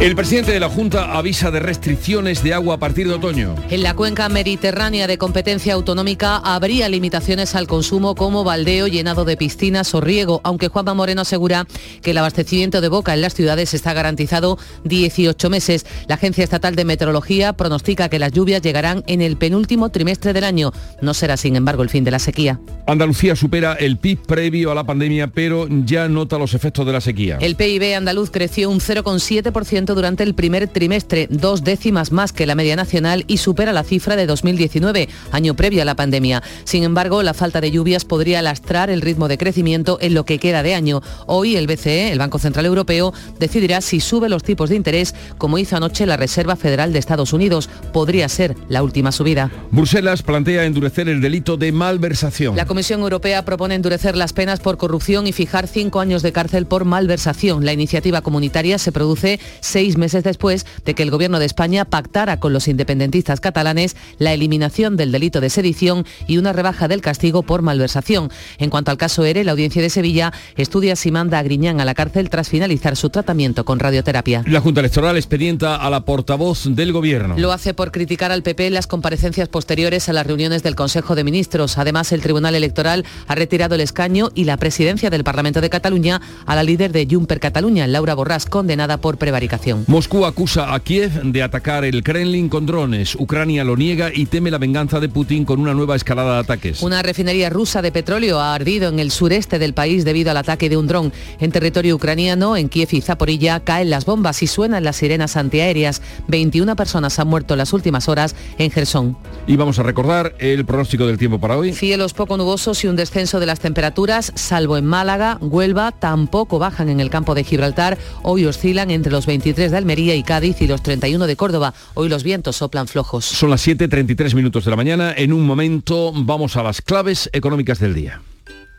El 0.00 0.14
presidente 0.14 0.52
de 0.52 0.60
la 0.60 0.68
Junta 0.68 1.18
avisa 1.18 1.50
de 1.50 1.58
restricciones 1.58 2.44
de 2.44 2.54
agua 2.54 2.76
a 2.76 2.78
partir 2.78 3.08
de 3.08 3.14
otoño. 3.14 3.56
En 3.68 3.82
la 3.82 3.96
cuenca 3.96 4.28
mediterránea 4.28 5.08
de 5.08 5.18
competencia 5.18 5.74
autonómica 5.74 6.36
habría 6.36 6.88
limitaciones 6.88 7.56
al 7.56 7.66
consumo 7.66 8.14
como 8.14 8.44
baldeo 8.44 8.86
llenado 8.86 9.24
de 9.24 9.36
piscinas 9.36 9.92
o 9.96 10.00
riego, 10.00 10.40
aunque 10.44 10.68
Juanma 10.68 10.94
Moreno 10.94 11.22
asegura 11.22 11.66
que 12.00 12.12
el 12.12 12.18
abastecimiento 12.18 12.80
de 12.80 12.88
boca 12.88 13.12
en 13.12 13.22
las 13.22 13.34
ciudades 13.34 13.74
está 13.74 13.92
garantizado 13.92 14.56
18 14.84 15.50
meses. 15.50 15.84
La 16.06 16.14
Agencia 16.14 16.44
Estatal 16.44 16.76
de 16.76 16.84
Meteorología 16.84 17.54
pronostica 17.54 18.08
que 18.08 18.20
las 18.20 18.30
lluvias 18.30 18.62
llegarán 18.62 19.02
en 19.08 19.20
el 19.20 19.36
penúltimo 19.36 19.88
trimestre 19.88 20.32
del 20.32 20.44
año. 20.44 20.72
No 21.02 21.12
será, 21.12 21.36
sin 21.36 21.56
embargo, 21.56 21.82
el 21.82 21.90
fin 21.90 22.04
de 22.04 22.12
la 22.12 22.20
sequía. 22.20 22.60
Andalucía 22.86 23.34
supera 23.34 23.74
el 23.74 23.96
PIB 23.96 24.20
previo 24.26 24.70
a 24.70 24.76
la 24.76 24.84
pandemia, 24.84 25.26
pero 25.26 25.66
ya 25.68 26.06
nota 26.06 26.38
los 26.38 26.54
efectos 26.54 26.86
de 26.86 26.92
la 26.92 27.00
sequía. 27.00 27.38
El 27.40 27.56
PIB 27.56 27.96
andaluz 27.96 28.30
creció 28.30 28.70
un 28.70 28.78
0,7% 28.78 29.87
durante 29.94 30.22
el 30.22 30.34
primer 30.34 30.68
trimestre, 30.68 31.26
dos 31.30 31.64
décimas 31.64 32.12
más 32.12 32.32
que 32.32 32.46
la 32.46 32.54
media 32.54 32.76
nacional 32.76 33.24
y 33.26 33.38
supera 33.38 33.72
la 33.72 33.84
cifra 33.84 34.16
de 34.16 34.26
2019, 34.26 35.08
año 35.32 35.54
previo 35.54 35.82
a 35.82 35.84
la 35.84 35.96
pandemia. 35.96 36.42
Sin 36.64 36.84
embargo, 36.84 37.22
la 37.22 37.34
falta 37.34 37.60
de 37.60 37.70
lluvias 37.70 38.04
podría 38.04 38.42
lastrar 38.42 38.90
el 38.90 39.00
ritmo 39.00 39.28
de 39.28 39.38
crecimiento 39.38 39.98
en 40.00 40.14
lo 40.14 40.24
que 40.24 40.38
queda 40.38 40.62
de 40.62 40.74
año. 40.74 41.02
Hoy 41.26 41.56
el 41.56 41.66
BCE, 41.66 42.12
el 42.12 42.18
Banco 42.18 42.38
Central 42.38 42.66
Europeo, 42.66 43.12
decidirá 43.38 43.80
si 43.80 44.00
sube 44.00 44.28
los 44.28 44.42
tipos 44.42 44.70
de 44.70 44.76
interés, 44.76 45.14
como 45.38 45.58
hizo 45.58 45.76
anoche 45.76 46.06
la 46.06 46.16
Reserva 46.16 46.56
Federal 46.56 46.92
de 46.92 46.98
Estados 46.98 47.32
Unidos. 47.32 47.68
Podría 47.92 48.28
ser 48.28 48.56
la 48.68 48.82
última 48.82 49.12
subida. 49.12 49.50
Bruselas 49.70 50.22
plantea 50.22 50.64
endurecer 50.64 51.08
el 51.08 51.20
delito 51.20 51.56
de 51.56 51.72
malversación. 51.72 52.56
La 52.56 52.66
Comisión 52.66 53.00
Europea 53.00 53.44
propone 53.44 53.74
endurecer 53.74 54.16
las 54.16 54.32
penas 54.32 54.60
por 54.60 54.76
corrupción 54.76 55.26
y 55.26 55.32
fijar 55.32 55.66
cinco 55.66 56.00
años 56.00 56.22
de 56.22 56.32
cárcel 56.32 56.66
por 56.66 56.84
malversación. 56.84 57.64
La 57.64 57.72
iniciativa 57.72 58.22
comunitaria 58.22 58.78
se 58.78 58.92
produce 58.92 59.40
seis 59.78 59.96
meses 59.96 60.24
después 60.24 60.66
de 60.84 60.94
que 60.94 61.04
el 61.04 61.12
Gobierno 61.12 61.38
de 61.38 61.46
España 61.46 61.84
pactara 61.84 62.40
con 62.40 62.52
los 62.52 62.66
independentistas 62.66 63.38
catalanes 63.38 63.94
la 64.18 64.32
eliminación 64.32 64.96
del 64.96 65.12
delito 65.12 65.40
de 65.40 65.50
sedición 65.50 66.04
y 66.26 66.38
una 66.38 66.52
rebaja 66.52 66.88
del 66.88 67.00
castigo 67.00 67.44
por 67.44 67.62
malversación. 67.62 68.28
En 68.58 68.70
cuanto 68.70 68.90
al 68.90 68.96
caso 68.96 69.24
ERE, 69.24 69.44
la 69.44 69.52
Audiencia 69.52 69.80
de 69.80 69.88
Sevilla 69.88 70.32
estudia 70.56 70.96
si 70.96 71.12
manda 71.12 71.38
a 71.38 71.44
Griñán 71.44 71.80
a 71.80 71.84
la 71.84 71.94
cárcel 71.94 72.28
tras 72.28 72.48
finalizar 72.48 72.96
su 72.96 73.08
tratamiento 73.10 73.64
con 73.64 73.78
radioterapia. 73.78 74.42
La 74.48 74.60
Junta 74.60 74.80
Electoral 74.80 75.16
expedienta 75.16 75.76
a 75.76 75.90
la 75.90 76.04
portavoz 76.04 76.64
del 76.64 76.92
Gobierno. 76.92 77.36
Lo 77.38 77.52
hace 77.52 77.72
por 77.72 77.92
criticar 77.92 78.32
al 78.32 78.42
PP 78.42 78.70
las 78.70 78.88
comparecencias 78.88 79.48
posteriores 79.48 80.08
a 80.08 80.12
las 80.12 80.26
reuniones 80.26 80.64
del 80.64 80.74
Consejo 80.74 81.14
de 81.14 81.22
Ministros. 81.22 81.78
Además, 81.78 82.10
el 82.10 82.20
Tribunal 82.20 82.56
Electoral 82.56 83.04
ha 83.28 83.36
retirado 83.36 83.76
el 83.76 83.80
escaño 83.80 84.30
y 84.34 84.42
la 84.42 84.56
presidencia 84.56 85.08
del 85.08 85.22
Parlamento 85.22 85.60
de 85.60 85.70
Cataluña 85.70 86.20
a 86.46 86.56
la 86.56 86.64
líder 86.64 86.90
de 86.90 87.06
Juncker 87.08 87.38
Cataluña, 87.38 87.86
Laura 87.86 88.16
Borràs, 88.16 88.48
condenada 88.48 88.96
por 88.96 89.18
prevaricación. 89.18 89.67
Moscú 89.86 90.24
acusa 90.24 90.74
a 90.74 90.80
Kiev 90.80 91.22
de 91.22 91.42
atacar 91.42 91.84
el 91.84 92.02
Kremlin 92.02 92.48
con 92.48 92.66
drones. 92.66 93.14
Ucrania 93.14 93.64
lo 93.64 93.76
niega 93.76 94.10
y 94.14 94.26
teme 94.26 94.50
la 94.50 94.58
venganza 94.58 95.00
de 95.00 95.08
Putin 95.08 95.44
con 95.44 95.60
una 95.60 95.74
nueva 95.74 95.96
escalada 95.96 96.34
de 96.34 96.40
ataques. 96.40 96.82
Una 96.82 97.02
refinería 97.02 97.50
rusa 97.50 97.82
de 97.82 97.92
petróleo 97.92 98.38
ha 98.40 98.54
ardido 98.54 98.88
en 98.88 98.98
el 98.98 99.10
sureste 99.10 99.58
del 99.58 99.74
país 99.74 100.04
debido 100.04 100.30
al 100.30 100.36
ataque 100.36 100.68
de 100.68 100.76
un 100.76 100.86
dron. 100.86 101.12
En 101.40 101.52
territorio 101.52 101.96
ucraniano, 101.96 102.56
en 102.56 102.68
Kiev 102.68 102.88
y 102.92 103.00
Zaporilla, 103.00 103.60
caen 103.60 103.90
las 103.90 104.04
bombas 104.04 104.42
y 104.42 104.46
suenan 104.46 104.84
las 104.84 104.96
sirenas 104.96 105.36
antiaéreas. 105.36 106.02
21 106.28 106.76
personas 106.76 107.18
han 107.18 107.28
muerto 107.28 107.54
en 107.54 107.58
las 107.58 107.72
últimas 107.72 108.08
horas 108.08 108.34
en 108.58 108.70
Gerson. 108.70 109.16
Y 109.46 109.56
vamos 109.56 109.78
a 109.78 109.82
recordar 109.82 110.34
el 110.38 110.64
pronóstico 110.64 111.06
del 111.06 111.18
tiempo 111.18 111.38
para 111.38 111.56
hoy. 111.56 111.72
Cielos 111.72 112.14
poco 112.14 112.36
nubosos 112.36 112.84
y 112.84 112.86
un 112.86 112.96
descenso 112.96 113.40
de 113.40 113.46
las 113.46 113.60
temperaturas, 113.60 114.32
salvo 114.34 114.76
en 114.76 114.84
Málaga, 114.84 115.38
Huelva, 115.40 115.92
tampoco 115.92 116.58
bajan 116.58 116.88
en 116.88 117.00
el 117.00 117.10
campo 117.10 117.34
de 117.34 117.44
Gibraltar. 117.44 117.98
Hoy 118.22 118.44
oscilan 118.44 118.90
entre 118.90 119.12
los 119.12 119.26
23 119.26 119.57
de 119.58 119.76
Almería 119.76 120.14
y 120.14 120.22
Cádiz 120.22 120.62
y 120.62 120.66
los 120.66 120.82
31 120.82 121.26
de 121.26 121.36
Córdoba. 121.36 121.74
Hoy 121.94 122.08
los 122.08 122.22
vientos 122.22 122.56
soplan 122.56 122.86
flojos. 122.86 123.24
Son 123.24 123.50
las 123.50 123.66
7.33 123.66 124.34
minutos 124.34 124.64
de 124.64 124.70
la 124.70 124.76
mañana. 124.76 125.12
En 125.16 125.32
un 125.32 125.44
momento 125.44 126.12
vamos 126.14 126.56
a 126.56 126.62
las 126.62 126.80
claves 126.80 127.28
económicas 127.32 127.78
del 127.78 127.94
día. 127.94 128.22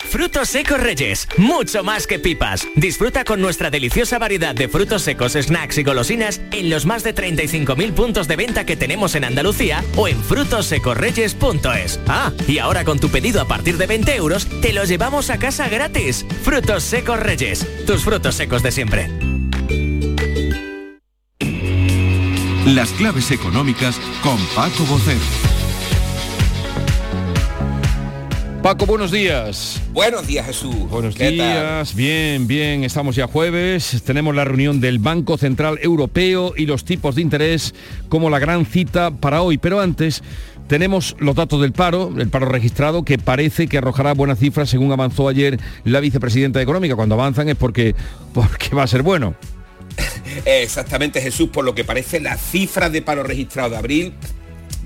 Frutos 0.09 0.49
secos 0.49 0.79
Reyes, 0.79 1.27
mucho 1.37 1.83
más 1.83 2.07
que 2.07 2.17
pipas. 2.17 2.65
Disfruta 2.75 3.23
con 3.23 3.41
nuestra 3.41 3.69
deliciosa 3.69 4.17
variedad 4.17 4.55
de 4.55 4.67
frutos 4.67 5.03
secos, 5.03 5.33
snacks 5.33 5.77
y 5.77 5.83
golosinas 5.83 6.41
en 6.51 6.69
los 6.69 6.87
más 6.87 7.03
de 7.03 7.13
35.000 7.13 7.93
puntos 7.93 8.27
de 8.27 8.35
venta 8.35 8.65
que 8.65 8.75
tenemos 8.75 9.13
en 9.13 9.25
Andalucía 9.25 9.83
o 9.95 10.07
en 10.07 10.19
frutosecorreyes.es. 10.23 11.99
Ah, 12.07 12.31
y 12.47 12.57
ahora 12.57 12.85
con 12.85 12.99
tu 12.99 13.09
pedido 13.09 13.41
a 13.41 13.47
partir 13.47 13.77
de 13.77 13.85
20 13.85 14.15
euros, 14.15 14.47
te 14.61 14.73
los 14.73 14.89
llevamos 14.89 15.29
a 15.29 15.37
casa 15.37 15.69
gratis. 15.69 16.25
Frutos 16.41 16.83
secos 16.83 17.19
Reyes, 17.19 17.67
tus 17.85 18.03
frutos 18.03 18.33
secos 18.33 18.63
de 18.63 18.71
siempre. 18.71 19.11
Las 22.75 22.91
claves 22.91 23.31
económicas 23.31 23.99
con 24.21 24.37
Paco 24.55 24.85
Bocero. 24.85 25.19
Paco, 28.61 28.85
buenos 28.85 29.09
días. 29.09 29.81
Buenos 29.91 30.27
días, 30.27 30.45
Jesús. 30.45 30.75
Buenos 30.91 31.15
¿Qué 31.15 31.31
tal? 31.31 31.33
días, 31.33 31.95
bien, 31.95 32.45
bien, 32.45 32.83
estamos 32.83 33.15
ya 33.15 33.25
jueves, 33.25 34.03
tenemos 34.05 34.35
la 34.35 34.45
reunión 34.45 34.79
del 34.81 34.99
Banco 34.99 35.39
Central 35.39 35.79
Europeo 35.81 36.53
y 36.55 36.67
los 36.67 36.85
tipos 36.85 37.15
de 37.15 37.23
interés 37.23 37.73
como 38.07 38.29
la 38.29 38.37
gran 38.37 38.67
cita 38.67 39.09
para 39.09 39.41
hoy, 39.41 39.57
pero 39.57 39.79
antes 39.79 40.21
tenemos 40.67 41.15
los 41.17 41.35
datos 41.35 41.61
del 41.61 41.71
paro, 41.71 42.13
el 42.19 42.29
paro 42.29 42.45
registrado, 42.45 43.03
que 43.03 43.17
parece 43.17 43.67
que 43.67 43.79
arrojará 43.79 44.13
buenas 44.13 44.37
cifras 44.37 44.69
según 44.69 44.91
avanzó 44.91 45.27
ayer 45.27 45.59
la 45.85 46.01
vicepresidenta 46.01 46.61
económica. 46.61 46.95
Cuando 46.95 47.15
avanzan 47.15 47.49
es 47.49 47.55
porque, 47.55 47.95
porque 48.31 48.75
va 48.75 48.83
a 48.83 48.87
ser 48.87 49.01
bueno. 49.01 49.33
Exactamente, 50.45 51.21
Jesús, 51.21 51.49
por 51.49 51.65
lo 51.65 51.75
que 51.75 51.83
parece 51.83 52.19
las 52.19 52.41
cifras 52.41 52.91
de 52.91 53.01
paro 53.01 53.23
registrado 53.23 53.69
de 53.69 53.77
abril 53.77 54.13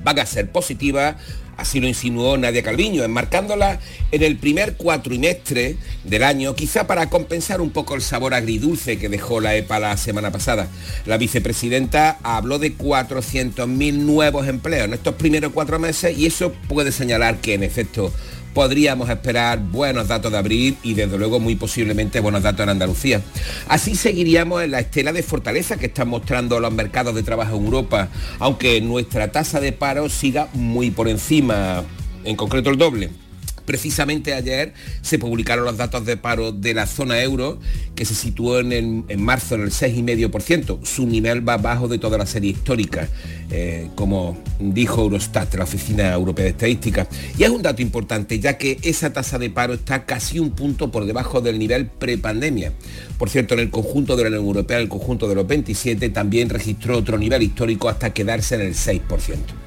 van 0.04 0.20
a 0.20 0.26
ser 0.26 0.52
positivas 0.52 1.16
Así 1.58 1.80
lo 1.80 1.88
insinuó 1.88 2.36
Nadia 2.36 2.64
Calviño, 2.64 3.04
enmarcándola 3.04 3.80
en 4.12 4.24
el 4.24 4.38
primer 4.38 4.76
cuatrimestre 4.76 5.78
del 6.04 6.24
año, 6.24 6.56
quizá 6.56 6.88
para 6.88 7.10
compensar 7.10 7.62
un 7.62 7.70
poco 7.70 7.94
el 7.94 8.02
sabor 8.02 8.34
agridulce 8.34 8.98
que 8.98 9.08
dejó 9.08 9.40
la 9.40 9.56
EPA 9.56 9.80
la 9.80 9.98
semana 9.98 10.32
pasada. 10.32 10.68
La 11.06 11.18
vicepresidenta 11.18 12.18
habló 12.24 12.58
de 12.58 12.76
400.000 12.76 13.94
nuevos 13.94 14.48
empleos 14.48 14.86
en 14.86 14.94
estos 14.94 15.16
primeros 15.16 15.54
cuatro 15.54 15.78
meses 15.78 16.18
y 16.18 16.26
eso 16.26 16.54
puede 16.68 16.92
señalar 16.92 17.38
que 17.38 17.54
en 17.54 17.64
efecto 17.64 18.12
podríamos 18.54 19.10
esperar 19.10 19.60
buenos 19.60 20.08
datos 20.08 20.32
de 20.32 20.38
abril 20.38 20.78
y 20.84 20.94
desde 20.94 21.18
luego 21.18 21.40
muy 21.40 21.56
posiblemente 21.56 22.20
buenos 22.20 22.44
datos 22.44 22.62
en 22.64 22.70
Andalucía. 22.70 23.22
Así 23.68 23.96
seguiríamos 23.96 24.64
en 24.64 24.72
la 24.72 24.80
estela 24.80 25.12
de 25.14 25.24
fortaleza 25.24 25.78
que 25.78 25.88
están 25.88 26.10
mostrando 26.10 26.60
los 26.60 26.72
mercados 26.72 27.16
de 27.16 27.24
trabajo 27.24 27.58
en 27.58 27.66
Europa, 27.66 28.10
aunque 28.40 28.82
nuestra 28.82 29.32
tasa 29.32 29.60
de 29.60 29.72
paro 29.72 30.10
siga 30.10 30.50
muy 30.54 30.92
por 30.92 31.08
encima, 31.08 31.84
en 32.24 32.36
concreto 32.36 32.70
el 32.70 32.78
doble. 32.78 33.23
Precisamente 33.66 34.34
ayer 34.34 34.74
se 35.02 35.20
publicaron 35.20 35.66
los 35.66 35.78
datos 35.78 36.06
de 36.06 36.18
paro 36.18 36.52
de 36.52 36.74
la 36.74 36.86
zona 36.86 37.22
euro, 37.22 37.60
que 37.96 38.06
se 38.06 38.16
situó 38.16 38.60
en, 38.60 39.06
marzo 39.18 39.56
en 39.56 39.62
el 39.62 39.72
6,5%. 39.72 40.84
Su 40.84 41.06
nivel 41.06 41.48
va 41.48 41.58
bajo 41.58 41.88
de 41.88 42.00
toda 42.00 42.18
la 42.18 42.26
serie 42.26 42.52
histórica, 42.52 43.08
eh, 43.52 43.90
como 43.96 44.38
dijo 44.60 45.02
Eurostat, 45.02 45.54
la 45.56 45.64
Oficina 45.64 46.14
Europea 46.14 46.46
de 46.46 46.52
Estadística. 46.52 47.08
Y 47.38 47.44
es 47.44 47.50
un 47.50 47.62
dato 47.62 47.82
importante, 47.82 48.40
ya 48.40 48.58
que 48.58 48.80
esa 48.84 49.14
tasa 49.14 49.40
de 49.40 49.50
paro 49.50 49.74
está 49.74 50.06
casi 50.06 50.40
un 50.40 50.52
punto 50.52 50.92
por 50.92 51.06
debajo 51.06 51.42
del 51.42 51.60
nivel 51.60 51.88
prepandemia. 51.88 52.74
Por 53.18 53.30
cierto, 53.30 53.54
en 53.54 53.62
el 53.62 53.70
conjunto 53.70 54.16
de 54.16 54.24
la 54.24 54.30
Unión 54.30 54.46
Europea, 54.46 54.80
el 54.80 54.90
conjunto 54.90 55.28
de 55.28 55.36
los 55.36 55.48
27, 55.48 56.10
también 56.10 56.50
registró 56.50 56.98
otro 56.98 57.18
nivel 57.18 57.44
histórico 57.44 57.90
hasta 57.90 58.14
quedarse 58.14 58.56
en 58.56 58.62
el 58.62 58.74
6%. 58.74 59.63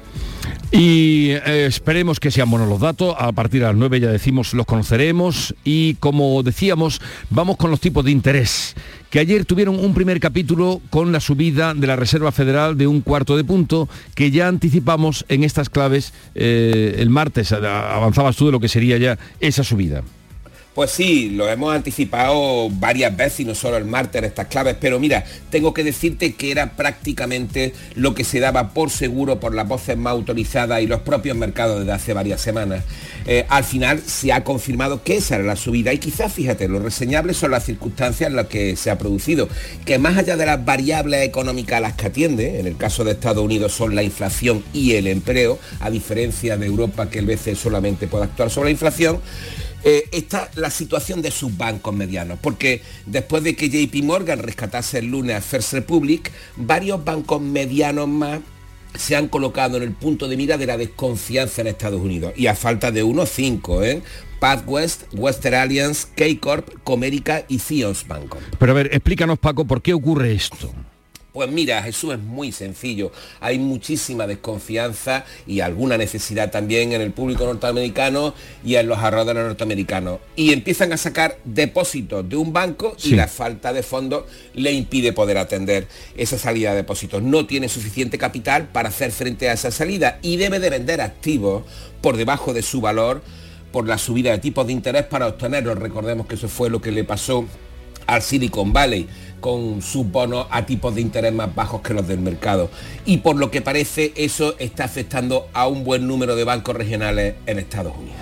Y 0.71 1.29
eh, 1.29 1.65
esperemos 1.65 2.19
que 2.19 2.29
sean 2.29 2.49
buenos 2.49 2.67
los 2.67 2.79
datos. 2.79 3.15
A 3.17 3.31
partir 3.31 3.61
de 3.61 3.67
las 3.67 3.75
9 3.75 4.01
ya 4.01 4.09
decimos 4.09 4.53
los 4.53 4.65
conoceremos. 4.65 5.55
Y 5.63 5.95
como 5.95 6.43
decíamos, 6.43 7.01
vamos 7.29 7.55
con 7.57 7.71
los 7.71 7.79
tipos 7.79 8.03
de 8.03 8.11
interés. 8.11 8.75
Que 9.09 9.19
ayer 9.19 9.45
tuvieron 9.45 9.79
un 9.79 9.93
primer 9.93 10.19
capítulo 10.19 10.81
con 10.89 11.13
la 11.13 11.21
subida 11.21 11.73
de 11.73 11.87
la 11.87 11.95
Reserva 11.95 12.33
Federal 12.33 12.77
de 12.77 12.87
un 12.87 12.99
cuarto 12.99 13.37
de 13.37 13.45
punto, 13.45 13.87
que 14.13 14.31
ya 14.31 14.49
anticipamos 14.49 15.25
en 15.29 15.45
estas 15.45 15.69
claves 15.69 16.13
eh, 16.35 16.95
el 16.99 17.09
martes. 17.09 17.53
Avanzabas 17.53 18.35
tú 18.35 18.47
de 18.47 18.51
lo 18.51 18.59
que 18.59 18.67
sería 18.67 18.97
ya 18.97 19.17
esa 19.39 19.63
subida. 19.63 20.03
Pues 20.77 20.91
sí, 20.91 21.31
lo 21.31 21.49
hemos 21.49 21.73
anticipado 21.73 22.69
varias 22.69 23.17
veces 23.17 23.39
y 23.39 23.45
no 23.45 23.55
solo 23.55 23.77
el 23.77 23.85
martes 23.85 24.21
estas 24.21 24.45
claves, 24.45 24.75
pero 24.79 24.99
mira, 24.99 25.25
tengo 25.49 25.73
que 25.73 25.83
decirte 25.83 26.35
que 26.35 26.51
era 26.51 26.73
prácticamente 26.75 27.73
lo 27.95 28.13
que 28.13 28.23
se 28.23 28.39
daba 28.39 28.75
por 28.75 28.91
seguro 28.91 29.39
por 29.39 29.55
las 29.55 29.67
voces 29.67 29.97
más 29.97 30.11
autorizadas 30.11 30.83
y 30.83 30.85
los 30.85 31.01
propios 31.01 31.35
mercados 31.35 31.79
desde 31.79 31.93
hace 31.93 32.13
varias 32.13 32.41
semanas. 32.41 32.83
Eh, 33.25 33.47
al 33.49 33.63
final 33.63 33.99
se 34.05 34.31
ha 34.31 34.43
confirmado 34.43 35.01
que 35.01 35.17
esa 35.17 35.37
era 35.37 35.45
la 35.45 35.55
subida 35.55 35.93
y 35.93 35.97
quizás, 35.97 36.31
fíjate, 36.31 36.67
lo 36.67 36.77
reseñable 36.77 37.33
son 37.33 37.49
las 37.49 37.65
circunstancias 37.65 38.29
en 38.29 38.35
las 38.35 38.45
que 38.45 38.75
se 38.75 38.91
ha 38.91 38.99
producido, 38.99 39.49
que 39.83 39.97
más 39.97 40.15
allá 40.15 40.37
de 40.37 40.45
las 40.45 40.63
variables 40.63 41.23
económicas 41.25 41.77
a 41.77 41.81
las 41.81 41.93
que 41.93 42.05
atiende, 42.05 42.59
en 42.59 42.67
el 42.67 42.77
caso 42.77 43.03
de 43.03 43.13
Estados 43.13 43.43
Unidos 43.43 43.71
son 43.71 43.95
la 43.95 44.03
inflación 44.03 44.63
y 44.73 44.93
el 44.93 45.07
empleo, 45.07 45.57
a 45.79 45.89
diferencia 45.89 46.55
de 46.55 46.67
Europa 46.67 47.09
que 47.09 47.17
el 47.17 47.25
BCE 47.25 47.55
solamente 47.55 48.07
puede 48.07 48.25
actuar 48.25 48.51
sobre 48.51 48.65
la 48.65 48.71
inflación, 48.73 49.19
eh, 49.89 50.09
está 50.11 50.51
la 50.55 50.69
situación 50.69 51.21
de 51.21 51.31
sus 51.31 51.55
bancos 51.55 51.95
medianos, 51.95 52.37
porque 52.41 52.81
después 53.05 53.41
de 53.41 53.55
que 53.55 53.69
JP 53.69 54.03
Morgan 54.03 54.39
rescatase 54.39 54.99
el 54.99 55.05
lunes 55.05 55.37
a 55.37 55.41
First 55.41 55.71
Republic, 55.71 56.29
varios 56.57 57.05
bancos 57.05 57.41
medianos 57.41 58.09
más 58.09 58.41
se 58.95 59.15
han 59.15 59.29
colocado 59.29 59.77
en 59.77 59.83
el 59.83 59.93
punto 59.93 60.27
de 60.27 60.35
mira 60.35 60.57
de 60.57 60.65
la 60.65 60.75
desconfianza 60.75 61.61
en 61.61 61.67
Estados 61.67 62.01
Unidos. 62.01 62.33
Y 62.35 62.47
a 62.47 62.55
falta 62.55 62.91
de 62.91 63.03
uno, 63.03 63.25
cinco, 63.25 63.81
¿eh? 63.81 64.01
PathWest, 64.41 65.03
Western 65.13 65.55
Alliance, 65.55 66.07
K-Corp, 66.17 66.67
Comerica 66.83 67.45
y 67.47 67.59
Zions 67.59 68.05
Banco. 68.05 68.39
Pero 68.59 68.71
a 68.73 68.75
ver, 68.75 68.89
explícanos 68.91 69.39
Paco, 69.39 69.63
¿por 69.63 69.81
qué 69.81 69.93
ocurre 69.93 70.33
esto? 70.33 70.73
Pues 71.37 71.51
mira, 71.51 71.83
Jesús 71.83 72.15
es 72.15 72.19
muy 72.19 72.51
sencillo. 72.51 73.11
Hay 73.41 73.59
muchísima 73.59 74.25
desconfianza 74.25 75.23
y 75.45 75.59
alguna 75.59 75.95
necesidad 75.95 76.49
también 76.49 76.93
en 76.93 77.01
el 77.01 77.11
público 77.11 77.45
norteamericano 77.45 78.33
y 78.65 78.73
en 78.73 78.87
los 78.87 78.97
ahorradores 78.97 79.43
norteamericanos. 79.43 80.17
Y 80.35 80.51
empiezan 80.51 80.93
a 80.93 80.97
sacar 80.97 81.37
depósitos 81.45 82.27
de 82.27 82.37
un 82.37 82.53
banco 82.53 82.97
y 83.03 83.11
la 83.11 83.27
falta 83.27 83.71
de 83.71 83.83
fondos 83.83 84.23
le 84.55 84.71
impide 84.71 85.13
poder 85.13 85.37
atender 85.37 85.87
esa 86.15 86.39
salida 86.39 86.71
de 86.71 86.77
depósitos. 86.77 87.21
No 87.21 87.45
tiene 87.45 87.69
suficiente 87.69 88.17
capital 88.17 88.69
para 88.69 88.89
hacer 88.89 89.11
frente 89.11 89.47
a 89.47 89.53
esa 89.53 89.69
salida 89.69 90.17
y 90.23 90.37
debe 90.37 90.59
de 90.59 90.71
vender 90.71 91.01
activos 91.01 91.65
por 92.01 92.17
debajo 92.17 92.51
de 92.55 92.63
su 92.63 92.81
valor 92.81 93.21
por 93.71 93.87
la 93.87 93.99
subida 93.99 94.31
de 94.31 94.39
tipos 94.39 94.65
de 94.65 94.73
interés 94.73 95.05
para 95.05 95.27
obtenerlos. 95.27 95.77
Recordemos 95.77 96.25
que 96.25 96.33
eso 96.33 96.47
fue 96.47 96.71
lo 96.71 96.81
que 96.81 96.91
le 96.91 97.03
pasó 97.03 97.45
al 98.07 98.21
Silicon 98.21 98.73
Valley 98.73 99.07
con 99.39 99.81
sus 99.81 100.09
bonos 100.09 100.47
a 100.49 100.65
tipos 100.65 100.95
de 100.95 101.01
interés 101.01 101.33
más 101.33 101.53
bajos 101.53 101.81
que 101.81 101.93
los 101.93 102.07
del 102.07 102.19
mercado. 102.19 102.69
Y 103.05 103.17
por 103.17 103.35
lo 103.35 103.51
que 103.51 103.61
parece 103.61 104.13
eso 104.15 104.55
está 104.57 104.85
afectando 104.85 105.47
a 105.53 105.67
un 105.67 105.83
buen 105.83 106.07
número 106.07 106.35
de 106.35 106.43
bancos 106.43 106.75
regionales 106.75 107.35
en 107.45 107.59
Estados 107.59 107.95
Unidos. 107.95 108.17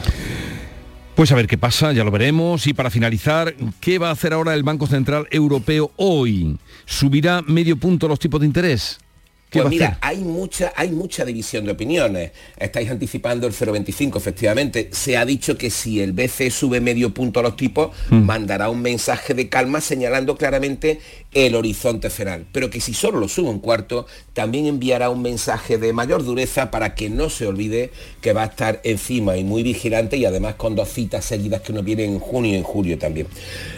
Pues 1.16 1.32
a 1.32 1.36
ver 1.36 1.48
qué 1.48 1.58
pasa, 1.58 1.94
ya 1.94 2.04
lo 2.04 2.12
veremos. 2.12 2.68
Y 2.68 2.74
para 2.74 2.90
finalizar, 2.90 3.56
¿qué 3.80 4.00
va 4.00 4.10
a 4.10 4.12
hacer 4.12 4.34
ahora 4.34 4.54
el 4.54 4.64
Banco 4.64 4.86
Central 4.86 5.28
Europeo 5.32 5.92
hoy? 5.96 6.58
¿Subirá 6.86 7.42
medio 7.42 7.78
punto 7.78 8.10
los 8.10 8.20
tipos 8.20 8.42
de 8.42 8.48
interés? 8.48 9.00
Pues 9.62 9.70
mira, 9.70 9.98
hay 10.02 10.18
mucha, 10.18 10.74
hay 10.76 10.92
mucha 10.92 11.26
división 11.26 11.66
de 11.66 11.72
opiniones. 11.72 12.32
Estáis 12.58 12.90
anticipando 12.90 13.48
el 13.48 13.54
0,25, 13.54 14.18
efectivamente. 14.18 14.90
Se 14.92 15.18
ha 15.18 15.26
dicho 15.26 15.58
que 15.58 15.70
si 15.70 16.02
el 16.02 16.14
BCE 16.14 16.52
sube 16.52 16.82
medio 16.82 17.14
punto 17.14 17.40
a 17.40 17.44
los 17.44 17.56
tipos, 17.56 17.92
mm. 18.10 18.18
mandará 18.18 18.70
un 18.70 18.82
mensaje 18.82 19.34
de 19.34 19.50
calma 19.50 19.82
señalando 19.82 20.36
claramente 20.38 21.00
el 21.36 21.54
horizonte 21.54 22.10
final. 22.10 22.48
Pero 22.54 22.70
que 22.70 22.80
si 22.80 22.94
solo 22.94 23.20
lo 23.20 23.28
sube 23.28 23.50
un 23.50 23.60
cuarto, 23.60 24.08
también 24.34 24.66
enviará 24.66 25.10
un 25.10 25.22
mensaje 25.22 25.78
de 25.78 25.92
mayor 25.92 26.24
dureza 26.24 26.72
para 26.72 26.96
que 26.96 27.10
no 27.10 27.30
se 27.30 27.46
olvide 27.46 27.92
que 28.22 28.32
va 28.32 28.44
a 28.44 28.46
estar 28.46 28.80
encima 28.86 29.36
y 29.36 29.44
muy 29.44 29.62
vigilante 29.62 30.16
y 30.16 30.26
además 30.26 30.56
con 30.56 30.76
dos 30.76 30.90
citas 30.90 31.26
seguidas 31.26 31.62
que 31.62 31.74
nos 31.74 31.84
vienen 31.84 32.14
en 32.14 32.20
junio 32.20 32.54
y 32.54 32.56
en 32.56 32.64
julio 32.64 32.98
también. 32.98 33.28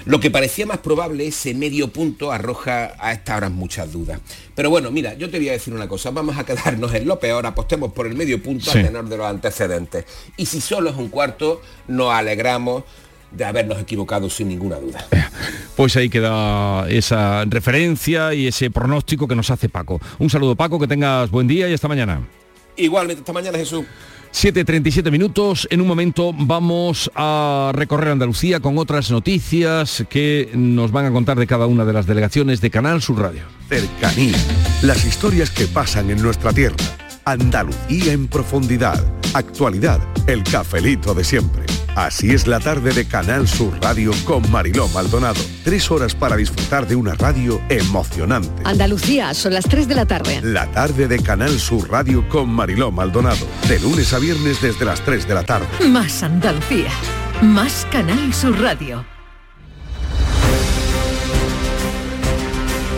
Lo 0.06 0.20
que 0.20 0.30
parecía 0.30 0.68
más 0.68 0.78
probable, 0.78 1.26
ese 1.26 1.56
medio 1.56 1.92
punto, 1.92 2.32
arroja 2.32 2.94
a 3.00 3.12
estas 3.12 3.38
horas 3.38 3.52
muchas 3.52 3.92
dudas. 3.92 4.22
Pero 4.54 4.70
bueno, 4.70 4.92
mira, 4.92 5.16
yo 5.16 5.30
te 5.32 5.40
voy 5.40 5.50
a 5.50 5.54
decir 5.54 5.74
una 5.74 5.88
cosa, 5.88 6.12
vamos 6.12 6.38
a 6.38 6.46
quedarnos 6.46 6.94
en 6.94 7.08
lo 7.08 7.20
peor, 7.20 7.48
apostemos 7.48 7.92
por 7.92 8.06
el 8.06 8.16
medio 8.16 8.42
punto 8.42 8.70
a 8.70 8.74
tenor 8.74 9.10
de 9.10 9.18
los 9.18 9.26
antecedentes. 9.26 10.06
Y 10.38 10.46
si 10.46 10.62
solo 10.62 10.92
es 10.92 10.96
un 10.96 11.10
cuarto, 11.10 11.62
nos 11.88 12.14
alegramos 12.14 12.84
de 13.32 13.46
habernos 13.46 13.80
equivocado 13.80 14.30
sin 14.30 14.50
ninguna 14.50 14.78
duda. 14.78 15.06
Pues 15.76 15.96
ahí 15.96 16.10
queda 16.10 16.90
esa 16.90 17.46
referencia 17.46 18.34
y 18.34 18.48
ese 18.48 18.72
pronóstico 18.72 19.28
que 19.28 19.36
nos 19.36 19.52
hace 19.52 19.70
Paco. 19.70 20.00
Un 20.18 20.30
saludo 20.30 20.56
Paco, 20.56 20.80
que 20.80 20.88
tengas 20.88 21.30
buen 21.30 21.48
día 21.48 21.70
y 21.70 21.74
hasta 21.74 21.88
mañana. 21.88 22.28
Igualmente, 22.76 23.22
hasta 23.22 23.34
mañana 23.34 23.58
Jesús. 23.58 23.86
7.37 24.34 25.12
minutos. 25.12 25.68
En 25.72 25.82
un 25.82 25.88
momento 25.88 26.34
vamos 26.34 27.10
a 27.16 27.72
recorrer 27.74 28.10
Andalucía 28.10 28.60
con 28.60 28.78
otras 28.78 29.10
noticias 29.10 30.04
que 30.10 30.52
nos 30.54 30.92
van 30.92 31.06
a 31.06 31.12
contar 31.12 31.38
de 31.38 31.48
cada 31.48 31.66
una 31.66 31.86
de 31.86 31.94
las 31.94 32.06
delegaciones 32.06 32.62
de 32.62 32.70
Canal 32.70 33.02
Sur 33.02 33.20
Radio. 33.20 33.44
Cercanía. 33.70 34.38
Las 34.82 35.06
historias 35.06 35.50
que 35.50 35.66
pasan 35.68 36.10
en 36.10 36.22
nuestra 36.22 36.54
tierra. 36.54 36.76
Andalucía 37.26 38.14
en 38.14 38.28
profundidad. 38.28 39.04
Actualidad. 39.34 40.00
El 40.28 40.44
cafelito 40.44 41.14
de 41.14 41.24
siempre. 41.24 41.77
Así 41.98 42.30
es 42.30 42.46
la 42.46 42.60
tarde 42.60 42.94
de 42.94 43.08
Canal 43.08 43.48
Sur 43.48 43.74
Radio 43.82 44.12
con 44.24 44.52
Mariló 44.52 44.88
Maldonado. 44.90 45.42
Tres 45.64 45.90
horas 45.90 46.14
para 46.14 46.36
disfrutar 46.36 46.86
de 46.86 46.96
una 46.96 47.16
radio 47.16 47.60
emocionante. 47.70 48.62
Andalucía, 48.66 49.34
son 49.34 49.56
las 49.56 49.66
3 49.66 49.88
de 49.88 49.96
la 49.96 50.06
tarde. 50.06 50.40
La 50.44 50.70
tarde 50.70 51.08
de 51.08 51.18
Canal 51.18 51.60
Sur 51.60 51.90
Radio 51.90 52.30
con 52.30 52.50
Mariló 52.50 52.92
Maldonado. 52.92 53.48
De 53.68 53.80
lunes 53.80 54.14
a 54.14 54.20
viernes 54.20 54.62
desde 54.62 54.86
las 54.86 55.02
3 55.02 55.28
de 55.28 55.34
la 55.34 55.44
tarde. 55.44 55.66
Más 55.90 56.22
Andalucía. 56.22 56.92
Más 57.42 57.88
Canal 57.92 58.32
Sur 58.32 58.62
Radio. 58.62 59.17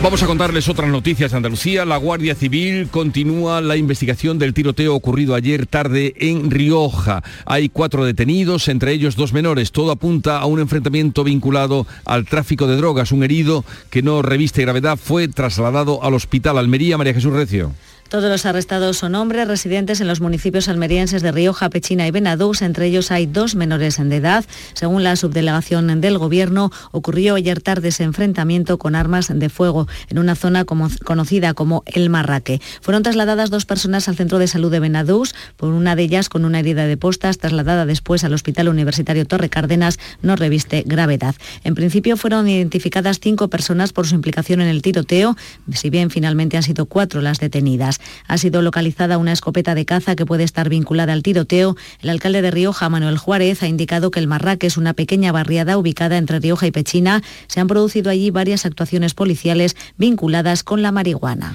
Vamos 0.02 0.22
a 0.22 0.26
contarles 0.26 0.66
otras 0.70 0.88
noticias 0.88 1.30
de 1.30 1.36
Andalucía. 1.36 1.84
La 1.84 1.98
Guardia 1.98 2.34
Civil 2.34 2.88
continúa 2.90 3.60
la 3.60 3.76
investigación 3.76 4.38
del 4.38 4.54
tiroteo 4.54 4.94
ocurrido 4.94 5.34
ayer 5.34 5.66
tarde 5.66 6.14
en 6.16 6.50
Rioja. 6.50 7.22
Hay 7.44 7.68
cuatro 7.68 8.06
detenidos, 8.06 8.68
entre 8.68 8.92
ellos 8.92 9.14
dos 9.14 9.34
menores. 9.34 9.72
Todo 9.72 9.90
apunta 9.90 10.38
a 10.38 10.46
un 10.46 10.58
enfrentamiento 10.58 11.22
vinculado 11.22 11.86
al 12.06 12.24
tráfico 12.24 12.66
de 12.66 12.76
drogas. 12.76 13.12
Un 13.12 13.24
herido 13.24 13.62
que 13.90 14.00
no 14.00 14.22
reviste 14.22 14.62
gravedad 14.62 14.96
fue 14.96 15.28
trasladado 15.28 16.02
al 16.02 16.14
hospital 16.14 16.56
Almería 16.56 16.96
María 16.96 17.12
Jesús 17.12 17.34
Recio. 17.34 17.72
Todos 18.10 18.28
los 18.28 18.44
arrestados 18.44 18.96
son 18.96 19.14
hombres 19.14 19.46
residentes 19.46 20.00
en 20.00 20.08
los 20.08 20.20
municipios 20.20 20.68
almerienses 20.68 21.22
de 21.22 21.30
Rioja, 21.30 21.70
Pechina 21.70 22.08
y 22.08 22.10
Benadús. 22.10 22.60
Entre 22.60 22.86
ellos 22.86 23.12
hay 23.12 23.26
dos 23.26 23.54
menores 23.54 23.98
de 23.98 24.16
edad. 24.16 24.44
Según 24.72 25.04
la 25.04 25.14
subdelegación 25.14 26.00
del 26.00 26.18
Gobierno, 26.18 26.72
ocurrió 26.90 27.36
ayer 27.36 27.62
tarde 27.62 27.90
ese 27.90 28.02
enfrentamiento 28.02 28.78
con 28.78 28.96
armas 28.96 29.30
de 29.32 29.48
fuego 29.48 29.86
en 30.08 30.18
una 30.18 30.34
zona 30.34 30.64
conocida 30.64 31.54
como 31.54 31.84
El 31.86 32.10
Marraque. 32.10 32.60
Fueron 32.80 33.04
trasladadas 33.04 33.48
dos 33.48 33.64
personas 33.64 34.08
al 34.08 34.16
centro 34.16 34.40
de 34.40 34.48
salud 34.48 34.72
de 34.72 34.80
Benadús, 34.80 35.32
por 35.56 35.68
una 35.68 35.94
de 35.94 36.02
ellas 36.02 36.28
con 36.28 36.44
una 36.44 36.58
herida 36.58 36.86
de 36.86 36.96
postas, 36.96 37.38
trasladada 37.38 37.86
después 37.86 38.24
al 38.24 38.34
Hospital 38.34 38.70
Universitario 38.70 39.24
Torre 39.24 39.50
Cárdenas, 39.50 40.00
no 40.20 40.34
reviste 40.34 40.82
gravedad. 40.84 41.36
En 41.62 41.76
principio 41.76 42.16
fueron 42.16 42.48
identificadas 42.48 43.20
cinco 43.20 43.46
personas 43.46 43.92
por 43.92 44.08
su 44.08 44.16
implicación 44.16 44.60
en 44.60 44.66
el 44.66 44.82
tiroteo, 44.82 45.36
si 45.72 45.90
bien 45.90 46.10
finalmente 46.10 46.56
han 46.56 46.64
sido 46.64 46.86
cuatro 46.86 47.20
las 47.20 47.38
detenidas. 47.38 47.99
Ha 48.26 48.38
sido 48.38 48.62
localizada 48.62 49.18
una 49.18 49.32
escopeta 49.32 49.74
de 49.74 49.84
caza 49.84 50.16
que 50.16 50.26
puede 50.26 50.44
estar 50.44 50.68
vinculada 50.68 51.12
al 51.12 51.22
tiroteo. 51.22 51.76
El 52.00 52.10
alcalde 52.10 52.42
de 52.42 52.50
Rioja, 52.50 52.88
Manuel 52.88 53.18
Juárez, 53.18 53.62
ha 53.62 53.68
indicado 53.68 54.10
que 54.10 54.20
el 54.20 54.26
Marraque 54.26 54.66
es 54.66 54.76
una 54.76 54.94
pequeña 54.94 55.32
barriada 55.32 55.78
ubicada 55.78 56.16
entre 56.16 56.40
Rioja 56.40 56.66
y 56.66 56.70
Pechina. 56.70 57.22
Se 57.46 57.60
han 57.60 57.68
producido 57.68 58.10
allí 58.10 58.30
varias 58.30 58.66
actuaciones 58.66 59.14
policiales 59.14 59.76
vinculadas 59.96 60.62
con 60.62 60.82
la 60.82 60.92
marihuana. 60.92 61.54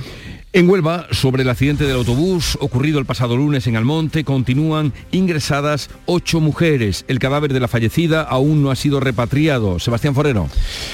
En 0.56 0.70
Huelva, 0.70 1.08
sobre 1.12 1.44
el 1.44 1.50
accidente 1.50 1.84
del 1.84 1.98
autobús 1.98 2.58
ocurrido 2.62 2.98
el 2.98 3.06
pasado 3.06 3.36
lunes 3.36 3.68
en 3.68 3.76
Almonte, 3.76 4.24
continúan 4.24 4.94
ingresadas 5.12 5.90
ocho 6.06 6.40
mujeres. 6.40 7.04
El 7.10 7.20
cadáver 7.20 7.52
de 7.52 7.60
la 7.60 7.68
fallecida 7.68 8.22
aún 8.22 8.64
no 8.64 8.72
ha 8.72 8.78
sido 8.78 9.02
repatriado. 9.02 9.80
Sebastián 9.80 10.16
Forero. 10.16 10.48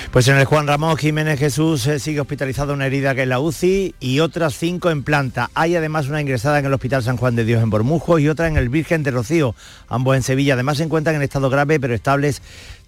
Pues 0.10 0.28
en 0.30 0.38
el 0.38 0.46
Juan 0.46 0.66
Ramón 0.66 0.98
Jiménez 0.98 1.38
Jesús 1.38 1.86
eh, 1.86 2.00
sigue 2.00 2.22
hospitalizada 2.22 2.74
una 2.74 2.88
herida 2.88 3.14
que 3.14 3.22
es 3.22 3.28
la 3.28 3.40
UCI 3.40 3.94
y 4.00 4.20
otras 4.20 4.56
cinco 4.56 4.90
en 4.90 5.04
planta. 5.04 5.52
Hay 5.54 5.76
además 5.76 6.08
una 6.08 6.22
ingresada 6.22 6.58
en 6.58 6.66
el 6.66 6.74
Hospital 6.74 7.04
San 7.04 7.18
Juan 7.18 7.36
de 7.36 7.46
Dios 7.46 7.62
en 7.62 7.70
Bormujo 7.70 8.18
y 8.18 8.30
otra 8.30 8.48
en 8.48 8.58
el 8.58 8.70
Virgen 8.70 9.04
de 9.04 9.12
Rocío, 9.12 9.54
ambos 9.90 10.16
en 10.16 10.24
Sevilla. 10.24 10.56
Además 10.56 10.78
se 10.78 10.86
encuentran 10.86 11.18
en 11.18 11.22
estado 11.22 11.52
grave 11.52 11.80
pero 11.80 11.94
estables 11.94 12.42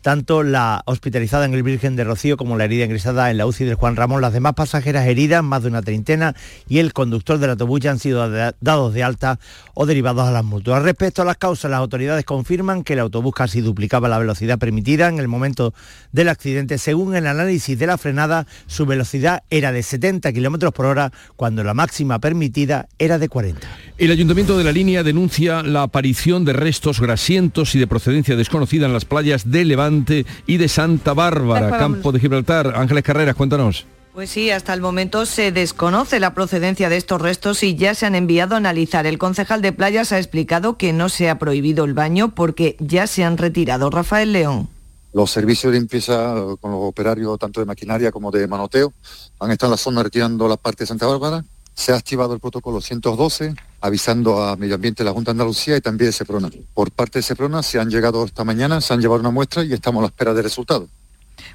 tanto 0.03 0.43
la 0.43 0.83
hospitalizada 0.85 1.45
en 1.45 1.53
el 1.53 1.63
Virgen 1.63 1.95
de 1.95 2.03
Rocío 2.03 2.35
como 2.35 2.57
la 2.57 2.65
herida 2.65 2.83
ingresada 2.83 3.31
en 3.31 3.37
la 3.37 3.47
UCI 3.47 3.63
del 3.63 3.75
Juan 3.75 3.95
Ramón. 3.95 4.21
Las 4.21 4.33
demás 4.33 4.53
pasajeras 4.53 5.07
heridas, 5.07 5.41
más 5.43 5.63
de 5.63 5.69
una 5.69 5.81
treintena, 5.81 6.35
y 6.67 6.79
el 6.79 6.91
conductor 6.91 7.39
del 7.39 7.51
autobús 7.51 7.79
ya 7.79 7.91
han 7.91 7.99
sido 7.99 8.29
dados 8.59 8.93
de 8.93 9.01
alta 9.01 9.39
o 9.73 9.85
derivados 9.85 10.27
a 10.27 10.31
las 10.31 10.43
mutuas. 10.43 10.83
Respecto 10.83 11.21
a 11.21 11.25
las 11.25 11.37
causas, 11.37 11.71
las 11.71 11.79
autoridades 11.79 12.25
confirman 12.25 12.83
que 12.83 12.93
el 12.93 12.99
autobús 12.99 13.33
casi 13.33 13.61
duplicaba 13.61 14.09
la 14.09 14.19
velocidad 14.19 14.59
permitida 14.59 15.07
en 15.07 15.19
el 15.19 15.29
momento 15.29 15.73
del 16.11 16.27
accidente. 16.27 16.77
Según 16.77 17.15
el 17.15 17.25
análisis 17.25 17.79
de 17.79 17.87
la 17.87 17.97
frenada, 17.97 18.45
su 18.67 18.85
velocidad 18.85 19.43
era 19.49 19.71
de 19.71 19.83
70 19.83 20.33
km 20.33 20.73
por 20.73 20.85
hora 20.85 21.13
cuando 21.37 21.63
la 21.63 21.73
máxima 21.73 22.19
permitida 22.19 22.89
era 22.99 23.19
de 23.19 23.29
40. 23.29 23.65
El 23.97 24.11
Ayuntamiento 24.11 24.57
de 24.57 24.65
la 24.65 24.73
Línea 24.73 25.01
denuncia 25.01 25.63
la 25.63 25.83
aparición 25.83 26.43
de 26.43 26.51
restos 26.51 26.99
grasientos 26.99 27.73
y 27.73 27.79
de 27.79 27.87
procedencia 27.87 28.35
desconocida 28.35 28.85
en 28.85 28.91
las 28.91 29.05
playas 29.05 29.49
de 29.49 29.63
Levante 29.63 29.92
y 30.47 30.57
de 30.57 30.67
Santa 30.67 31.13
Bárbara, 31.13 31.77
campo 31.77 32.11
de 32.11 32.19
Gibraltar. 32.19 32.73
Ángeles 32.75 33.03
Carreras, 33.03 33.35
cuéntanos. 33.35 33.85
Pues 34.13 34.29
sí, 34.29 34.51
hasta 34.51 34.75
el 34.75 34.81
momento 34.81 35.25
se 35.25 35.51
desconoce 35.51 36.19
la 36.19 36.35
procedencia 36.35 36.87
de 36.87 36.97
estos 36.97 37.19
restos 37.19 37.63
y 37.63 37.75
ya 37.75 37.95
se 37.95 38.05
han 38.05 38.13
enviado 38.13 38.53
a 38.53 38.59
analizar. 38.59 39.07
El 39.07 39.17
concejal 39.17 39.63
de 39.63 39.71
playas 39.71 40.11
ha 40.11 40.19
explicado 40.19 40.77
que 40.77 40.93
no 40.93 41.09
se 41.09 41.31
ha 41.31 41.39
prohibido 41.39 41.83
el 41.83 41.95
baño 41.95 42.35
porque 42.35 42.75
ya 42.79 43.07
se 43.07 43.23
han 43.23 43.37
retirado. 43.39 43.89
Rafael 43.89 44.31
León. 44.31 44.69
Los 45.13 45.31
servicios 45.31 45.73
de 45.73 45.79
limpieza 45.79 46.35
con 46.61 46.71
los 46.71 46.81
operarios 46.83 47.39
tanto 47.39 47.59
de 47.59 47.65
maquinaria 47.65 48.11
como 48.11 48.29
de 48.29 48.47
manoteo 48.47 48.93
han 49.39 49.49
estado 49.49 49.69
en 49.69 49.71
la 49.71 49.77
zona 49.77 50.03
retirando 50.03 50.47
la 50.47 50.57
parte 50.57 50.83
de 50.83 50.87
Santa 50.87 51.07
Bárbara. 51.07 51.43
Se 51.73 51.91
ha 51.91 51.95
activado 51.95 52.33
el 52.33 52.39
protocolo 52.39 52.81
112 52.81 53.55
avisando 53.81 54.41
a 54.41 54.55
Medio 54.55 54.75
Ambiente 54.75 55.03
de 55.03 55.09
la 55.09 55.13
Junta 55.13 55.31
de 55.31 55.33
Andalucía 55.33 55.75
y 55.75 55.81
también 55.81 56.09
de 56.09 56.13
Seprona. 56.13 56.49
Por 56.73 56.91
parte 56.91 57.19
de 57.19 57.23
Seprona 57.23 57.61
se 57.61 57.79
han 57.79 57.89
llegado 57.89 58.23
esta 58.23 58.45
mañana, 58.45 58.79
se 58.79 58.93
han 58.93 59.01
llevado 59.01 59.19
una 59.19 59.31
muestra 59.31 59.63
y 59.63 59.73
estamos 59.73 59.99
a 59.99 60.03
la 60.03 60.07
espera 60.07 60.33
de 60.33 60.41
resultados. 60.41 60.89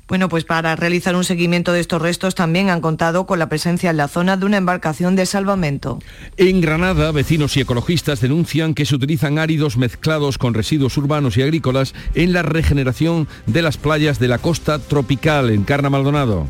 Bueno, 0.06 0.28
pues 0.28 0.44
para 0.44 0.76
realizar 0.76 1.16
un 1.16 1.24
seguimiento 1.24 1.72
de 1.72 1.80
estos 1.80 2.02
restos 2.02 2.34
también 2.34 2.68
han 2.68 2.80
contado 2.80 3.26
con 3.26 3.38
la 3.38 3.48
presencia 3.48 3.90
en 3.90 3.96
la 3.96 4.08
zona 4.08 4.36
de 4.36 4.44
una 4.44 4.56
embarcación 4.58 5.16
de 5.16 5.24
salvamento. 5.24 6.00
En 6.36 6.60
Granada, 6.60 7.12
vecinos 7.12 7.56
y 7.56 7.60
ecologistas 7.60 8.20
denuncian 8.20 8.74
que 8.74 8.86
se 8.86 8.94
utilizan 8.94 9.38
áridos 9.38 9.76
mezclados 9.76 10.36
con 10.36 10.54
residuos 10.54 10.96
urbanos 10.96 11.36
y 11.36 11.42
agrícolas 11.42 11.94
en 12.14 12.32
la 12.32 12.42
regeneración 12.42 13.28
de 13.46 13.62
las 13.62 13.76
playas 13.76 14.18
de 14.18 14.28
la 14.28 14.38
costa 14.38 14.78
tropical 14.78 15.50
en 15.50 15.64
Carna 15.64 15.90
Maldonado. 15.90 16.46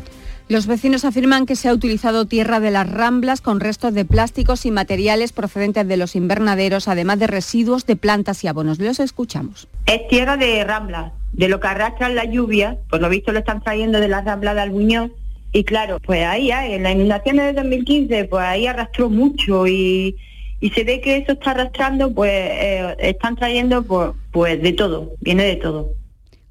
Los 0.49 0.65
vecinos 0.65 1.05
afirman 1.05 1.45
que 1.45 1.55
se 1.55 1.69
ha 1.69 1.73
utilizado 1.73 2.25
tierra 2.25 2.59
de 2.59 2.71
las 2.71 2.89
ramblas 2.89 3.39
con 3.39 3.59
restos 3.59 3.93
de 3.93 4.03
plásticos 4.03 4.65
y 4.65 4.71
materiales 4.71 5.31
procedentes 5.31 5.87
de 5.87 5.95
los 5.95 6.15
invernaderos, 6.15 6.87
además 6.87 7.19
de 7.19 7.27
residuos 7.27 7.85
de 7.85 7.95
plantas 7.95 8.43
y 8.43 8.47
abonos. 8.47 8.79
Los 8.79 8.99
escuchamos. 8.99 9.67
Es 9.85 10.07
tierra 10.07 10.37
de 10.37 10.63
ramblas, 10.63 11.13
de 11.33 11.49
lo 11.49 11.59
que 11.59 11.67
arrastran 11.67 12.15
la 12.15 12.25
lluvia, 12.25 12.79
por 12.89 12.99
lo 12.99 13.09
visto 13.09 13.31
lo 13.31 13.37
están 13.37 13.61
trayendo 13.61 13.99
de 13.99 14.07
las 14.07 14.25
ramblas 14.25 14.55
de 14.55 14.61
Albuñón. 14.61 15.13
Y 15.53 15.65
claro, 15.65 15.99
pues 16.03 16.25
ahí, 16.25 16.49
en 16.49 16.81
las 16.81 16.95
inundaciones 16.95 17.45
de 17.45 17.53
2015, 17.61 18.25
pues 18.25 18.43
ahí 18.43 18.65
arrastró 18.65 19.11
mucho 19.11 19.67
y, 19.67 20.15
se 20.73 20.83
ve 20.83 20.99
que 20.99 21.17
eso 21.17 21.33
está 21.33 21.51
arrastrando, 21.51 22.11
pues 22.11 22.31
eh, 22.33 22.95
están 22.97 23.35
trayendo 23.35 23.83
pues, 23.83 24.13
pues 24.31 24.59
de 24.63 24.73
todo, 24.73 25.11
viene 25.21 25.43
de 25.43 25.57
todo. 25.57 25.98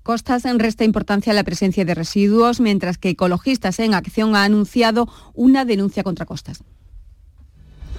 Costas 0.09 0.44
resta 0.44 0.84
importancia 0.84 1.32
a 1.32 1.34
la 1.34 1.44
presencia 1.44 1.84
de 1.84 1.94
residuos, 1.94 2.61
mientras 2.61 2.96
que 2.96 3.11
Ecologistas 3.11 3.78
en 3.78 3.92
Acción 3.92 4.36
ha 4.36 4.44
anunciado 4.44 5.06
una 5.34 5.66
denuncia 5.66 6.02
contra 6.02 6.24
Costas. 6.24 6.64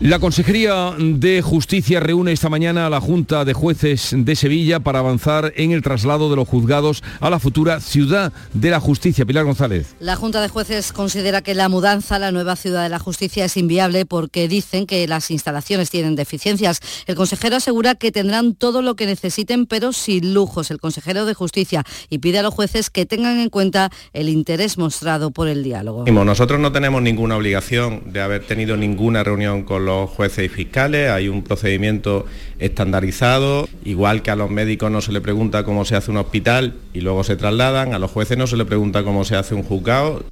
La 0.02 0.20
Consejería 0.20 0.94
de 0.98 1.42
Justicia 1.42 2.00
reúne 2.00 2.32
esta 2.32 2.48
mañana 2.48 2.86
a 2.86 2.90
la 2.90 3.02
Junta 3.02 3.44
de 3.44 3.52
Jueces 3.52 4.16
de 4.16 4.34
Sevilla 4.38 4.80
para 4.80 5.00
avanzar 5.00 5.52
en 5.58 5.74
el 5.74 5.82
traslado 5.82 6.30
de 6.30 6.38
los 6.38 6.48
juzgados 6.48 7.04
a 7.20 7.30
la 7.30 7.38
futura 7.38 7.82
Ciudad 7.82 8.32
de 8.54 8.70
la 8.70 8.80
Justicia. 8.80 9.26
Pilar 9.26 9.44
González. 9.44 9.98
La 10.00 10.16
Junta 10.16 10.42
de 10.42 10.48
Jueces 10.48 10.94
considera 10.94 11.42
que 11.42 11.54
la 11.54 11.68
mudanza 11.68 12.16
a 12.16 12.20
la 12.20 12.32
nueva 12.32 12.56
Ciudad 12.56 12.84
de 12.84 12.88
la 12.88 12.98
Justicia 12.98 13.44
es 13.44 13.58
inviable 13.58 14.06
porque 14.06 14.48
dicen 14.48 14.86
que 14.86 15.06
las 15.06 15.32
instalaciones 15.32 15.90
tienen 15.90 16.16
deficiencias. 16.16 16.80
El 17.06 17.16
consejero 17.16 17.58
asegura 17.58 17.96
que 17.96 18.14
tendrán 18.14 18.56
todo 18.56 18.82
lo 18.82 18.96
que 18.96 19.06
necesiten, 19.06 19.66
pero 19.66 19.92
sin 19.92 20.34
lujos. 20.34 20.72
El 20.72 20.80
consejero 20.80 21.26
de 21.26 21.34
Justicia 21.34 21.84
y 22.10 22.20
pide 22.20 22.40
a 22.40 22.44
los 22.44 22.54
jueces 22.54 22.90
que 22.90 23.06
tengan 23.06 23.38
en 23.40 23.50
cuenta 23.50 23.92
el 24.14 24.30
interés 24.30 24.78
mostrado 24.78 25.32
por 25.32 25.50
el 25.50 25.62
diálogo. 25.62 26.06
Nosotros 26.06 26.58
no 26.62 26.72
tenemos 26.72 27.02
ninguna 27.02 27.36
obligación 27.36 28.14
de 28.14 28.22
haber 28.22 28.46
tenido 28.48 28.78
ninguna 28.78 29.26
reunión 29.26 29.64
con 29.64 29.84
los 29.84 29.89
jueces 30.08 30.46
y 30.46 30.50
fiscales, 30.50 31.10
hay 31.10 31.28
un 31.30 31.44
procedimiento 31.44 32.26
estandarizado, 32.60 33.68
igual 33.84 34.22
que 34.22 34.32
a 34.32 34.36
los 34.36 34.50
médicos 34.50 34.92
no 34.92 35.02
se 35.02 35.12
le 35.12 35.22
pregunta 35.22 35.64
cómo 35.64 35.86
se 35.86 35.96
hace 35.96 36.12
un 36.12 36.18
hospital 36.18 36.76
y 36.94 37.02
luego 37.02 37.24
se 37.24 37.36
trasladan, 37.36 37.94
a 37.94 38.00
los 38.00 38.12
jueces 38.12 38.38
no 38.38 38.48
se 38.48 38.58
le 38.58 38.66
pregunta 38.66 39.04
cómo 39.04 39.26
se 39.26 39.36
hace 39.36 39.56
un 39.56 39.64
juzgado. 39.64 40.24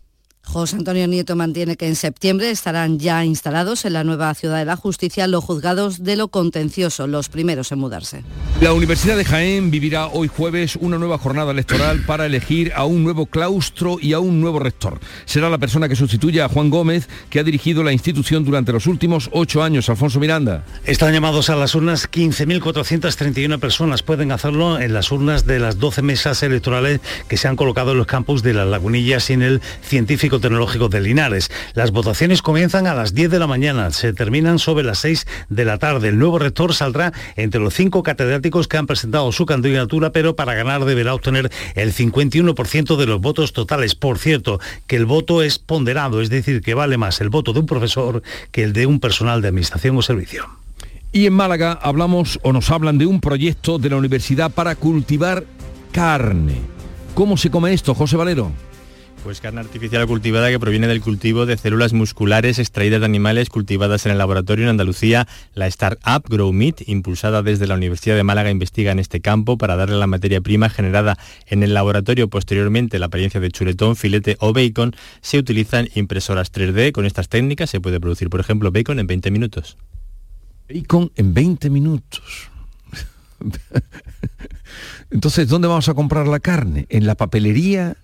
José 0.47 0.77
Antonio 0.77 1.07
Nieto 1.07 1.35
mantiene 1.35 1.75
que 1.75 1.87
en 1.87 1.95
septiembre 1.95 2.49
estarán 2.49 2.99
ya 2.99 3.25
instalados 3.25 3.83
en 3.83 3.93
la 3.93 4.05
nueva 4.05 4.33
ciudad 4.33 4.57
de 4.57 4.65
la 4.65 4.77
justicia 4.77 5.27
los 5.27 5.43
juzgados 5.43 6.03
de 6.03 6.15
lo 6.15 6.29
contencioso, 6.29 7.05
los 7.05 7.27
primeros 7.27 7.71
en 7.73 7.79
mudarse. 7.79 8.23
La 8.61 8.71
Universidad 8.71 9.17
de 9.17 9.25
Jaén 9.25 9.69
vivirá 9.69 10.07
hoy 10.07 10.29
jueves 10.29 10.77
una 10.77 10.97
nueva 10.97 11.17
jornada 11.17 11.51
electoral 11.51 12.03
para 12.07 12.25
elegir 12.25 12.71
a 12.75 12.85
un 12.85 13.03
nuevo 13.03 13.25
claustro 13.25 13.97
y 14.01 14.13
a 14.13 14.19
un 14.19 14.39
nuevo 14.39 14.59
rector. 14.59 14.99
Será 15.25 15.49
la 15.49 15.57
persona 15.57 15.89
que 15.89 15.97
sustituya 15.97 16.45
a 16.45 16.49
Juan 16.49 16.69
Gómez, 16.69 17.09
que 17.29 17.39
ha 17.39 17.43
dirigido 17.43 17.83
la 17.83 17.91
institución 17.91 18.45
durante 18.45 18.71
los 18.71 18.87
últimos 18.87 19.29
ocho 19.33 19.61
años. 19.61 19.89
Alfonso 19.89 20.19
Miranda. 20.19 20.63
Están 20.85 21.13
llamados 21.13 21.49
a 21.49 21.55
las 21.57 21.75
urnas 21.75 22.09
15.431 22.09 23.59
personas. 23.59 24.01
Pueden 24.01 24.31
hacerlo 24.31 24.79
en 24.79 24.93
las 24.93 25.11
urnas 25.11 25.45
de 25.45 25.59
las 25.59 25.77
12 25.77 26.01
mesas 26.01 26.41
electorales 26.41 27.01
que 27.27 27.37
se 27.37 27.49
han 27.49 27.57
colocado 27.57 27.91
en 27.91 27.97
los 27.97 28.07
campus 28.07 28.43
de 28.43 28.53
las 28.53 28.67
Lagunillas 28.67 29.29
y 29.29 29.33
en 29.33 29.41
el 29.41 29.61
científico 29.81 30.36
Tecnológico 30.39 30.89
de 30.89 31.01
Linares. 31.01 31.51
Las 31.73 31.91
votaciones 31.91 32.41
comienzan 32.41 32.88
a 32.88 32.93
las 32.93 33.13
10 33.13 33.31
de 33.31 33.39
la 33.39 33.47
mañana, 33.47 33.91
se 33.91 34.13
terminan 34.13 34.59
sobre 34.59 34.83
las 34.83 34.99
6 34.99 35.27
de 35.49 35.65
la 35.65 35.77
tarde. 35.77 36.09
El 36.09 36.19
nuevo 36.19 36.39
rector 36.39 36.73
saldrá 36.73 37.13
entre 37.35 37.61
los 37.61 37.73
cinco 37.73 38.03
catedráticos 38.03 38.67
que 38.67 38.77
han 38.77 38.88
presentado 38.88 39.31
su 39.31 39.45
candidatura, 39.45 40.11
pero 40.11 40.35
para 40.35 40.53
ganar 40.53 40.85
deberá 40.85 41.13
obtener 41.13 41.51
el 41.75 41.93
51% 41.93 42.95
de 42.95 43.05
los 43.05 43.21
votos 43.21 43.53
totales. 43.53 43.95
Por 43.95 44.19
cierto, 44.19 44.59
que 44.88 44.95
el 44.95 45.05
voto 45.05 45.41
es 45.41 45.59
ponderado, 45.59 46.21
es 46.21 46.29
decir, 46.29 46.61
que 46.61 46.73
vale 46.73 46.97
más 46.97 47.21
el 47.21 47.29
voto 47.29 47.53
de 47.53 47.59
un 47.59 47.65
profesor 47.65 48.21
que 48.51 48.63
el 48.63 48.73
de 48.73 48.85
un 48.85 48.99
personal 48.99 49.41
de 49.41 49.49
administración 49.49 49.97
o 49.97 50.01
servicio. 50.01 50.47
Y 51.11 51.25
en 51.25 51.33
Málaga 51.33 51.79
hablamos 51.81 52.39
o 52.43 52.53
nos 52.53 52.69
hablan 52.69 52.97
de 52.97 53.05
un 53.05 53.21
proyecto 53.21 53.79
de 53.79 53.89
la 53.89 53.95
universidad 53.95 54.51
para 54.51 54.75
cultivar 54.75 55.45
carne. 55.91 56.61
¿Cómo 57.13 57.38
se 57.38 57.49
come 57.49 57.73
esto, 57.73 57.95
José 57.95 58.17
Valero? 58.17 58.51
Pues 59.24 59.41
carne 59.41 59.59
artificial 59.59 60.07
cultivada 60.07 60.49
que 60.49 60.59
proviene 60.59 60.88
del 60.88 61.01
cultivo 61.01 61.45
de 61.45 61.57
células 61.57 61.91
musculares 61.91 62.59
extraídas 62.59 63.01
de 63.01 63.05
animales 63.05 63.49
cultivadas 63.49 64.05
en 64.05 64.13
el 64.13 64.18
laboratorio 64.18 64.63
en 64.65 64.70
Andalucía. 64.70 65.28
La 65.53 65.68
startup 65.68 66.24
Grow 66.30 66.53
Meat, 66.53 66.88
impulsada 66.88 67.41
desde 67.41 67.68
la 67.68 67.76
Universidad 67.76 68.15
de 68.15 68.24
Málaga, 68.24 68.51
investiga 68.51 68.91
en 68.91 68.99
este 68.99 69.20
campo 69.20 69.57
para 69.57 69.76
darle 69.76 69.97
la 69.97 70.07
materia 70.07 70.39
prima 70.39 70.70
generada 70.70 71.18
en 71.47 71.63
el 71.63 71.74
laboratorio 71.74 72.30
posteriormente 72.30 72.99
la 72.99 73.07
apariencia 73.07 73.41
de 73.41 73.51
chuletón, 73.51 73.95
filete 73.95 74.38
o 74.39 74.53
bacon. 74.53 74.95
Se 75.22 75.38
utilizan 75.38 75.89
impresoras 75.95 76.53
3D. 76.53 76.91
Con 76.91 77.05
estas 77.05 77.28
técnicas 77.28 77.70
se 77.70 77.82
puede 77.82 77.99
producir, 77.99 78.30
por 78.30 78.39
ejemplo, 78.39 78.72
bacon 78.72 78.99
en 78.99 79.07
20 79.07 79.32
minutos. 79.32 79.78
Bacon 80.70 81.11
en 81.15 81.34
20 81.34 81.70
minutos. 81.70 82.49
Entonces, 85.11 85.47
¿dónde 85.47 85.68
vamos 85.68 85.89
a 85.89 85.93
comprar 85.93 86.28
la 86.28 86.39
carne? 86.39 86.86
¿En 86.89 87.07
la 87.07 87.15
papelería? 87.15 87.97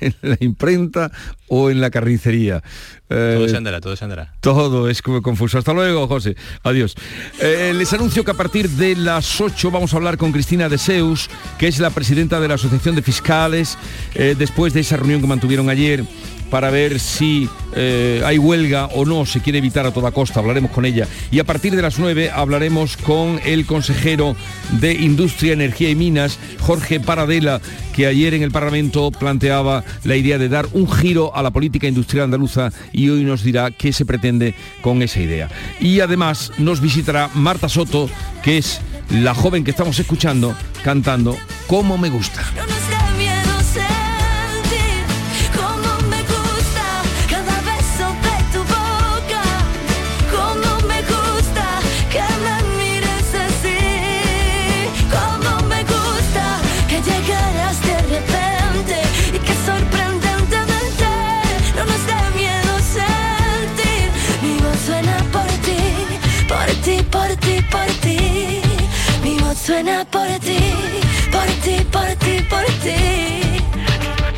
En 0.00 0.14
la 0.22 0.36
imprenta 0.40 1.10
o 1.48 1.70
en 1.70 1.80
la 1.80 1.90
carnicería. 1.90 2.62
todo 3.08 3.44
Eh, 3.44 3.48
se 3.48 3.56
andará, 3.56 3.80
todo 3.80 3.96
se 3.96 4.04
andará. 4.04 4.34
todo 4.40 4.88
es 4.88 5.02
como 5.02 5.22
confuso. 5.22 5.58
Hasta 5.58 5.72
luego, 5.72 6.06
José. 6.06 6.36
Adiós. 6.62 6.94
Eh, 7.40 7.72
les 7.74 7.92
anuncio 7.92 8.24
que 8.24 8.30
a 8.30 8.34
partir 8.34 8.68
de 8.68 8.96
las 8.96 9.40
8 9.40 9.70
vamos 9.70 9.92
a 9.92 9.96
hablar 9.96 10.18
con 10.18 10.32
Cristina 10.32 10.68
de 10.68 10.78
Seus, 10.78 11.30
que 11.58 11.68
es 11.68 11.78
la 11.78 11.90
presidenta 11.90 12.38
de 12.40 12.48
la 12.48 12.54
Asociación 12.54 12.94
de 12.94 13.02
Fiscales, 13.02 13.78
eh, 14.14 14.34
después 14.38 14.72
de 14.72 14.80
esa 14.80 14.96
reunión 14.96 15.20
que 15.20 15.26
mantuvieron 15.26 15.70
ayer 15.70 16.04
para 16.50 16.70
ver 16.70 17.00
si 17.00 17.48
eh, 17.74 18.22
hay 18.24 18.38
huelga 18.38 18.86
o 18.86 19.04
no, 19.04 19.26
se 19.26 19.40
quiere 19.40 19.58
evitar 19.58 19.86
a 19.86 19.90
toda 19.90 20.10
costa, 20.10 20.40
hablaremos 20.40 20.70
con 20.70 20.84
ella. 20.84 21.06
Y 21.30 21.38
a 21.38 21.44
partir 21.44 21.76
de 21.76 21.82
las 21.82 21.98
9 21.98 22.30
hablaremos 22.30 22.96
con 22.96 23.40
el 23.44 23.66
consejero 23.66 24.36
de 24.80 24.92
Industria, 24.94 25.52
Energía 25.52 25.90
y 25.90 25.94
Minas, 25.94 26.38
Jorge 26.60 27.00
Paradela, 27.00 27.60
que 27.94 28.06
ayer 28.06 28.34
en 28.34 28.42
el 28.42 28.50
Parlamento 28.50 29.10
planteaba 29.10 29.84
la 30.04 30.16
idea 30.16 30.38
de 30.38 30.48
dar 30.48 30.66
un 30.72 30.90
giro 30.90 31.34
a 31.34 31.42
la 31.42 31.50
política 31.50 31.86
industrial 31.86 32.24
andaluza 32.24 32.72
y 32.92 33.08
hoy 33.08 33.24
nos 33.24 33.42
dirá 33.42 33.70
qué 33.70 33.92
se 33.92 34.06
pretende 34.06 34.54
con 34.80 35.02
esa 35.02 35.20
idea. 35.20 35.48
Y 35.80 36.00
además 36.00 36.52
nos 36.58 36.80
visitará 36.80 37.30
Marta 37.34 37.68
Soto, 37.68 38.08
que 38.42 38.58
es 38.58 38.80
la 39.10 39.34
joven 39.34 39.64
que 39.64 39.70
estamos 39.70 39.98
escuchando 39.98 40.54
cantando 40.82 41.36
Como 41.66 41.98
me 41.98 42.10
gusta. 42.10 42.42
Suena 69.68 70.02
por 70.06 70.26
ti, 70.40 70.58
por 71.30 71.46
ti, 71.62 71.76
por 71.92 72.08
ti, 72.24 72.40
por 72.48 72.64
ti. 72.82 73.60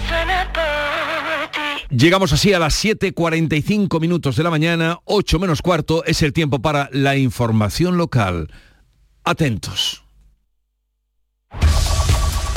Suena 0.09 0.53
por 0.53 1.51
ti. 1.53 1.97
Llegamos 1.97 2.33
así 2.33 2.53
a 2.53 2.59
las 2.59 2.85
7.45 2.85 4.01
minutos 4.01 4.35
de 4.35 4.43
la 4.43 4.51
mañana, 4.51 4.99
8 5.05 5.39
menos 5.39 5.63
cuarto, 5.63 6.05
es 6.05 6.23
el 6.23 6.33
tiempo 6.33 6.61
para 6.61 6.89
la 6.93 7.17
información 7.17 7.97
local. 7.97 8.49
Atentos. 9.23 10.03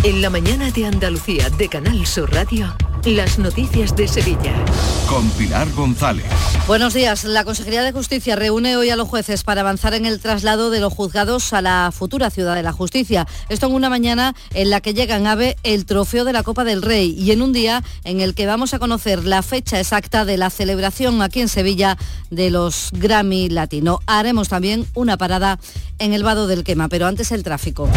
En 0.04 0.22
la 0.24 0.32
mañana 0.32 0.72
de 0.72 0.88
Andalucía 0.88 1.52
de 1.52 1.70
Canal 1.70 2.08
Sur 2.08 2.34
Radio, 2.34 2.76
las 3.06 3.38
noticias 3.38 3.96
de 3.98 4.08
Sevilla. 4.08 4.54
Con 5.10 5.30
Pilar 5.32 5.70
González. 5.74 6.26
Buenos 6.68 6.94
días. 6.94 7.26
La 7.26 7.44
Consejería 7.44 7.84
de 7.84 7.92
Justicia 7.92 8.38
reúne 8.38 8.78
hoy 8.78 8.90
a 8.90 8.96
los 8.96 9.10
jueces 9.10 9.44
para 9.44 9.60
avanzar 9.60 9.94
en 9.94 10.06
el 10.06 10.22
traslado 10.22 10.70
de 10.70 10.80
los 10.80 10.94
juzgados 10.94 11.52
a 11.52 11.62
la 11.62 11.92
futura 11.94 12.30
ciudad 12.30 12.56
de 12.56 12.64
la 12.64 12.72
justicia. 12.72 13.28
Esto 13.50 13.68
en 13.68 13.74
una 13.74 13.90
mañana 13.90 14.34
en 14.54 14.70
la 14.70 14.80
que 14.80 14.94
llega 14.94 15.18
en 15.18 15.28
AVE 15.28 15.58
el 15.64 15.86
trofeo 15.86 16.24
de 16.24 16.32
la 16.32 16.44
Copa 16.44 16.64
del 16.64 16.82
Rey 16.82 17.14
y 17.20 17.32
en 17.32 17.42
un 17.42 17.52
día 17.52 17.84
en 18.06 18.22
el 18.22 18.34
que 18.34 18.46
vamos 18.46 18.74
a 18.74 18.80
conocer 18.80 19.26
la 19.26 19.42
fecha 19.44 19.80
exacta 19.80 20.24
de 20.24 20.38
la 20.38 20.50
celebración 20.50 21.22
aquí 21.22 21.42
en 21.42 21.50
Sevilla 21.50 21.98
de 22.30 22.50
los 22.50 22.90
Grammy 22.94 23.50
Latino. 23.50 24.00
Haremos 24.08 24.48
también 24.48 24.88
una 24.96 25.18
parada 25.18 25.60
en 26.00 26.14
el 26.14 26.24
Vado 26.24 26.48
del 26.48 26.64
Quema, 26.64 26.88
pero 26.88 27.08
antes 27.08 27.32
el 27.32 27.44
tráfico. 27.44 27.90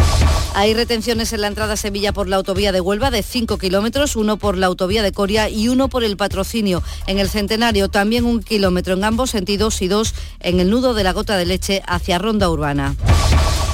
Hay 0.54 0.74
retenciones 0.74 1.32
en 1.32 1.40
la 1.42 1.48
entrada 1.48 1.74
a 1.74 1.76
Sevilla 1.76 2.12
por 2.12 2.28
la 2.28 2.36
autovía 2.36 2.72
de 2.72 2.80
Huelva 2.80 3.10
de 3.10 3.22
5 3.22 3.58
kilómetros, 3.58 4.16
uno 4.16 4.36
por 4.36 4.56
la 4.56 4.66
autovía 4.66 4.95
de 5.02 5.12
Coria 5.12 5.48
y 5.48 5.68
uno 5.68 5.88
por 5.88 6.04
el 6.04 6.16
patrocinio. 6.16 6.82
En 7.06 7.18
el 7.18 7.28
Centenario 7.28 7.88
también 7.88 8.24
un 8.24 8.42
kilómetro 8.42 8.94
en 8.94 9.04
ambos 9.04 9.30
sentidos 9.30 9.82
y 9.82 9.88
dos 9.88 10.14
en 10.40 10.60
el 10.60 10.70
nudo 10.70 10.94
de 10.94 11.04
la 11.04 11.12
gota 11.12 11.36
de 11.36 11.46
leche 11.46 11.82
hacia 11.86 12.18
Ronda 12.18 12.50
Urbana. 12.50 12.96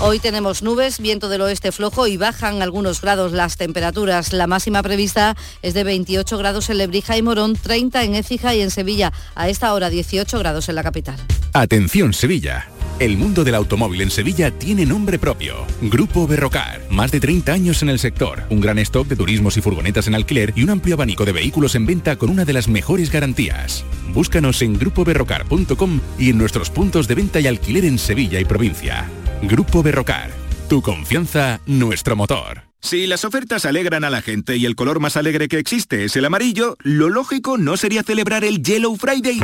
Hoy 0.00 0.18
tenemos 0.18 0.64
nubes, 0.64 0.98
viento 0.98 1.28
del 1.28 1.42
oeste 1.42 1.70
flojo 1.70 2.08
y 2.08 2.16
bajan 2.16 2.60
algunos 2.60 3.00
grados 3.00 3.30
las 3.30 3.56
temperaturas. 3.56 4.32
La 4.32 4.48
máxima 4.48 4.82
prevista 4.82 5.36
es 5.62 5.74
de 5.74 5.84
28 5.84 6.38
grados 6.38 6.70
en 6.70 6.78
Lebrija 6.78 7.16
y 7.16 7.22
Morón, 7.22 7.54
30 7.54 8.02
en 8.02 8.16
Écija 8.16 8.52
y 8.54 8.62
en 8.62 8.72
Sevilla. 8.72 9.12
A 9.36 9.48
esta 9.48 9.72
hora 9.72 9.90
18 9.90 10.36
grados 10.40 10.68
en 10.68 10.74
la 10.74 10.82
capital. 10.82 11.16
Atención 11.52 12.12
Sevilla. 12.14 12.66
El 13.02 13.16
mundo 13.16 13.42
del 13.42 13.56
automóvil 13.56 14.00
en 14.02 14.12
Sevilla 14.12 14.52
tiene 14.52 14.86
nombre 14.86 15.18
propio. 15.18 15.66
Grupo 15.80 16.28
Berrocar. 16.28 16.82
Más 16.88 17.10
de 17.10 17.18
30 17.18 17.52
años 17.52 17.82
en 17.82 17.88
el 17.88 17.98
sector. 17.98 18.44
Un 18.48 18.60
gran 18.60 18.78
stock 18.78 19.08
de 19.08 19.16
turismos 19.16 19.56
y 19.56 19.60
furgonetas 19.60 20.06
en 20.06 20.14
alquiler 20.14 20.52
y 20.54 20.62
un 20.62 20.70
amplio 20.70 20.94
abanico 20.94 21.24
de 21.24 21.32
vehículos 21.32 21.74
en 21.74 21.84
venta 21.84 22.14
con 22.14 22.30
una 22.30 22.44
de 22.44 22.52
las 22.52 22.68
mejores 22.68 23.10
garantías. 23.10 23.84
Búscanos 24.14 24.62
en 24.62 24.78
grupoberrocar.com 24.78 26.00
y 26.16 26.30
en 26.30 26.38
nuestros 26.38 26.70
puntos 26.70 27.08
de 27.08 27.16
venta 27.16 27.40
y 27.40 27.48
alquiler 27.48 27.86
en 27.86 27.98
Sevilla 27.98 28.38
y 28.38 28.44
provincia. 28.44 29.10
Grupo 29.42 29.82
Berrocar. 29.82 30.30
Tu 30.68 30.80
confianza, 30.80 31.60
nuestro 31.66 32.14
motor. 32.14 32.62
Si 32.80 33.08
las 33.08 33.24
ofertas 33.24 33.64
alegran 33.64 34.04
a 34.04 34.10
la 34.10 34.22
gente 34.22 34.56
y 34.58 34.64
el 34.64 34.76
color 34.76 35.00
más 35.00 35.16
alegre 35.16 35.48
que 35.48 35.58
existe 35.58 36.04
es 36.04 36.14
el 36.14 36.24
amarillo, 36.24 36.76
lo 36.84 37.08
lógico 37.08 37.58
no 37.58 37.76
sería 37.76 38.04
celebrar 38.04 38.44
el 38.44 38.62
Yellow 38.62 38.94
Friday. 38.94 39.40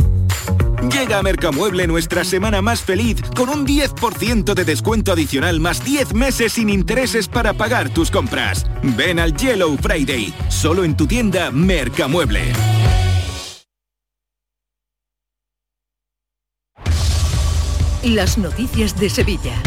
Llega 0.82 1.18
a 1.18 1.22
Mercamueble 1.22 1.88
nuestra 1.88 2.24
semana 2.24 2.62
más 2.62 2.82
feliz 2.82 3.20
con 3.36 3.48
un 3.48 3.66
10% 3.66 4.54
de 4.54 4.64
descuento 4.64 5.12
adicional 5.12 5.58
más 5.58 5.84
10 5.84 6.14
meses 6.14 6.52
sin 6.52 6.70
intereses 6.70 7.26
para 7.26 7.52
pagar 7.52 7.88
tus 7.88 8.10
compras. 8.10 8.64
Ven 8.82 9.18
al 9.18 9.34
Yellow 9.34 9.76
Friday, 9.76 10.32
solo 10.48 10.84
en 10.84 10.96
tu 10.96 11.06
tienda 11.06 11.50
Mercamueble. 11.50 12.52
Las 18.04 18.38
noticias 18.38 18.98
de 18.98 19.10
Sevilla. 19.10 19.60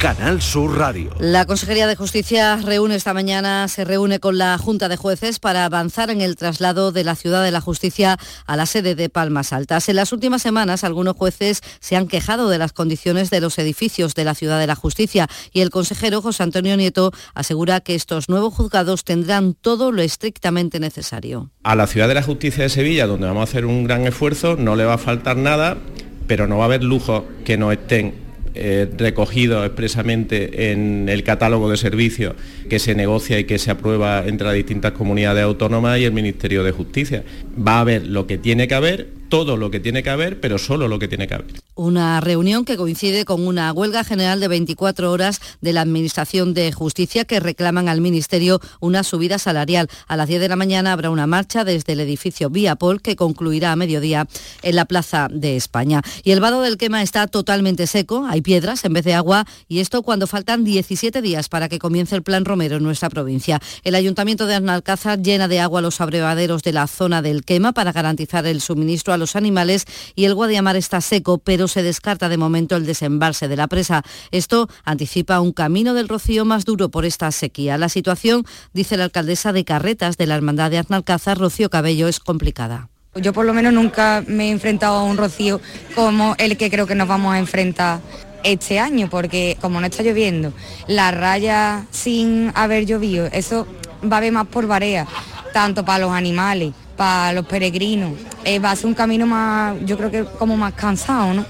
Canal 0.00 0.40
Sur 0.40 0.78
Radio. 0.78 1.10
La 1.18 1.44
Consejería 1.44 1.86
de 1.86 1.94
Justicia 1.94 2.56
reúne 2.56 2.94
esta 2.94 3.12
mañana, 3.12 3.68
se 3.68 3.84
reúne 3.84 4.18
con 4.18 4.38
la 4.38 4.56
Junta 4.56 4.88
de 4.88 4.96
Jueces 4.96 5.38
para 5.40 5.66
avanzar 5.66 6.08
en 6.08 6.22
el 6.22 6.36
traslado 6.36 6.90
de 6.90 7.04
la 7.04 7.14
Ciudad 7.16 7.44
de 7.44 7.50
la 7.50 7.60
Justicia 7.60 8.16
a 8.46 8.56
la 8.56 8.64
sede 8.64 8.94
de 8.94 9.10
Palmas 9.10 9.52
Altas. 9.52 9.90
En 9.90 9.96
las 9.96 10.14
últimas 10.14 10.40
semanas, 10.40 10.84
algunos 10.84 11.16
jueces 11.16 11.60
se 11.80 11.96
han 11.96 12.08
quejado 12.08 12.48
de 12.48 12.56
las 12.56 12.72
condiciones 12.72 13.28
de 13.28 13.42
los 13.42 13.58
edificios 13.58 14.14
de 14.14 14.24
la 14.24 14.34
Ciudad 14.34 14.58
de 14.58 14.66
la 14.66 14.74
Justicia 14.74 15.28
y 15.52 15.60
el 15.60 15.68
consejero 15.68 16.22
José 16.22 16.44
Antonio 16.44 16.78
Nieto 16.78 17.12
asegura 17.34 17.80
que 17.80 17.94
estos 17.94 18.30
nuevos 18.30 18.54
juzgados 18.54 19.04
tendrán 19.04 19.52
todo 19.52 19.92
lo 19.92 20.00
estrictamente 20.00 20.80
necesario. 20.80 21.50
A 21.62 21.76
la 21.76 21.86
Ciudad 21.86 22.08
de 22.08 22.14
la 22.14 22.22
Justicia 22.22 22.62
de 22.62 22.70
Sevilla, 22.70 23.06
donde 23.06 23.26
vamos 23.26 23.42
a 23.42 23.50
hacer 23.50 23.66
un 23.66 23.84
gran 23.84 24.06
esfuerzo, 24.06 24.56
no 24.56 24.76
le 24.76 24.86
va 24.86 24.94
a 24.94 24.98
faltar 24.98 25.36
nada, 25.36 25.76
pero 26.26 26.46
no 26.46 26.56
va 26.56 26.64
a 26.64 26.68
haber 26.68 26.84
lujos 26.84 27.24
que 27.44 27.58
no 27.58 27.70
estén 27.70 28.29
eh, 28.54 28.88
recogidos 28.96 29.64
expresamente 29.66 30.72
en 30.72 31.08
el 31.08 31.22
catálogo 31.22 31.70
de 31.70 31.76
servicios 31.76 32.34
que 32.68 32.78
se 32.78 32.94
negocia 32.94 33.38
y 33.38 33.44
que 33.44 33.58
se 33.58 33.70
aprueba 33.70 34.24
entre 34.26 34.46
las 34.46 34.56
distintas 34.56 34.92
comunidades 34.92 35.44
autónomas 35.44 35.98
y 35.98 36.04
el 36.04 36.12
Ministerio 36.12 36.64
de 36.64 36.72
Justicia. 36.72 37.24
Va 37.56 37.78
a 37.78 37.80
haber 37.80 38.06
lo 38.06 38.26
que 38.26 38.38
tiene 38.38 38.68
que 38.68 38.74
haber, 38.74 39.19
todo 39.30 39.56
lo 39.56 39.70
que 39.70 39.80
tiene 39.80 40.02
que 40.02 40.10
haber, 40.10 40.40
pero 40.40 40.58
solo 40.58 40.88
lo 40.88 40.98
que 40.98 41.08
tiene 41.08 41.26
que 41.26 41.34
haber. 41.34 41.46
Una 41.76 42.20
reunión 42.20 42.66
que 42.66 42.76
coincide 42.76 43.24
con 43.24 43.46
una 43.46 43.72
huelga 43.72 44.04
general 44.04 44.40
de 44.40 44.48
24 44.48 45.10
horas 45.10 45.40
de 45.62 45.72
la 45.72 45.80
Administración 45.80 46.52
de 46.52 46.72
Justicia 46.72 47.24
que 47.24 47.40
reclaman 47.40 47.88
al 47.88 48.02
Ministerio 48.02 48.60
una 48.80 49.04
subida 49.04 49.38
salarial. 49.38 49.88
A 50.08 50.16
las 50.16 50.28
10 50.28 50.40
de 50.40 50.48
la 50.48 50.56
mañana 50.56 50.92
habrá 50.92 51.10
una 51.10 51.26
marcha 51.26 51.64
desde 51.64 51.94
el 51.94 52.00
edificio 52.00 52.50
Viapol 52.50 53.00
que 53.00 53.16
concluirá 53.16 53.72
a 53.72 53.76
mediodía 53.76 54.26
en 54.62 54.76
la 54.76 54.84
Plaza 54.84 55.28
de 55.30 55.56
España. 55.56 56.02
Y 56.24 56.32
el 56.32 56.40
vado 56.40 56.60
del 56.60 56.76
quema 56.76 57.02
está 57.02 57.28
totalmente 57.28 57.86
seco, 57.86 58.26
hay 58.28 58.42
piedras 58.42 58.84
en 58.84 58.92
vez 58.92 59.04
de 59.04 59.14
agua 59.14 59.46
y 59.68 59.78
esto 59.78 60.02
cuando 60.02 60.26
faltan 60.26 60.64
17 60.64 61.22
días 61.22 61.48
para 61.48 61.68
que 61.68 61.78
comience 61.78 62.16
el 62.16 62.22
Plan 62.22 62.44
Romero 62.44 62.76
en 62.76 62.82
nuestra 62.82 63.08
provincia. 63.08 63.60
El 63.84 63.94
Ayuntamiento 63.94 64.46
de 64.46 64.56
Arnalcázar 64.56 65.22
llena 65.22 65.46
de 65.46 65.60
agua 65.60 65.80
los 65.80 66.00
abrevaderos 66.00 66.64
de 66.64 66.72
la 66.72 66.88
zona 66.88 67.22
del 67.22 67.44
quema 67.44 67.72
para 67.72 67.92
garantizar 67.92 68.44
el 68.46 68.60
suministro 68.60 69.14
a 69.14 69.19
los 69.20 69.36
animales 69.36 69.84
y 70.16 70.24
el 70.24 70.34
Guadiamar 70.34 70.76
está 70.76 71.00
seco, 71.00 71.38
pero 71.38 71.68
se 71.68 71.84
descarta 71.84 72.28
de 72.28 72.36
momento 72.36 72.74
el 72.74 72.86
desembalse 72.86 73.46
de 73.46 73.56
la 73.56 73.68
presa. 73.68 74.02
Esto 74.32 74.68
anticipa 74.84 75.40
un 75.40 75.52
camino 75.52 75.94
del 75.94 76.08
rocío 76.08 76.44
más 76.44 76.64
duro 76.64 76.88
por 76.88 77.04
esta 77.04 77.30
sequía. 77.30 77.78
La 77.78 77.88
situación, 77.88 78.44
dice 78.72 78.96
la 78.96 79.04
alcaldesa 79.04 79.52
de 79.52 79.64
Carretas 79.64 80.16
de 80.16 80.26
la 80.26 80.34
Hermandad 80.34 80.70
de 80.70 80.78
Arnalcázar, 80.78 81.38
Rocío 81.38 81.70
Cabello, 81.70 82.08
es 82.08 82.18
complicada. 82.18 82.88
Yo 83.16 83.32
por 83.32 83.44
lo 83.44 83.52
menos 83.52 83.72
nunca 83.72 84.22
me 84.26 84.48
he 84.48 84.50
enfrentado 84.50 84.96
a 84.98 85.02
un 85.02 85.16
rocío 85.16 85.60
como 85.96 86.36
el 86.38 86.56
que 86.56 86.70
creo 86.70 86.86
que 86.86 86.94
nos 86.94 87.08
vamos 87.08 87.34
a 87.34 87.38
enfrentar 87.38 88.00
este 88.44 88.78
año, 88.78 89.08
porque 89.10 89.58
como 89.60 89.80
no 89.80 89.86
está 89.86 90.02
lloviendo, 90.02 90.52
la 90.86 91.10
raya 91.10 91.86
sin 91.90 92.52
haber 92.54 92.86
llovido, 92.86 93.26
eso 93.26 93.66
va 94.04 94.16
a 94.16 94.18
haber 94.18 94.32
más 94.32 94.46
por 94.46 94.66
barea, 94.66 95.06
tanto 95.52 95.84
para 95.84 95.98
los 95.98 96.12
animales, 96.12 96.72
para 97.00 97.32
los 97.32 97.46
peregrinos. 97.46 98.12
Eh, 98.44 98.58
va 98.58 98.72
a 98.72 98.76
ser 98.76 98.84
un 98.84 98.92
camino 98.92 99.24
más, 99.24 99.74
yo 99.86 99.96
creo 99.96 100.10
que 100.10 100.22
como 100.38 100.54
más 100.54 100.74
cansado, 100.74 101.32
¿no? 101.32 101.46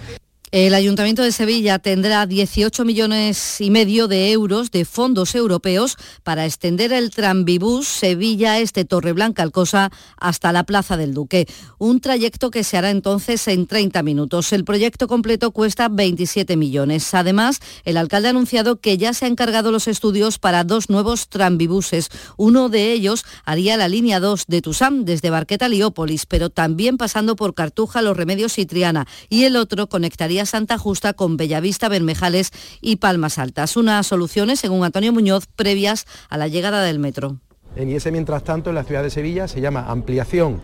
El 0.52 0.74
Ayuntamiento 0.74 1.22
de 1.22 1.30
Sevilla 1.30 1.78
tendrá 1.78 2.26
18 2.26 2.84
millones 2.84 3.60
y 3.60 3.70
medio 3.70 4.08
de 4.08 4.32
euros 4.32 4.72
de 4.72 4.84
fondos 4.84 5.36
europeos 5.36 5.96
para 6.24 6.44
extender 6.44 6.92
el 6.92 7.10
tranvibús 7.10 7.86
Sevilla 7.86 8.58
Este 8.58 8.84
Torreblanca 8.84 9.44
Alcosa 9.44 9.92
hasta 10.16 10.50
la 10.50 10.64
Plaza 10.64 10.96
del 10.96 11.14
Duque. 11.14 11.46
Un 11.78 12.00
trayecto 12.00 12.50
que 12.50 12.64
se 12.64 12.76
hará 12.76 12.90
entonces 12.90 13.46
en 13.46 13.68
30 13.68 14.02
minutos. 14.02 14.52
El 14.52 14.64
proyecto 14.64 15.06
completo 15.06 15.52
cuesta 15.52 15.88
27 15.88 16.56
millones. 16.56 17.14
Además, 17.14 17.60
el 17.84 17.96
alcalde 17.96 18.26
ha 18.26 18.30
anunciado 18.30 18.80
que 18.80 18.98
ya 18.98 19.14
se 19.14 19.26
han 19.26 19.32
encargado 19.32 19.70
los 19.70 19.86
estudios 19.86 20.40
para 20.40 20.64
dos 20.64 20.90
nuevos 20.90 21.28
tranvibuses. 21.28 22.08
Uno 22.36 22.68
de 22.68 22.90
ellos 22.90 23.24
haría 23.44 23.76
la 23.76 23.86
línea 23.86 24.18
2 24.18 24.46
de 24.48 24.62
Tusam 24.62 25.04
desde 25.04 25.30
Barqueta 25.30 25.68
Liópolis, 25.68 26.26
pero 26.26 26.50
también 26.50 26.96
pasando 26.96 27.36
por 27.36 27.54
Cartuja, 27.54 28.02
Los 28.02 28.16
Remedios 28.16 28.58
y 28.58 28.66
Triana. 28.66 29.06
Y 29.28 29.44
el 29.44 29.54
otro 29.54 29.88
conectaría 29.88 30.39
Santa 30.46 30.78
Justa 30.78 31.12
con 31.12 31.36
Bellavista, 31.36 31.88
Bermejales 31.88 32.50
y 32.80 32.96
Palmas 32.96 33.38
Altas. 33.38 33.76
Unas 33.76 34.06
soluciones, 34.06 34.60
según 34.60 34.84
Antonio 34.84 35.12
Muñoz, 35.12 35.46
previas 35.56 36.06
a 36.28 36.38
la 36.38 36.48
llegada 36.48 36.82
del 36.82 36.98
metro. 36.98 37.38
En 37.76 37.90
ese 37.90 38.10
mientras 38.10 38.44
tanto 38.44 38.70
en 38.70 38.76
la 38.76 38.84
ciudad 38.84 39.02
de 39.02 39.10
Sevilla 39.10 39.46
se 39.48 39.60
llama 39.60 39.86
ampliación 39.88 40.60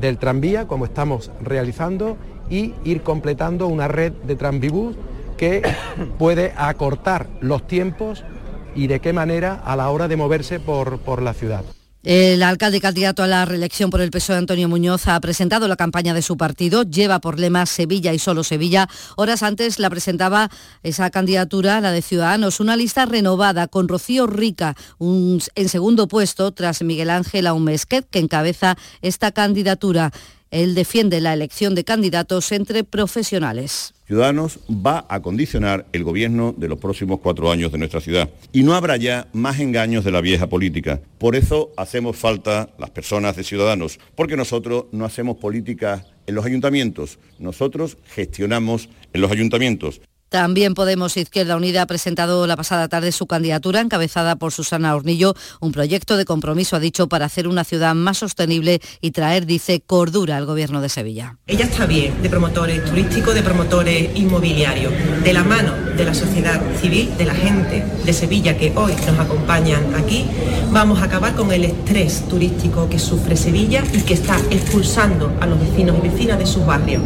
del 0.00 0.18
tranvía, 0.18 0.66
como 0.66 0.84
estamos 0.84 1.30
realizando, 1.42 2.16
y 2.48 2.74
ir 2.84 3.02
completando 3.02 3.66
una 3.66 3.88
red 3.88 4.12
de 4.12 4.36
tranvibús 4.36 4.96
que 5.36 5.62
puede 6.18 6.52
acortar 6.56 7.28
los 7.40 7.66
tiempos 7.66 8.24
y 8.74 8.86
de 8.86 9.00
qué 9.00 9.12
manera 9.12 9.54
a 9.54 9.76
la 9.76 9.90
hora 9.90 10.08
de 10.08 10.16
moverse 10.16 10.60
por, 10.60 10.98
por 11.00 11.22
la 11.22 11.34
ciudad. 11.34 11.64
El 12.10 12.42
alcalde 12.42 12.80
candidato 12.80 13.22
a 13.22 13.26
la 13.26 13.44
reelección 13.44 13.90
por 13.90 14.00
el 14.00 14.10
PSOE, 14.10 14.38
Antonio 14.38 14.66
Muñoz, 14.66 15.08
ha 15.08 15.20
presentado 15.20 15.68
la 15.68 15.76
campaña 15.76 16.14
de 16.14 16.22
su 16.22 16.38
partido. 16.38 16.84
Lleva 16.84 17.18
por 17.18 17.38
lema 17.38 17.66
Sevilla 17.66 18.14
y 18.14 18.18
solo 18.18 18.44
Sevilla. 18.44 18.88
Horas 19.16 19.42
antes 19.42 19.78
la 19.78 19.90
presentaba 19.90 20.48
esa 20.82 21.10
candidatura, 21.10 21.82
la 21.82 21.92
de 21.92 22.00
Ciudadanos, 22.00 22.60
una 22.60 22.76
lista 22.76 23.04
renovada 23.04 23.68
con 23.68 23.88
Rocío 23.88 24.26
Rica 24.26 24.74
en 24.98 25.68
segundo 25.68 26.08
puesto 26.08 26.50
tras 26.52 26.80
Miguel 26.80 27.10
Ángel 27.10 27.46
Aumesquet, 27.46 28.08
que 28.08 28.20
encabeza 28.20 28.78
esta 29.02 29.30
candidatura. 29.32 30.10
Él 30.50 30.74
defiende 30.74 31.20
la 31.20 31.34
elección 31.34 31.74
de 31.74 31.84
candidatos 31.84 32.52
entre 32.52 32.84
profesionales. 32.84 33.92
Ciudadanos 34.08 34.60
va 34.70 35.04
a 35.10 35.20
condicionar 35.20 35.84
el 35.92 36.02
gobierno 36.02 36.54
de 36.56 36.66
los 36.66 36.78
próximos 36.78 37.20
cuatro 37.20 37.50
años 37.50 37.70
de 37.70 37.76
nuestra 37.76 38.00
ciudad. 38.00 38.30
Y 38.54 38.62
no 38.62 38.72
habrá 38.72 38.96
ya 38.96 39.28
más 39.34 39.60
engaños 39.60 40.02
de 40.02 40.10
la 40.10 40.22
vieja 40.22 40.46
política. 40.46 40.98
Por 41.18 41.36
eso 41.36 41.72
hacemos 41.76 42.16
falta 42.16 42.70
las 42.78 42.88
personas 42.88 43.36
de 43.36 43.44
Ciudadanos, 43.44 44.00
porque 44.14 44.34
nosotros 44.34 44.86
no 44.92 45.04
hacemos 45.04 45.36
política 45.36 46.06
en 46.26 46.34
los 46.34 46.46
ayuntamientos, 46.46 47.18
nosotros 47.38 47.98
gestionamos 48.06 48.88
en 49.12 49.20
los 49.20 49.30
ayuntamientos. 49.30 50.00
También 50.28 50.74
Podemos 50.74 51.16
Izquierda 51.16 51.56
Unida 51.56 51.82
ha 51.82 51.86
presentado 51.86 52.46
la 52.46 52.56
pasada 52.56 52.88
tarde 52.88 53.12
su 53.12 53.26
candidatura 53.26 53.80
encabezada 53.80 54.36
por 54.36 54.52
Susana 54.52 54.94
Hornillo, 54.94 55.34
un 55.60 55.72
proyecto 55.72 56.16
de 56.16 56.24
compromiso, 56.24 56.76
ha 56.76 56.80
dicho, 56.80 57.08
para 57.08 57.26
hacer 57.26 57.48
una 57.48 57.64
ciudad 57.64 57.94
más 57.94 58.18
sostenible 58.18 58.80
y 59.00 59.12
traer, 59.12 59.46
dice, 59.46 59.80
cordura 59.80 60.36
al 60.36 60.44
gobierno 60.44 60.80
de 60.80 60.90
Sevilla. 60.90 61.38
Ella 61.46 61.64
está 61.64 61.86
bien 61.86 62.20
de 62.22 62.28
promotores 62.28 62.84
turísticos, 62.84 63.34
de 63.34 63.42
promotores 63.42 64.16
inmobiliarios, 64.16 64.92
de 65.24 65.32
la 65.32 65.44
mano 65.44 65.74
de 65.96 66.04
la 66.04 66.14
sociedad 66.14 66.60
civil, 66.80 67.16
de 67.16 67.24
la 67.24 67.34
gente 67.34 67.84
de 68.04 68.12
Sevilla 68.12 68.56
que 68.56 68.72
hoy 68.76 68.92
nos 69.06 69.18
acompañan 69.18 69.94
aquí, 69.94 70.26
vamos 70.70 71.00
a 71.00 71.04
acabar 71.04 71.34
con 71.34 71.50
el 71.52 71.64
estrés 71.64 72.28
turístico 72.28 72.88
que 72.88 72.98
sufre 72.98 73.36
Sevilla 73.36 73.82
y 73.92 74.02
que 74.02 74.14
está 74.14 74.38
expulsando 74.50 75.32
a 75.40 75.46
los 75.46 75.58
vecinos 75.58 75.96
y 75.98 76.08
vecinas 76.08 76.38
de 76.38 76.46
sus 76.46 76.64
barrios. 76.64 77.02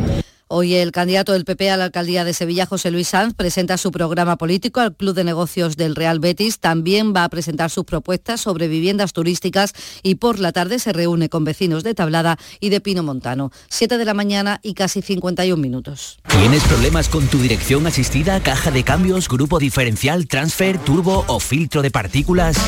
Hoy 0.55 0.75
el 0.75 0.93
candidato 0.93 1.33
del 1.33 1.47
PP 1.47 1.71
a 1.71 1.79
la 1.79 1.85
alcaldía 1.85 2.27
de 2.27 2.35
Sevilla, 2.35 2.67
José 2.67 2.91
Luis 2.91 3.09
Sanz, 3.09 3.33
presenta 3.33 3.79
su 3.79 3.91
programa 3.91 4.37
político 4.37 4.81
al 4.81 4.95
Club 4.95 5.15
de 5.15 5.25
Negocios 5.25 5.79
del 5.79 5.97
Real 5.97 6.21
Betis. 6.21 6.59
También 6.59 7.15
va 7.17 7.25
a 7.25 7.31
presentar 7.31 7.71
sus 7.71 7.87
propuestas 7.87 8.43
sobre 8.43 8.69
viviendas 8.69 9.15
turísticas 9.15 9.73
y 10.03 10.17
por 10.17 10.39
la 10.39 10.53
tarde 10.53 10.79
se 10.79 10.93
reúne 10.93 11.31
con 11.31 11.45
vecinos 11.45 11.85
de 11.85 11.95
Tablada 11.95 12.37
y 12.61 12.69
de 12.69 12.83
Pino 12.83 13.03
Montano. 13.03 13.51
Siete 13.71 13.97
de 13.97 14.05
la 14.05 14.13
mañana 14.13 14.61
y 14.63 14.75
casi 14.75 15.01
51 15.01 15.59
minutos. 15.59 16.19
¿Tienes 16.29 16.63
problemas 16.65 17.09
con 17.09 17.27
tu 17.29 17.39
dirección 17.39 17.87
asistida, 17.87 18.39
caja 18.43 18.71
de 18.71 18.85
cambios, 18.85 19.31
grupo 19.31 19.59
diferencial, 19.59 20.29
transfer, 20.29 20.77
turbo 20.77 21.25
o 21.29 21.41
filtro 21.41 21.81
de 21.81 21.91
partículas? 21.91 22.59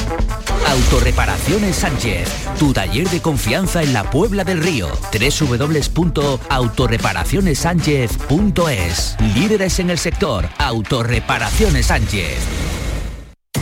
Autorreparaciones 0.67 1.77
Sánchez, 1.77 2.31
tu 2.59 2.73
taller 2.73 3.11
de 3.11 3.21
confianza 3.21 3.83
en 3.83 3.93
la 3.93 4.11
Puebla 4.11 4.43
del 4.45 4.63
Río. 4.63 4.89
www.autorreparacionessánchez.es. 7.75 9.17
Líderes 9.35 9.79
en 9.79 9.91
el 9.91 9.99
sector, 9.99 10.49
Autorreparaciones 10.59 11.87
Sánchez. 11.87 12.84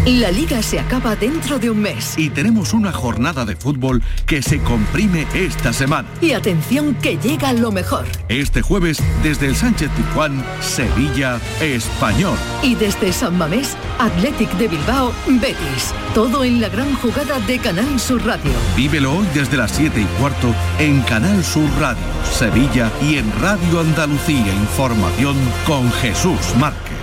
La 0.06 0.32
liga 0.32 0.60
se 0.62 0.80
acaba 0.80 1.14
dentro 1.14 1.60
de 1.60 1.70
un 1.70 1.80
mes. 1.80 2.18
Y 2.18 2.28
tenemos 2.28 2.72
una 2.72 2.90
jornada 2.90 3.44
de 3.44 3.54
fútbol 3.54 4.02
que 4.26 4.42
se 4.42 4.58
comprime 4.58 5.28
esta 5.32 5.72
semana. 5.72 6.08
Y 6.20 6.32
atención 6.32 6.96
que 6.96 7.18
llega 7.18 7.52
lo 7.52 7.70
mejor. 7.70 8.06
Este 8.28 8.62
jueves, 8.62 8.98
desde 9.22 9.46
el 9.46 9.54
Sánchez 9.54 9.90
Pizjuán, 9.96 10.44
Sevilla, 10.60 11.40
Español. 11.60 12.36
Y 12.64 12.74
desde 12.74 13.12
San 13.12 13.38
Mamés, 13.38 13.76
Athletic 14.00 14.50
de 14.54 14.66
Bilbao, 14.66 15.12
Betis. 15.28 15.94
Todo 16.16 16.42
en 16.42 16.60
la 16.60 16.68
gran 16.68 16.92
jugada 16.96 17.38
de 17.38 17.60
Canal 17.60 18.00
Sur 18.00 18.26
Radio. 18.26 18.50
Vívelo 18.76 19.18
hoy 19.18 19.26
desde 19.34 19.56
las 19.56 19.70
7 19.70 20.00
y 20.00 20.20
cuarto 20.20 20.52
en 20.80 21.00
Canal 21.02 21.44
Sur 21.44 21.70
Radio, 21.78 22.02
Sevilla 22.24 22.90
y 23.00 23.18
en 23.18 23.32
Radio 23.40 23.78
Andalucía 23.78 24.52
Información 24.52 25.36
con 25.64 25.92
Jesús 25.92 26.40
Márquez. 26.58 27.02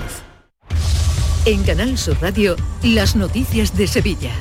En 1.46 1.64
Canal 1.64 1.98
Sur 1.98 2.22
Radio, 2.22 2.58
las 2.84 3.16
noticias 3.16 3.76
de 3.76 3.88
Sevilla. 3.88 4.32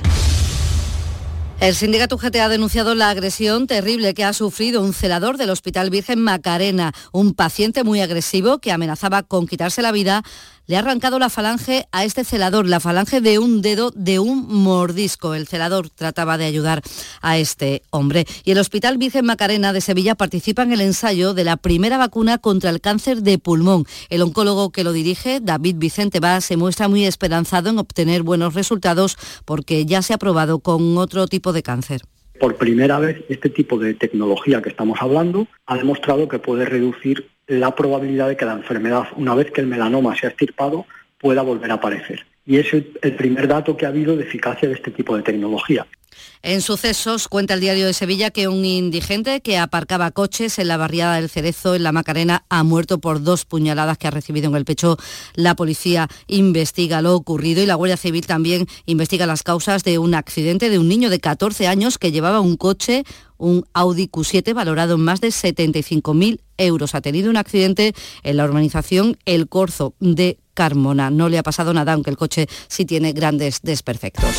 El 1.61 1.75
sindicato 1.75 2.17
UGT 2.17 2.37
ha 2.37 2.49
denunciado 2.49 2.95
la 2.95 3.11
agresión 3.11 3.67
terrible 3.67 4.15
que 4.15 4.25
ha 4.25 4.33
sufrido 4.33 4.83
un 4.83 4.93
celador 4.93 5.39
del 5.39 5.51
Hospital 5.51 5.91
Virgen 5.91 6.21
Macarena. 6.21 6.93
Un 7.13 7.35
paciente 7.35 7.85
muy 7.85 8.01
agresivo 8.01 8.59
que 8.59 8.73
amenazaba 8.73 9.23
con 9.23 9.47
quitarse 9.47 9.81
la 9.81 9.93
vida 9.93 10.23
le 10.69 10.77
ha 10.77 10.81
arrancado 10.81 11.19
la 11.19 11.31
falange 11.31 11.87
a 11.93 12.05
este 12.05 12.25
celador, 12.25 12.67
la 12.67 12.79
falange 12.79 13.23
de 13.23 13.39
un 13.39 13.63
dedo 13.63 13.91
de 13.97 14.19
un 14.19 14.47
mordisco. 14.49 15.35
El 15.35 15.49
celador 15.49 15.89
trataba 15.89 16.37
de 16.37 16.45
ayudar 16.45 16.83
a 17.23 17.39
este 17.39 17.83
hombre. 17.91 18.27
Y 18.45 18.53
el 18.53 18.59
Hospital 18.59 18.99
Virgen 18.99 19.25
Macarena 19.25 19.73
de 19.73 19.81
Sevilla 19.81 20.15
participa 20.15 20.63
en 20.63 20.73
el 20.73 20.83
ensayo 20.83 21.33
de 21.33 21.45
la 21.45 21.57
primera 21.57 21.97
vacuna 21.97 22.37
contra 22.37 22.69
el 22.69 22.83
cáncer 22.83 23.23
de 23.23 23.39
pulmón. 23.39 23.87
El 24.11 24.21
oncólogo 24.21 24.71
que 24.71 24.85
lo 24.85 24.93
dirige, 24.93 25.41
David 25.41 25.77
Vicente 25.79 26.21
Vaz, 26.21 26.45
se 26.45 26.59
muestra 26.59 26.87
muy 26.87 27.07
esperanzado 27.07 27.71
en 27.71 27.79
obtener 27.79 28.23
buenos 28.23 28.53
resultados 28.53 29.17
porque 29.47 29.87
ya 29.87 30.03
se 30.03 30.13
ha 30.13 30.19
probado 30.19 30.59
con 30.59 30.99
otro 30.99 31.27
tipo 31.29 31.55
de 31.55 31.63
cáncer. 31.63 32.03
Por 32.39 32.57
primera 32.57 32.99
vez, 32.99 33.25
este 33.31 33.49
tipo 33.49 33.79
de 33.79 33.95
tecnología 33.95 34.61
que 34.61 34.69
estamos 34.69 34.99
hablando 35.01 35.49
ha 35.65 35.77
demostrado 35.77 36.29
que 36.29 36.39
puede 36.39 36.67
reducir 36.67 37.27
la 37.49 37.75
probabilidad 37.75 38.29
de 38.29 38.37
que 38.37 38.45
la 38.45 38.53
enfermedad, 38.53 39.09
una 39.17 39.35
vez 39.35 39.51
que 39.51 39.61
el 39.61 39.67
melanoma 39.67 40.15
se 40.15 40.27
ha 40.27 40.31
extirpado, 40.31 40.87
pueda 41.19 41.43
volver 41.43 41.71
a 41.71 41.75
aparecer. 41.75 42.25
Y 42.47 42.57
es 42.59 42.73
el, 42.73 42.93
el 43.03 43.15
primer 43.15 43.49
dato 43.49 43.77
que 43.77 43.87
ha 43.87 43.89
habido 43.89 44.17
de 44.17 44.23
eficacia 44.23 44.69
de 44.69 44.75
este 44.75 44.91
tipo 44.91 45.17
de 45.17 45.23
tecnología. 45.23 45.87
En 46.43 46.63
sucesos 46.63 47.27
cuenta 47.29 47.55
el 47.55 47.61
diario 47.61 47.87
de 47.87 47.93
Sevilla 47.93 48.31
que 48.31 48.49
un 48.49 48.65
indigente 48.65 49.41
que 49.41 49.59
aparcaba 49.59 50.13
coches 50.13 50.59
en 50.59 50.69
la 50.69 50.77
barriada 50.77 51.17
del 51.17 51.29
Cerezo 51.29 51.75
en 51.75 51.83
la 51.83 51.93
Macarena 51.93 52.45
ha 52.49 52.63
muerto 52.63 52.99
por 53.01 53.23
dos 53.23 53.45
puñaladas 53.45 53.99
que 53.99 54.07
ha 54.07 54.13
recibido 54.13 54.49
en 54.49 54.55
el 54.55 54.65
pecho. 54.65 54.97
La 55.35 55.57
policía 55.57 56.09
investiga 56.29 57.03
lo 57.03 57.17
ocurrido 57.17 57.63
y 57.63 57.67
la 57.67 57.75
Guardia 57.75 57.97
Civil 57.97 58.27
también 58.27 58.67
investiga 58.87 59.27
las 59.27 59.43
causas 59.43 59.83
de 59.83 59.99
un 59.99 60.15
accidente 60.15 60.71
de 60.71 60.79
un 60.79 60.89
niño 60.89 61.11
de 61.11 61.21
14 61.21 61.67
años 61.67 61.99
que 61.99 62.13
llevaba 62.13 62.41
un 62.41 62.57
coche 62.57 63.05
un 63.39 63.65
Audi 63.73 64.09
Q7 64.09 64.53
valorado 64.53 64.97
en 64.97 65.01
más 65.01 65.21
de 65.21 65.29
75.000 65.29 66.41
euros. 66.59 66.95
Ha 66.95 67.01
tenido 67.01 67.31
un 67.31 67.37
accidente 67.37 67.95
en 68.25 68.37
la 68.37 68.45
urbanización 68.45 69.17
El 69.25 69.49
Corzo 69.49 69.95
de 70.01 70.39
Carmona. 70.55 71.11
No 71.11 71.29
le 71.29 71.39
ha 71.39 71.43
pasado 71.43 71.73
nada, 71.73 71.93
aunque 71.93 72.11
el 72.11 72.17
coche 72.17 72.49
sí 72.67 72.85
tiene 72.85 73.13
grandes 73.13 73.61
desperfectos. 73.63 74.35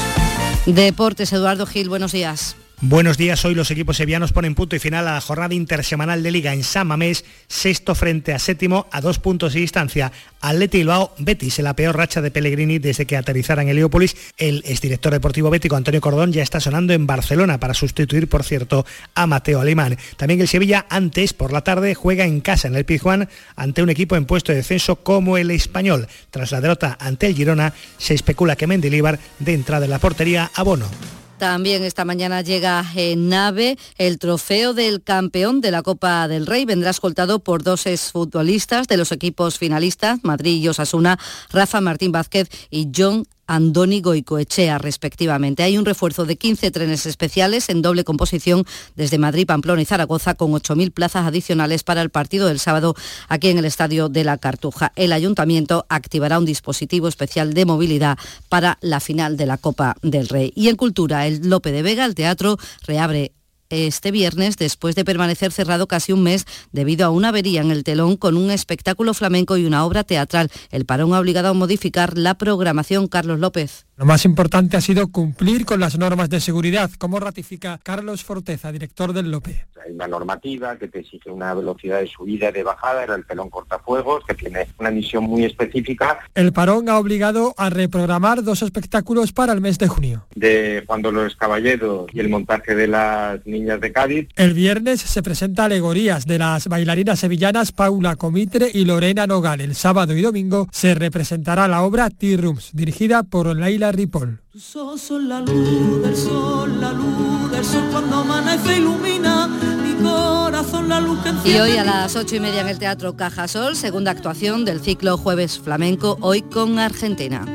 Deportes, 0.65 1.33
Eduardo 1.33 1.65
Gil, 1.65 1.89
buenos 1.89 2.11
días. 2.11 2.55
Buenos 2.81 3.17
días, 3.17 3.43
hoy 3.43 3.55
los 3.55 3.69
equipos 3.71 3.97
sevillanos 3.97 4.31
ponen 4.31 4.55
punto 4.55 4.73
y 4.73 4.79
final 4.79 5.05
a 5.05 5.15
la 5.15 5.19
jornada 5.19 5.53
intersemanal 5.53 6.23
de 6.23 6.31
Liga 6.31 6.53
en 6.53 6.63
San 6.63 6.87
Mamés, 6.87 7.25
sexto 7.49 7.93
frente 7.93 8.33
a 8.33 8.39
séptimo 8.39 8.87
a 8.93 9.01
dos 9.01 9.19
puntos 9.19 9.53
de 9.53 9.59
distancia. 9.59 10.13
Atleti 10.39 10.77
Bilbao, 10.77 11.13
Betis, 11.17 11.59
en 11.59 11.65
la 11.65 11.75
peor 11.75 11.97
racha 11.97 12.21
de 12.21 12.31
Pellegrini 12.31 12.79
desde 12.79 13.05
que 13.05 13.17
aterrizara 13.17 13.63
en 13.63 13.67
Heliópolis. 13.67 14.15
El 14.37 14.63
exdirector 14.65 15.11
deportivo 15.11 15.49
bético 15.49 15.75
Antonio 15.75 15.99
Cordón 15.99 16.31
ya 16.31 16.41
está 16.41 16.61
sonando 16.61 16.93
en 16.93 17.05
Barcelona 17.05 17.59
para 17.59 17.73
sustituir, 17.73 18.29
por 18.29 18.45
cierto, 18.45 18.85
a 19.13 19.27
Mateo 19.27 19.59
Alemán. 19.59 19.97
También 20.15 20.39
el 20.39 20.47
Sevilla, 20.47 20.85
antes 20.89 21.33
por 21.33 21.51
la 21.51 21.65
tarde, 21.65 21.95
juega 21.95 22.23
en 22.23 22.39
casa 22.39 22.69
en 22.69 22.77
el 22.77 22.85
Pizjuán 22.85 23.27
ante 23.57 23.83
un 23.83 23.89
equipo 23.89 24.15
en 24.15 24.25
puesto 24.25 24.53
de 24.53 24.59
descenso 24.59 24.95
como 25.03 25.37
el 25.37 25.51
español. 25.51 26.07
Tras 26.31 26.53
la 26.53 26.61
derrota 26.61 26.97
ante 27.01 27.27
el 27.27 27.35
Girona, 27.35 27.73
se 27.97 28.13
especula 28.13 28.55
que 28.55 28.67
Mendilibar 28.67 29.19
de 29.39 29.53
entrada 29.53 29.83
en 29.83 29.91
la 29.91 29.99
portería 29.99 30.49
a 30.55 30.63
Bono. 30.63 31.18
También 31.39 31.85
esta 31.85 32.03
mañana 32.03 32.41
llega 32.41 32.85
en 32.95 33.29
nave 33.29 33.77
el 33.97 34.19
trofeo 34.19 34.73
del 34.73 35.01
campeón 35.01 35.61
de 35.61 35.71
la 35.71 35.83
Copa 35.83 36.27
del 36.27 36.45
Rey. 36.45 36.65
Vendrá 36.65 36.89
escoltado 36.89 37.39
por 37.39 37.63
dos 37.63 37.85
exfutbolistas 37.85 38.87
de 38.89 38.97
los 38.97 39.13
equipos 39.13 39.57
finalistas, 39.57 40.19
Madrid 40.21 40.61
y 40.61 40.67
Osasuna, 40.67 41.17
Rafa 41.49 41.79
Martín 41.79 42.11
Vázquez 42.11 42.49
y 42.69 42.89
John 42.93 43.25
Andoni 43.49 43.99
Goicoechea, 44.01 44.77
respectivamente. 44.77 45.63
Hay 45.63 45.77
un 45.77 45.85
refuerzo 45.85 46.25
de 46.25 46.37
15 46.37 46.69
trenes 46.69 47.07
especiales 47.07 47.69
en 47.69 47.81
doble 47.81 48.03
composición 48.03 48.63
desde 48.95 49.17
Madrid, 49.17 49.47
Pamplona 49.47 49.81
y 49.81 49.85
Zaragoza, 49.85 50.35
con 50.35 50.51
8.000 50.51 50.91
plazas 50.91 51.25
adicionales 51.25 51.83
para 51.83 52.03
el 52.03 52.11
partido 52.11 52.47
del 52.47 52.59
sábado 52.59 52.95
aquí 53.27 53.49
en 53.49 53.57
el 53.57 53.65
Estadio 53.65 54.07
de 54.07 54.23
la 54.23 54.37
Cartuja. 54.37 54.93
El 54.95 55.11
Ayuntamiento 55.11 55.87
activará 55.89 56.37
un 56.37 56.45
dispositivo 56.45 57.07
especial 57.07 57.55
de 57.55 57.65
movilidad 57.65 58.19
para 58.49 58.77
la 58.81 58.99
final 58.99 59.35
de 59.35 59.47
la 59.47 59.57
Copa 59.57 59.95
del 60.03 60.29
Rey. 60.29 60.53
Y 60.55 60.67
en 60.67 60.75
Cultura, 60.75 61.25
el 61.25 61.49
Lope 61.49 61.71
de 61.71 61.81
Vega, 61.81 62.05
el 62.05 62.13
teatro, 62.13 62.57
reabre 62.85 63.31
este 63.69 64.11
viernes 64.11 64.57
después 64.57 64.95
de 64.95 65.05
permanecer 65.05 65.51
cerrado 65.51 65.87
casi 65.87 66.13
un 66.13 66.23
mes 66.23 66.45
debido 66.71 67.05
a 67.05 67.09
una 67.09 67.29
avería 67.29 67.61
en 67.61 67.71
el 67.71 67.83
telón 67.83 68.17
con 68.17 68.37
un 68.37 68.51
espectáculo 68.51 69.13
flamenco 69.13 69.57
y 69.57 69.65
una 69.65 69.85
obra 69.85 70.03
teatral. 70.03 70.51
El 70.71 70.85
parón 70.85 71.13
ha 71.13 71.19
obligado 71.19 71.49
a 71.49 71.53
modificar 71.53 72.17
la 72.17 72.37
programación. 72.37 73.07
Carlos 73.07 73.39
López. 73.39 73.88
Lo 73.99 74.05
más 74.05 74.23
importante 74.23 74.77
ha 74.77 74.81
sido 74.81 75.09
cumplir 75.09 75.65
con 75.65 75.81
las 75.81 75.97
normas 75.97 76.29
de 76.29 76.39
seguridad, 76.39 76.89
como 76.97 77.19
ratifica 77.19 77.81
Carlos 77.83 78.23
Forteza, 78.23 78.71
director 78.71 79.11
del 79.11 79.29
Lope. 79.29 79.65
Hay 79.85 79.91
una 79.91 80.07
normativa 80.07 80.77
que 80.77 80.87
te 80.87 80.99
exige 80.99 81.29
una 81.29 81.53
velocidad 81.53 81.99
de 81.99 82.07
subida 82.07 82.47
y 82.47 82.53
de 82.53 82.63
bajada, 82.63 83.03
era 83.03 83.15
el 83.15 83.25
pelón 83.25 83.49
cortafuegos, 83.49 84.23
que 84.25 84.35
tiene 84.35 84.69
una 84.77 84.89
misión 84.89 85.25
muy 85.25 85.43
específica. 85.43 86.19
El 86.33 86.53
parón 86.53 86.87
ha 86.87 86.97
obligado 86.97 87.53
a 87.57 87.69
reprogramar 87.69 88.41
dos 88.41 88.61
espectáculos 88.61 89.33
para 89.33 89.51
el 89.51 89.59
mes 89.59 89.77
de 89.77 89.89
junio. 89.89 90.25
De 90.33 90.81
Juan 90.87 91.01
Dolores 91.01 91.35
Caballero 91.35 92.07
y 92.13 92.21
el 92.21 92.29
montaje 92.29 92.75
de 92.75 92.87
las 92.87 93.45
niñas 93.45 93.81
de 93.81 93.91
Cádiz. 93.91 94.29
El 94.37 94.53
viernes 94.53 95.01
se 95.01 95.21
presenta 95.21 95.65
alegorías 95.65 96.25
de 96.25 96.39
las 96.39 96.69
bailarinas 96.69 97.19
sevillanas 97.19 97.73
Paula 97.73 98.15
Comitre 98.15 98.71
y 98.73 98.85
Lorena 98.85 99.27
Nogal. 99.27 99.59
El 99.59 99.75
sábado 99.75 100.15
y 100.15 100.21
domingo 100.21 100.69
se 100.71 100.95
representará 100.95 101.67
la 101.67 101.81
obra 101.81 102.09
Tea 102.09 102.37
Rooms, 102.37 102.69
dirigida 102.71 103.23
por 103.23 103.53
Laila 103.57 103.88
Ripoll. 103.91 104.39
Tus 104.51 104.75
ojos 104.75 105.01
son 105.01 105.29
la 105.29 105.41
luz 105.41 106.01
del 106.01 106.15
sol, 106.15 106.79
la 106.79 106.91
luz 106.91 107.51
del 107.51 107.65
sol 107.65 107.83
cuando 107.91 108.17
amanece 108.17 108.77
ilumina 108.77 109.47
mi 109.47 109.93
corazón, 110.03 110.89
la 110.89 110.99
luz 110.99 111.19
que 111.19 111.49
Y 111.49 111.59
hoy 111.59 111.77
a 111.77 111.83
las 111.83 112.15
ocho 112.15 112.35
y 112.35 112.39
media 112.39 112.61
en 112.61 112.67
el 112.67 112.79
Teatro 112.79 113.15
Cajasol, 113.15 113.75
segunda 113.75 114.11
actuación 114.11 114.65
del 114.65 114.81
ciclo 114.81 115.17
Jueves 115.17 115.59
Flamenco, 115.59 116.17
hoy 116.21 116.41
con 116.41 116.79
Argentina. 116.79 117.45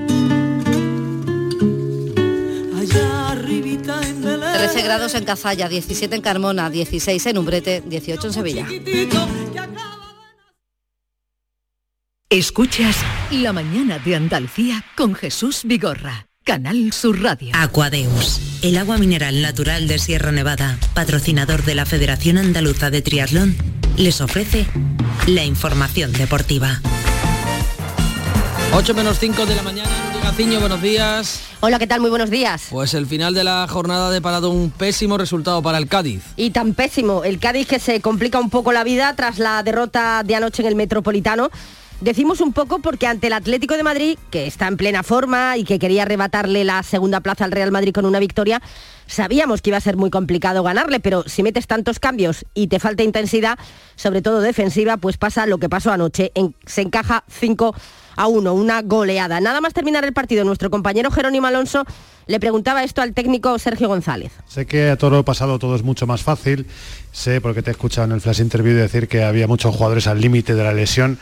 Allá 2.78 3.30
arribita 3.30 4.01
en 4.07 4.22
Belén. 4.22 4.53
13 4.53 4.82
grados 4.82 5.14
en 5.14 5.24
Cazalla, 5.24 5.68
17 5.68 6.14
en 6.16 6.22
Carmona, 6.22 6.70
16 6.70 7.26
en 7.26 7.39
Umbrete, 7.39 7.82
18 7.87 8.26
en 8.26 8.32
Sevilla. 8.32 8.66
Escuchas 12.31 12.97
La 13.31 13.53
mañana 13.53 13.99
de 13.99 14.16
Andalucía 14.16 14.83
con 14.97 15.14
Jesús 15.14 15.61
Vigorra, 15.64 16.27
Canal 16.43 16.93
Sur 16.93 17.22
Radio. 17.22 17.53
Aquadeus, 17.53 18.41
el 18.62 18.79
agua 18.79 18.97
mineral 18.99 19.41
natural 19.43 19.87
de 19.87 19.99
Sierra 19.99 20.33
Nevada, 20.33 20.79
patrocinador 20.95 21.64
de 21.64 21.75
la 21.75 21.87
Federación 21.87 22.39
Andaluza 22.39 22.91
de 22.91 23.03
Triatlón, 23.03 23.55
les 23.97 24.20
ofrece 24.20 24.66
la 25.29 25.45
información 25.45 26.12
deportiva. 26.12 26.81
8 28.72 28.95
menos 28.95 29.18
5 29.20 29.47
de 29.47 29.55
la 29.55 29.62
mañana, 29.62 29.91
Gaciño, 30.25 30.59
buenos 30.59 30.83
días. 30.83 31.43
Hola, 31.61 31.79
¿qué 31.79 31.87
tal? 31.87 32.01
Muy 32.01 32.11
buenos 32.11 32.31
días. 32.31 32.66
Pues 32.70 32.95
el 32.95 33.07
final 33.07 33.35
de 33.35 33.45
la 33.45 33.66
jornada 33.68 34.09
ha 34.09 34.11
deparado 34.11 34.51
un 34.51 34.70
pésimo 34.70 35.18
resultado 35.18 35.62
para 35.62 35.79
el 35.79 35.87
Cádiz. 35.87 36.22
Y 36.37 36.51
tan 36.51 36.75
pésimo, 36.75 37.22
el 37.22 37.39
Cádiz 37.39 37.68
que 37.68 37.79
se 37.79 38.01
complica 38.01 38.41
un 38.41 38.51
poco 38.51 38.72
la 38.72 38.83
vida 38.83 39.14
tras 39.14 39.39
la 39.39 39.62
derrota 39.62 40.22
de 40.25 40.35
anoche 40.35 40.62
en 40.62 40.68
el 40.68 40.75
Metropolitano. 40.75 41.51
Decimos 42.01 42.40
un 42.40 42.53
poco 42.53 42.80
porque 42.80 43.07
ante 43.07 43.28
el 43.28 43.32
Atlético 43.32 43.76
de 43.76 43.82
Madrid, 43.82 44.18
que 44.30 44.47
está 44.47 44.66
en 44.66 44.76
plena 44.76 45.03
forma 45.03 45.57
y 45.57 45.64
que 45.64 45.78
quería 45.78 46.03
arrebatarle 46.03 46.64
la 46.64 46.82
segunda 46.82 47.20
plaza 47.20 47.45
al 47.45 47.53
Real 47.53 47.70
Madrid 47.70 47.92
con 47.92 48.05
una 48.05 48.18
victoria, 48.18 48.61
sabíamos 49.07 49.63
que 49.63 49.71
iba 49.71 49.77
a 49.77 49.81
ser 49.81 49.97
muy 49.97 50.11
complicado 50.11 50.63
ganarle, 50.63 51.01
pero 51.01 51.25
si 51.27 51.43
metes 51.43 51.67
tantos 51.67 51.99
cambios 51.99 52.45
y 52.55 52.67
te 52.69 52.79
falta 52.81 53.03
intensidad, 53.03 53.59
sobre 53.97 54.23
todo 54.23 54.41
defensiva, 54.41 54.97
pues 54.97 55.17
pasa 55.17 55.47
lo 55.47 55.59
que 55.59 55.69
pasó 55.69 55.93
anoche. 55.93 56.33
En- 56.35 56.55
se 56.67 56.83
encaja 56.83 57.25
5 57.29 57.75
a 58.17 58.27
1, 58.29 58.55
una 58.55 58.83
goleada. 58.83 59.41
Nada 59.41 59.61
más 59.61 59.75
terminar 59.75 60.05
el 60.05 60.13
partido, 60.13 60.45
nuestro 60.45 60.71
compañero 60.71 61.11
Jerónimo 61.11 61.47
Alonso 61.49 61.85
le 62.27 62.41
preguntaba 62.41 62.85
esto 62.85 63.03
al 63.03 63.13
técnico 63.13 63.59
Sergio 63.59 63.89
González. 63.89 64.33
Sé 64.47 64.67
que 64.67 64.89
a 64.89 64.97
toro 64.97 65.25
pasado 65.25 65.59
todo 65.59 65.75
es 65.77 65.83
mucho 65.83 66.07
más 66.07 66.23
fácil, 66.23 66.67
sé 67.13 67.41
porque 67.41 67.63
te 67.63 67.71
he 67.71 67.73
escuchado 67.73 68.07
en 68.07 68.13
el 68.13 68.21
flash 68.21 68.41
interview 68.41 68.75
decir 68.75 69.09
que 69.09 69.25
había 69.25 69.47
muchos 69.47 69.75
jugadores 69.75 70.07
al 70.07 70.21
límite 70.21 70.55
de 70.55 70.63
la 70.65 70.73
lesión, 70.73 71.19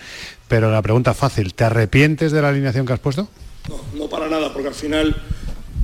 pero 0.48 0.70
la 0.70 0.82
pregunta 0.82 1.14
fácil, 1.14 1.54
¿te 1.54 1.64
arrepientes 1.64 2.30
de 2.30 2.42
la 2.42 2.50
alineación 2.50 2.84
que 2.86 2.92
has 2.92 3.00
puesto? 3.00 3.26
No 3.94 4.08
para 4.08 4.28
nada, 4.28 4.52
porque 4.52 4.68
al 4.68 4.74
final 4.74 5.16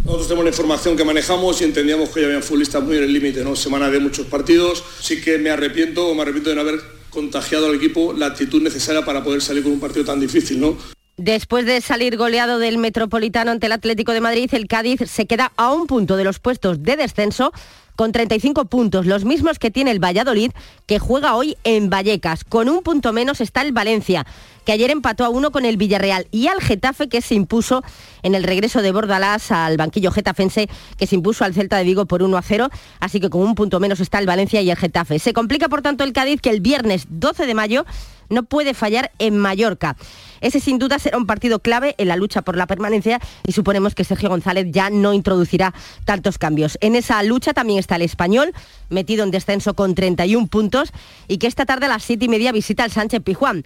nosotros 0.09 0.29
tenemos 0.29 0.45
la 0.45 0.51
información 0.51 0.97
que 0.97 1.05
manejamos 1.05 1.61
y 1.61 1.65
entendíamos 1.65 2.09
que 2.09 2.21
ya 2.21 2.27
habían 2.29 2.43
futbolistas 2.43 2.83
muy 2.83 2.97
en 2.97 3.05
el 3.05 3.13
límite, 3.13 3.45
¿no? 3.45 3.55
Semana 3.55 3.91
de 3.91 4.01
muchos 4.01 4.27
partidos. 4.27 4.83
Sí 5.01 5.21
que 5.21 5.37
me 5.37 5.51
arrepiento, 5.51 6.15
me 6.15 6.23
arrepiento 6.23 6.49
de 6.49 6.57
no 6.57 6.63
haber 6.63 6.81
contagiado 7.11 7.67
al 7.67 7.75
equipo 7.75 8.15
la 8.15 8.27
actitud 8.27 8.63
necesaria 8.63 9.05
para 9.05 9.23
poder 9.23 9.43
salir 9.43 9.63
con 9.63 9.73
un 9.73 9.81
partido 9.81 10.07
tan 10.07 10.19
difícil, 10.19 10.61
¿no? 10.61 10.79
Después 11.19 11.67
de 11.67 11.81
salir 11.81 12.17
goleado 12.17 12.61
del 12.61 12.79
Metropolitano 12.79 13.51
ante 13.51 13.67
el 13.67 13.73
Atlético 13.73 14.13
de 14.13 14.21
Madrid, 14.21 14.49
el 14.53 14.69
Cádiz 14.69 15.01
se 15.11 15.27
queda 15.27 15.51
a 15.57 15.73
un 15.73 15.89
punto 15.89 16.17
de 16.17 16.23
los 16.23 16.39
puestos 16.39 16.85
de 16.85 16.97
descenso 16.97 17.53
con 17.97 18.13
35 18.13 18.67
puntos, 18.67 19.05
los 19.05 19.25
mismos 19.25 19.59
que 19.59 19.73
tiene 19.73 19.91
el 19.91 19.99
Valladolid, 19.99 20.53
que 20.87 21.01
juega 21.01 21.35
hoy 21.35 21.57
en 21.65 21.91
Vallecas. 21.91 22.45
Con 22.45 22.69
un 22.69 22.85
punto 22.85 23.13
menos 23.13 23.41
está 23.41 23.63
el 23.63 23.73
Valencia, 23.73 24.25
que 24.65 24.71
ayer 24.71 24.93
empató 24.93 25.25
a 25.25 25.31
uno 25.31 25.51
con 25.51 25.65
el 25.65 25.77
Villarreal, 25.77 26.29
y 26.31 26.47
al 26.47 26.61
Getafe, 26.61 27.09
que 27.09 27.21
se 27.21 27.35
impuso 27.35 27.83
en 28.23 28.37
el 28.37 28.45
regreso 28.45 28.81
de 28.81 28.93
Bordalás 28.93 29.51
al 29.51 29.77
banquillo 29.77 30.13
getafense, 30.13 30.69
que 30.97 31.09
se 31.09 31.17
impuso 31.17 31.45
al 31.45 31.53
Celta 31.53 31.79
de 31.79 31.83
Vigo 31.83 32.07
por 32.07 32.23
1 32.23 32.37
a 32.37 32.43
0. 32.43 32.69
Así 33.01 33.19
que 33.19 33.29
con 33.29 33.41
un 33.41 33.57
punto 33.57 33.81
menos 33.81 33.99
está 33.99 34.21
el 34.21 34.27
Valencia 34.27 34.63
y 34.63 34.71
el 34.71 34.77
Getafe. 34.77 35.19
Se 35.19 35.33
complica, 35.33 35.69
por 35.69 35.83
tanto, 35.83 36.05
el 36.05 36.13
Cádiz, 36.13 36.41
que 36.41 36.51
el 36.51 36.61
viernes 36.61 37.07
12 37.11 37.47
de 37.47 37.55
mayo 37.55 37.85
no 38.29 38.45
puede 38.45 38.75
fallar 38.75 39.13
en 39.19 39.39
Mallorca. 39.39 39.97
Ese 40.41 40.61
sin 40.61 40.79
duda 40.79 40.99
será 40.99 41.19
un 41.19 41.27
partido 41.27 41.59
clave 41.59 41.95
en 41.99 42.09
la 42.09 42.17
lucha 42.17 42.43
por 42.43 42.57
la 42.57 42.67
permanencia 42.67 43.21
y 43.47 43.53
suponemos 43.53 43.95
que 43.95 44.05
Sergio 44.05 44.29
González 44.29 44.67
ya 44.71 44.91
no 44.91 45.13
introducirá 45.13 45.75
tantos 46.05 46.39
cambios. 46.39 46.79
En 46.81 46.95
esa 46.95 47.23
lucha 47.23 47.53
también 47.53 47.79
está 47.79 47.97
el 47.97 48.03
español, 48.03 48.53
metido 48.89 49.25
en 49.25 49.31
descenso 49.31 49.75
con 49.75 49.95
31 49.95 50.47
puntos 50.47 50.93
y 51.27 51.39
que 51.39 51.47
esta 51.47 51.67
tarde 51.67 51.87
a 51.87 51.89
las 51.89 52.05
7 52.05 52.25
y 52.25 52.29
media 52.29 52.53
visita 52.53 52.85
al 52.85 52.93
Sánchez 52.93 53.23
Pijuán. 53.23 53.65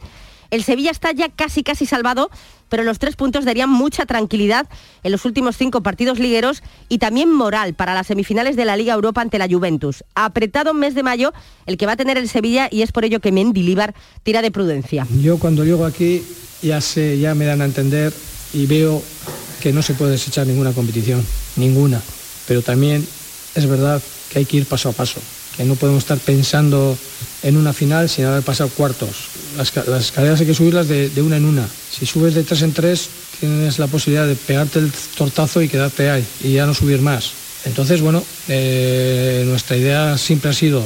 El 0.51 0.63
Sevilla 0.65 0.91
está 0.91 1.13
ya 1.13 1.31
casi 1.31 1.63
casi 1.63 1.87
salvado, 1.87 2.31
pero 2.73 2.85
los 2.85 2.99
tres 2.99 3.17
puntos 3.17 3.45
darían 3.45 3.69
mucha 3.69 4.07
tranquilidad 4.07 4.67
en 5.03 5.13
los 5.13 5.27
últimos 5.27 5.59
cinco 5.59 5.83
partidos 5.83 6.19
ligueros 6.19 6.63
y 6.89 6.97
también 6.97 7.31
moral 7.31 7.75
para 7.75 7.93
las 7.93 8.07
semifinales 8.07 8.57
de 8.57 8.65
la 8.65 8.79
Liga 8.79 8.95
Europa 8.95 9.21
ante 9.21 9.39
la 9.39 9.47
Juventus. 9.47 10.05
Apretado 10.15 10.73
mes 10.73 10.95
de 10.95 11.03
mayo 11.03 11.35
el 11.67 11.77
que 11.77 11.85
va 11.85 11.93
a 11.93 11.97
tener 11.99 12.17
el 12.17 12.31
Sevilla 12.31 12.69
y 12.71 12.81
es 12.81 12.91
por 12.91 13.05
ello 13.05 13.21
que 13.21 13.31
Mendilibar 13.31 13.95
tira 14.23 14.41
de 14.41 14.51
prudencia. 14.51 15.07
Yo 15.21 15.39
cuando 15.39 15.67
llego 15.67 15.85
aquí 15.85 16.25
ya 16.63 16.81
sé, 16.81 17.19
ya 17.19 17.35
me 17.35 17.45
dan 17.45 17.61
a 17.61 17.67
entender 17.67 18.11
y 18.55 18.65
veo 18.65 19.03
que 19.61 19.75
no 19.75 19.83
se 19.83 19.93
puede 19.93 20.13
desechar 20.13 20.47
ninguna 20.47 20.73
competición, 20.73 21.23
ninguna. 21.57 22.01
Pero 22.49 22.63
también 22.63 23.07
es 23.55 23.67
verdad 23.67 24.01
que 24.31 24.39
hay 24.39 24.45
que 24.47 24.57
ir 24.57 24.65
paso 24.65 24.89
a 24.89 24.93
paso, 24.93 25.21
que 25.59 25.67
no 25.67 25.75
podemos 25.75 26.05
estar 26.05 26.17
pensando 26.17 26.97
en 27.43 27.57
una 27.57 27.73
final 27.73 28.09
sin 28.09 28.25
haber 28.25 28.43
pasado 28.43 28.71
cuartos. 28.71 29.11
Las, 29.57 29.71
ca- 29.71 29.85
las 29.87 30.05
escaleras 30.07 30.41
hay 30.41 30.47
que 30.47 30.55
subirlas 30.55 30.89
de, 30.89 31.09
de 31.11 31.23
una 31.23 31.37
en 31.37 31.45
una. 31.45 31.67
Si 31.91 32.07
subes 32.07 32.35
de 32.35 32.43
tres 32.45 32.63
en 32.63 32.73
tres, 32.73 33.09
tienes 33.41 33.79
la 33.79 33.87
posibilidad 33.89 34.27
de 34.27 34.35
pegarte 34.37 34.79
el 34.79 34.93
tortazo 35.17 35.61
y 35.63 35.69
quedarte 35.69 36.11
ahí 36.11 36.25
y 36.43 36.53
ya 36.53 36.67
no 36.67 36.75
subir 36.75 37.01
más. 37.01 37.31
Entonces, 37.65 38.01
bueno, 38.01 38.25
eh, 38.49 39.45
nuestra 39.47 39.77
idea 39.77 40.19
siempre 40.19 40.51
ha 40.51 40.55
sido 40.55 40.83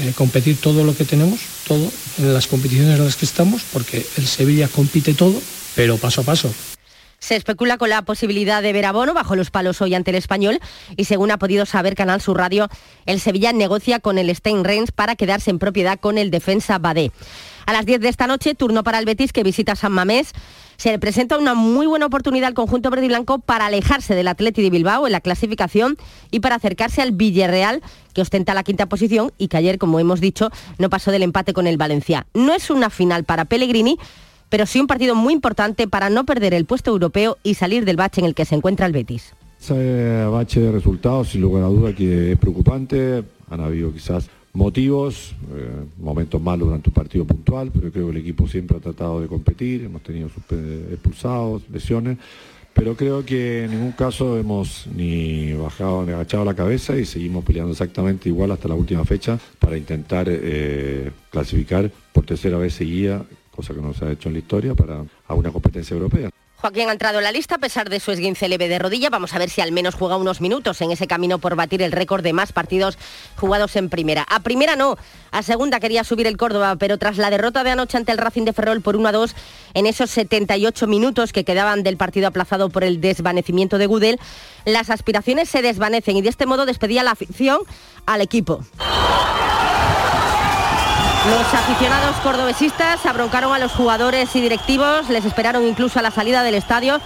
eh, 0.00 0.12
competir 0.14 0.58
todo 0.60 0.84
lo 0.84 0.96
que 0.96 1.04
tenemos, 1.04 1.40
todo, 1.66 1.90
en 2.18 2.32
las 2.34 2.46
competiciones 2.46 2.98
en 2.98 3.04
las 3.04 3.16
que 3.16 3.24
estamos, 3.26 3.62
porque 3.72 4.06
el 4.16 4.26
Sevilla 4.26 4.68
compite 4.68 5.14
todo, 5.14 5.40
pero 5.74 5.96
paso 5.98 6.20
a 6.20 6.24
paso. 6.24 6.52
Se 7.20 7.36
especula 7.36 7.76
con 7.76 7.90
la 7.90 8.02
posibilidad 8.02 8.62
de 8.62 8.72
ver 8.72 8.86
a 8.86 8.92
Bono 8.92 9.12
bajo 9.12 9.36
los 9.36 9.50
palos 9.50 9.82
hoy 9.82 9.94
ante 9.94 10.10
el 10.10 10.16
español 10.16 10.58
y 10.96 11.04
según 11.04 11.30
ha 11.30 11.38
podido 11.38 11.66
saber 11.66 11.94
Canal 11.94 12.22
Sur 12.22 12.38
Radio, 12.38 12.68
el 13.04 13.20
Sevilla 13.20 13.52
negocia 13.52 14.00
con 14.00 14.16
el 14.16 14.34
Stein 14.34 14.64
Reims 14.64 14.90
para 14.90 15.16
quedarse 15.16 15.50
en 15.50 15.58
propiedad 15.58 16.00
con 16.00 16.16
el 16.16 16.30
defensa 16.30 16.78
Badé. 16.78 17.12
A 17.66 17.74
las 17.74 17.84
10 17.84 18.00
de 18.00 18.08
esta 18.08 18.26
noche, 18.26 18.54
turno 18.54 18.82
para 18.82 18.98
el 18.98 19.04
Betis 19.04 19.34
que 19.34 19.42
visita 19.42 19.76
San 19.76 19.92
Mamés. 19.92 20.32
Se 20.78 20.90
le 20.90 20.98
presenta 20.98 21.36
una 21.36 21.52
muy 21.52 21.86
buena 21.86 22.06
oportunidad 22.06 22.48
al 22.48 22.54
conjunto 22.54 22.88
verde 22.88 23.04
y 23.04 23.08
blanco 23.08 23.38
para 23.38 23.66
alejarse 23.66 24.14
del 24.14 24.26
Atleti 24.26 24.62
de 24.62 24.70
Bilbao 24.70 25.06
en 25.06 25.12
la 25.12 25.20
clasificación 25.20 25.98
y 26.30 26.40
para 26.40 26.56
acercarse 26.56 27.02
al 27.02 27.12
Villarreal, 27.12 27.82
que 28.14 28.22
ostenta 28.22 28.54
la 28.54 28.64
quinta 28.64 28.86
posición 28.86 29.30
y 29.36 29.48
que 29.48 29.58
ayer, 29.58 29.76
como 29.76 30.00
hemos 30.00 30.22
dicho, 30.22 30.50
no 30.78 30.88
pasó 30.88 31.10
del 31.10 31.22
empate 31.22 31.52
con 31.52 31.66
el 31.66 31.76
Valencia. 31.76 32.26
No 32.32 32.54
es 32.54 32.70
una 32.70 32.88
final 32.88 33.24
para 33.24 33.44
Pellegrini, 33.44 33.98
pero 34.50 34.66
sí 34.66 34.80
un 34.80 34.86
partido 34.86 35.14
muy 35.14 35.32
importante 35.32 35.88
para 35.88 36.10
no 36.10 36.26
perder 36.26 36.52
el 36.52 36.66
puesto 36.66 36.90
europeo 36.90 37.38
y 37.42 37.54
salir 37.54 37.84
del 37.86 37.96
bache 37.96 38.20
en 38.20 38.26
el 38.26 38.34
que 38.34 38.44
se 38.44 38.56
encuentra 38.56 38.84
el 38.86 38.92
Betis. 38.92 39.32
Ese 39.58 40.24
bache 40.24 40.60
de 40.60 40.72
resultados, 40.72 41.30
sin 41.30 41.40
lugar 41.40 41.64
a 41.64 41.68
duda, 41.68 41.94
que 41.94 42.32
es 42.32 42.38
preocupante. 42.38 43.22
Han 43.50 43.60
habido 43.60 43.92
quizás 43.92 44.28
motivos, 44.52 45.34
eh, 45.54 45.84
momentos 45.98 46.40
malos 46.40 46.68
durante 46.68 46.90
un 46.90 46.94
partido 46.94 47.24
puntual, 47.24 47.70
pero 47.72 47.90
creo 47.92 48.06
que 48.06 48.12
el 48.12 48.16
equipo 48.18 48.48
siempre 48.48 48.76
ha 48.76 48.80
tratado 48.80 49.20
de 49.20 49.28
competir, 49.28 49.84
hemos 49.84 50.02
tenido 50.02 50.28
expulsados, 50.90 51.62
lesiones, 51.70 52.18
pero 52.72 52.96
creo 52.96 53.24
que 53.24 53.64
en 53.64 53.72
ningún 53.72 53.92
caso 53.92 54.38
hemos 54.38 54.86
ni 54.94 55.52
bajado 55.52 56.04
ni 56.04 56.12
agachado 56.12 56.44
la 56.44 56.54
cabeza 56.54 56.96
y 56.96 57.04
seguimos 57.04 57.44
peleando 57.44 57.72
exactamente 57.72 58.28
igual 58.28 58.50
hasta 58.52 58.68
la 58.68 58.74
última 58.74 59.04
fecha 59.04 59.38
para 59.58 59.76
intentar 59.76 60.26
eh, 60.28 61.10
clasificar 61.30 61.90
por 62.12 62.24
tercera 62.24 62.58
vez 62.58 62.74
seguida, 62.74 63.24
cosa 63.60 63.74
que 63.74 63.82
no 63.82 63.92
se 63.92 64.06
ha 64.06 64.10
hecho 64.10 64.28
en 64.28 64.34
la 64.34 64.38
historia, 64.38 64.74
para 64.74 65.04
a 65.28 65.34
una 65.34 65.52
competencia 65.52 65.94
europea. 65.94 66.30
Joaquín 66.56 66.88
ha 66.88 66.92
entrado 66.92 67.18
en 67.18 67.24
la 67.24 67.32
lista 67.32 67.54
a 67.54 67.58
pesar 67.58 67.88
de 67.88 68.00
su 68.00 68.10
esguince 68.10 68.46
leve 68.48 68.68
de 68.68 68.78
rodilla. 68.78 69.08
Vamos 69.08 69.34
a 69.34 69.38
ver 69.38 69.48
si 69.48 69.60
al 69.62 69.72
menos 69.72 69.94
juega 69.94 70.18
unos 70.18 70.42
minutos 70.42 70.80
en 70.82 70.90
ese 70.90 71.06
camino 71.06 71.38
por 71.38 71.56
batir 71.56 71.80
el 71.80 71.92
récord 71.92 72.22
de 72.22 72.34
más 72.34 72.52
partidos 72.52 72.98
jugados 73.36 73.76
en 73.76 73.88
primera. 73.88 74.26
A 74.28 74.40
primera 74.40 74.76
no, 74.76 74.96
a 75.30 75.42
segunda 75.42 75.80
quería 75.80 76.04
subir 76.04 76.26
el 76.26 76.36
Córdoba, 76.36 76.76
pero 76.76 76.98
tras 76.98 77.16
la 77.16 77.30
derrota 77.30 77.64
de 77.64 77.70
anoche 77.70 77.96
ante 77.96 78.12
el 78.12 78.18
Racing 78.18 78.44
de 78.44 78.52
Ferrol 78.52 78.82
por 78.82 78.96
1 78.96 79.08
a 79.08 79.12
2 79.12 79.34
en 79.74 79.86
esos 79.86 80.10
78 80.10 80.86
minutos 80.86 81.32
que 81.32 81.44
quedaban 81.44 81.82
del 81.82 81.96
partido 81.96 82.28
aplazado 82.28 82.68
por 82.68 82.84
el 82.84 83.00
desvanecimiento 83.00 83.78
de 83.78 83.86
Gudel, 83.86 84.20
las 84.66 84.90
aspiraciones 84.90 85.48
se 85.48 85.62
desvanecen 85.62 86.16
y 86.18 86.22
de 86.22 86.28
este 86.28 86.44
modo 86.44 86.66
despedía 86.66 87.02
la 87.02 87.12
afición 87.12 87.60
al 88.04 88.20
equipo. 88.20 88.62
Los 91.28 91.52
aficionados 91.52 92.16
cordobesistas 92.22 93.04
abroncaron 93.04 93.52
a 93.52 93.58
los 93.58 93.72
jugadores 93.72 94.34
y 94.34 94.40
directivos, 94.40 95.10
les 95.10 95.26
esperaron 95.26 95.66
incluso 95.66 95.98
a 95.98 96.02
la 96.02 96.10
salida 96.10 96.42
del 96.42 96.54
estadio, 96.54 96.98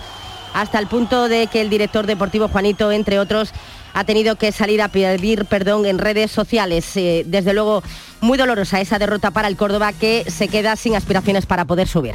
hasta 0.54 0.78
el 0.78 0.86
punto 0.86 1.28
de 1.28 1.48
que 1.48 1.60
el 1.60 1.68
director 1.68 2.06
deportivo 2.06 2.46
Juanito, 2.46 2.92
entre 2.92 3.18
otros, 3.18 3.52
ha 3.92 4.04
tenido 4.04 4.36
que 4.36 4.52
salir 4.52 4.82
a 4.82 4.88
pedir 4.88 5.46
perdón 5.46 5.84
en 5.84 5.98
redes 5.98 6.30
sociales. 6.30 6.96
Eh, 6.96 7.24
desde 7.26 7.54
luego, 7.54 7.82
muy 8.20 8.38
dolorosa 8.38 8.80
esa 8.80 9.00
derrota 9.00 9.32
para 9.32 9.48
el 9.48 9.56
Córdoba 9.56 9.92
que 9.92 10.24
se 10.30 10.46
queda 10.46 10.76
sin 10.76 10.94
aspiraciones 10.94 11.46
para 11.46 11.64
poder 11.64 11.88
subir. 11.88 12.14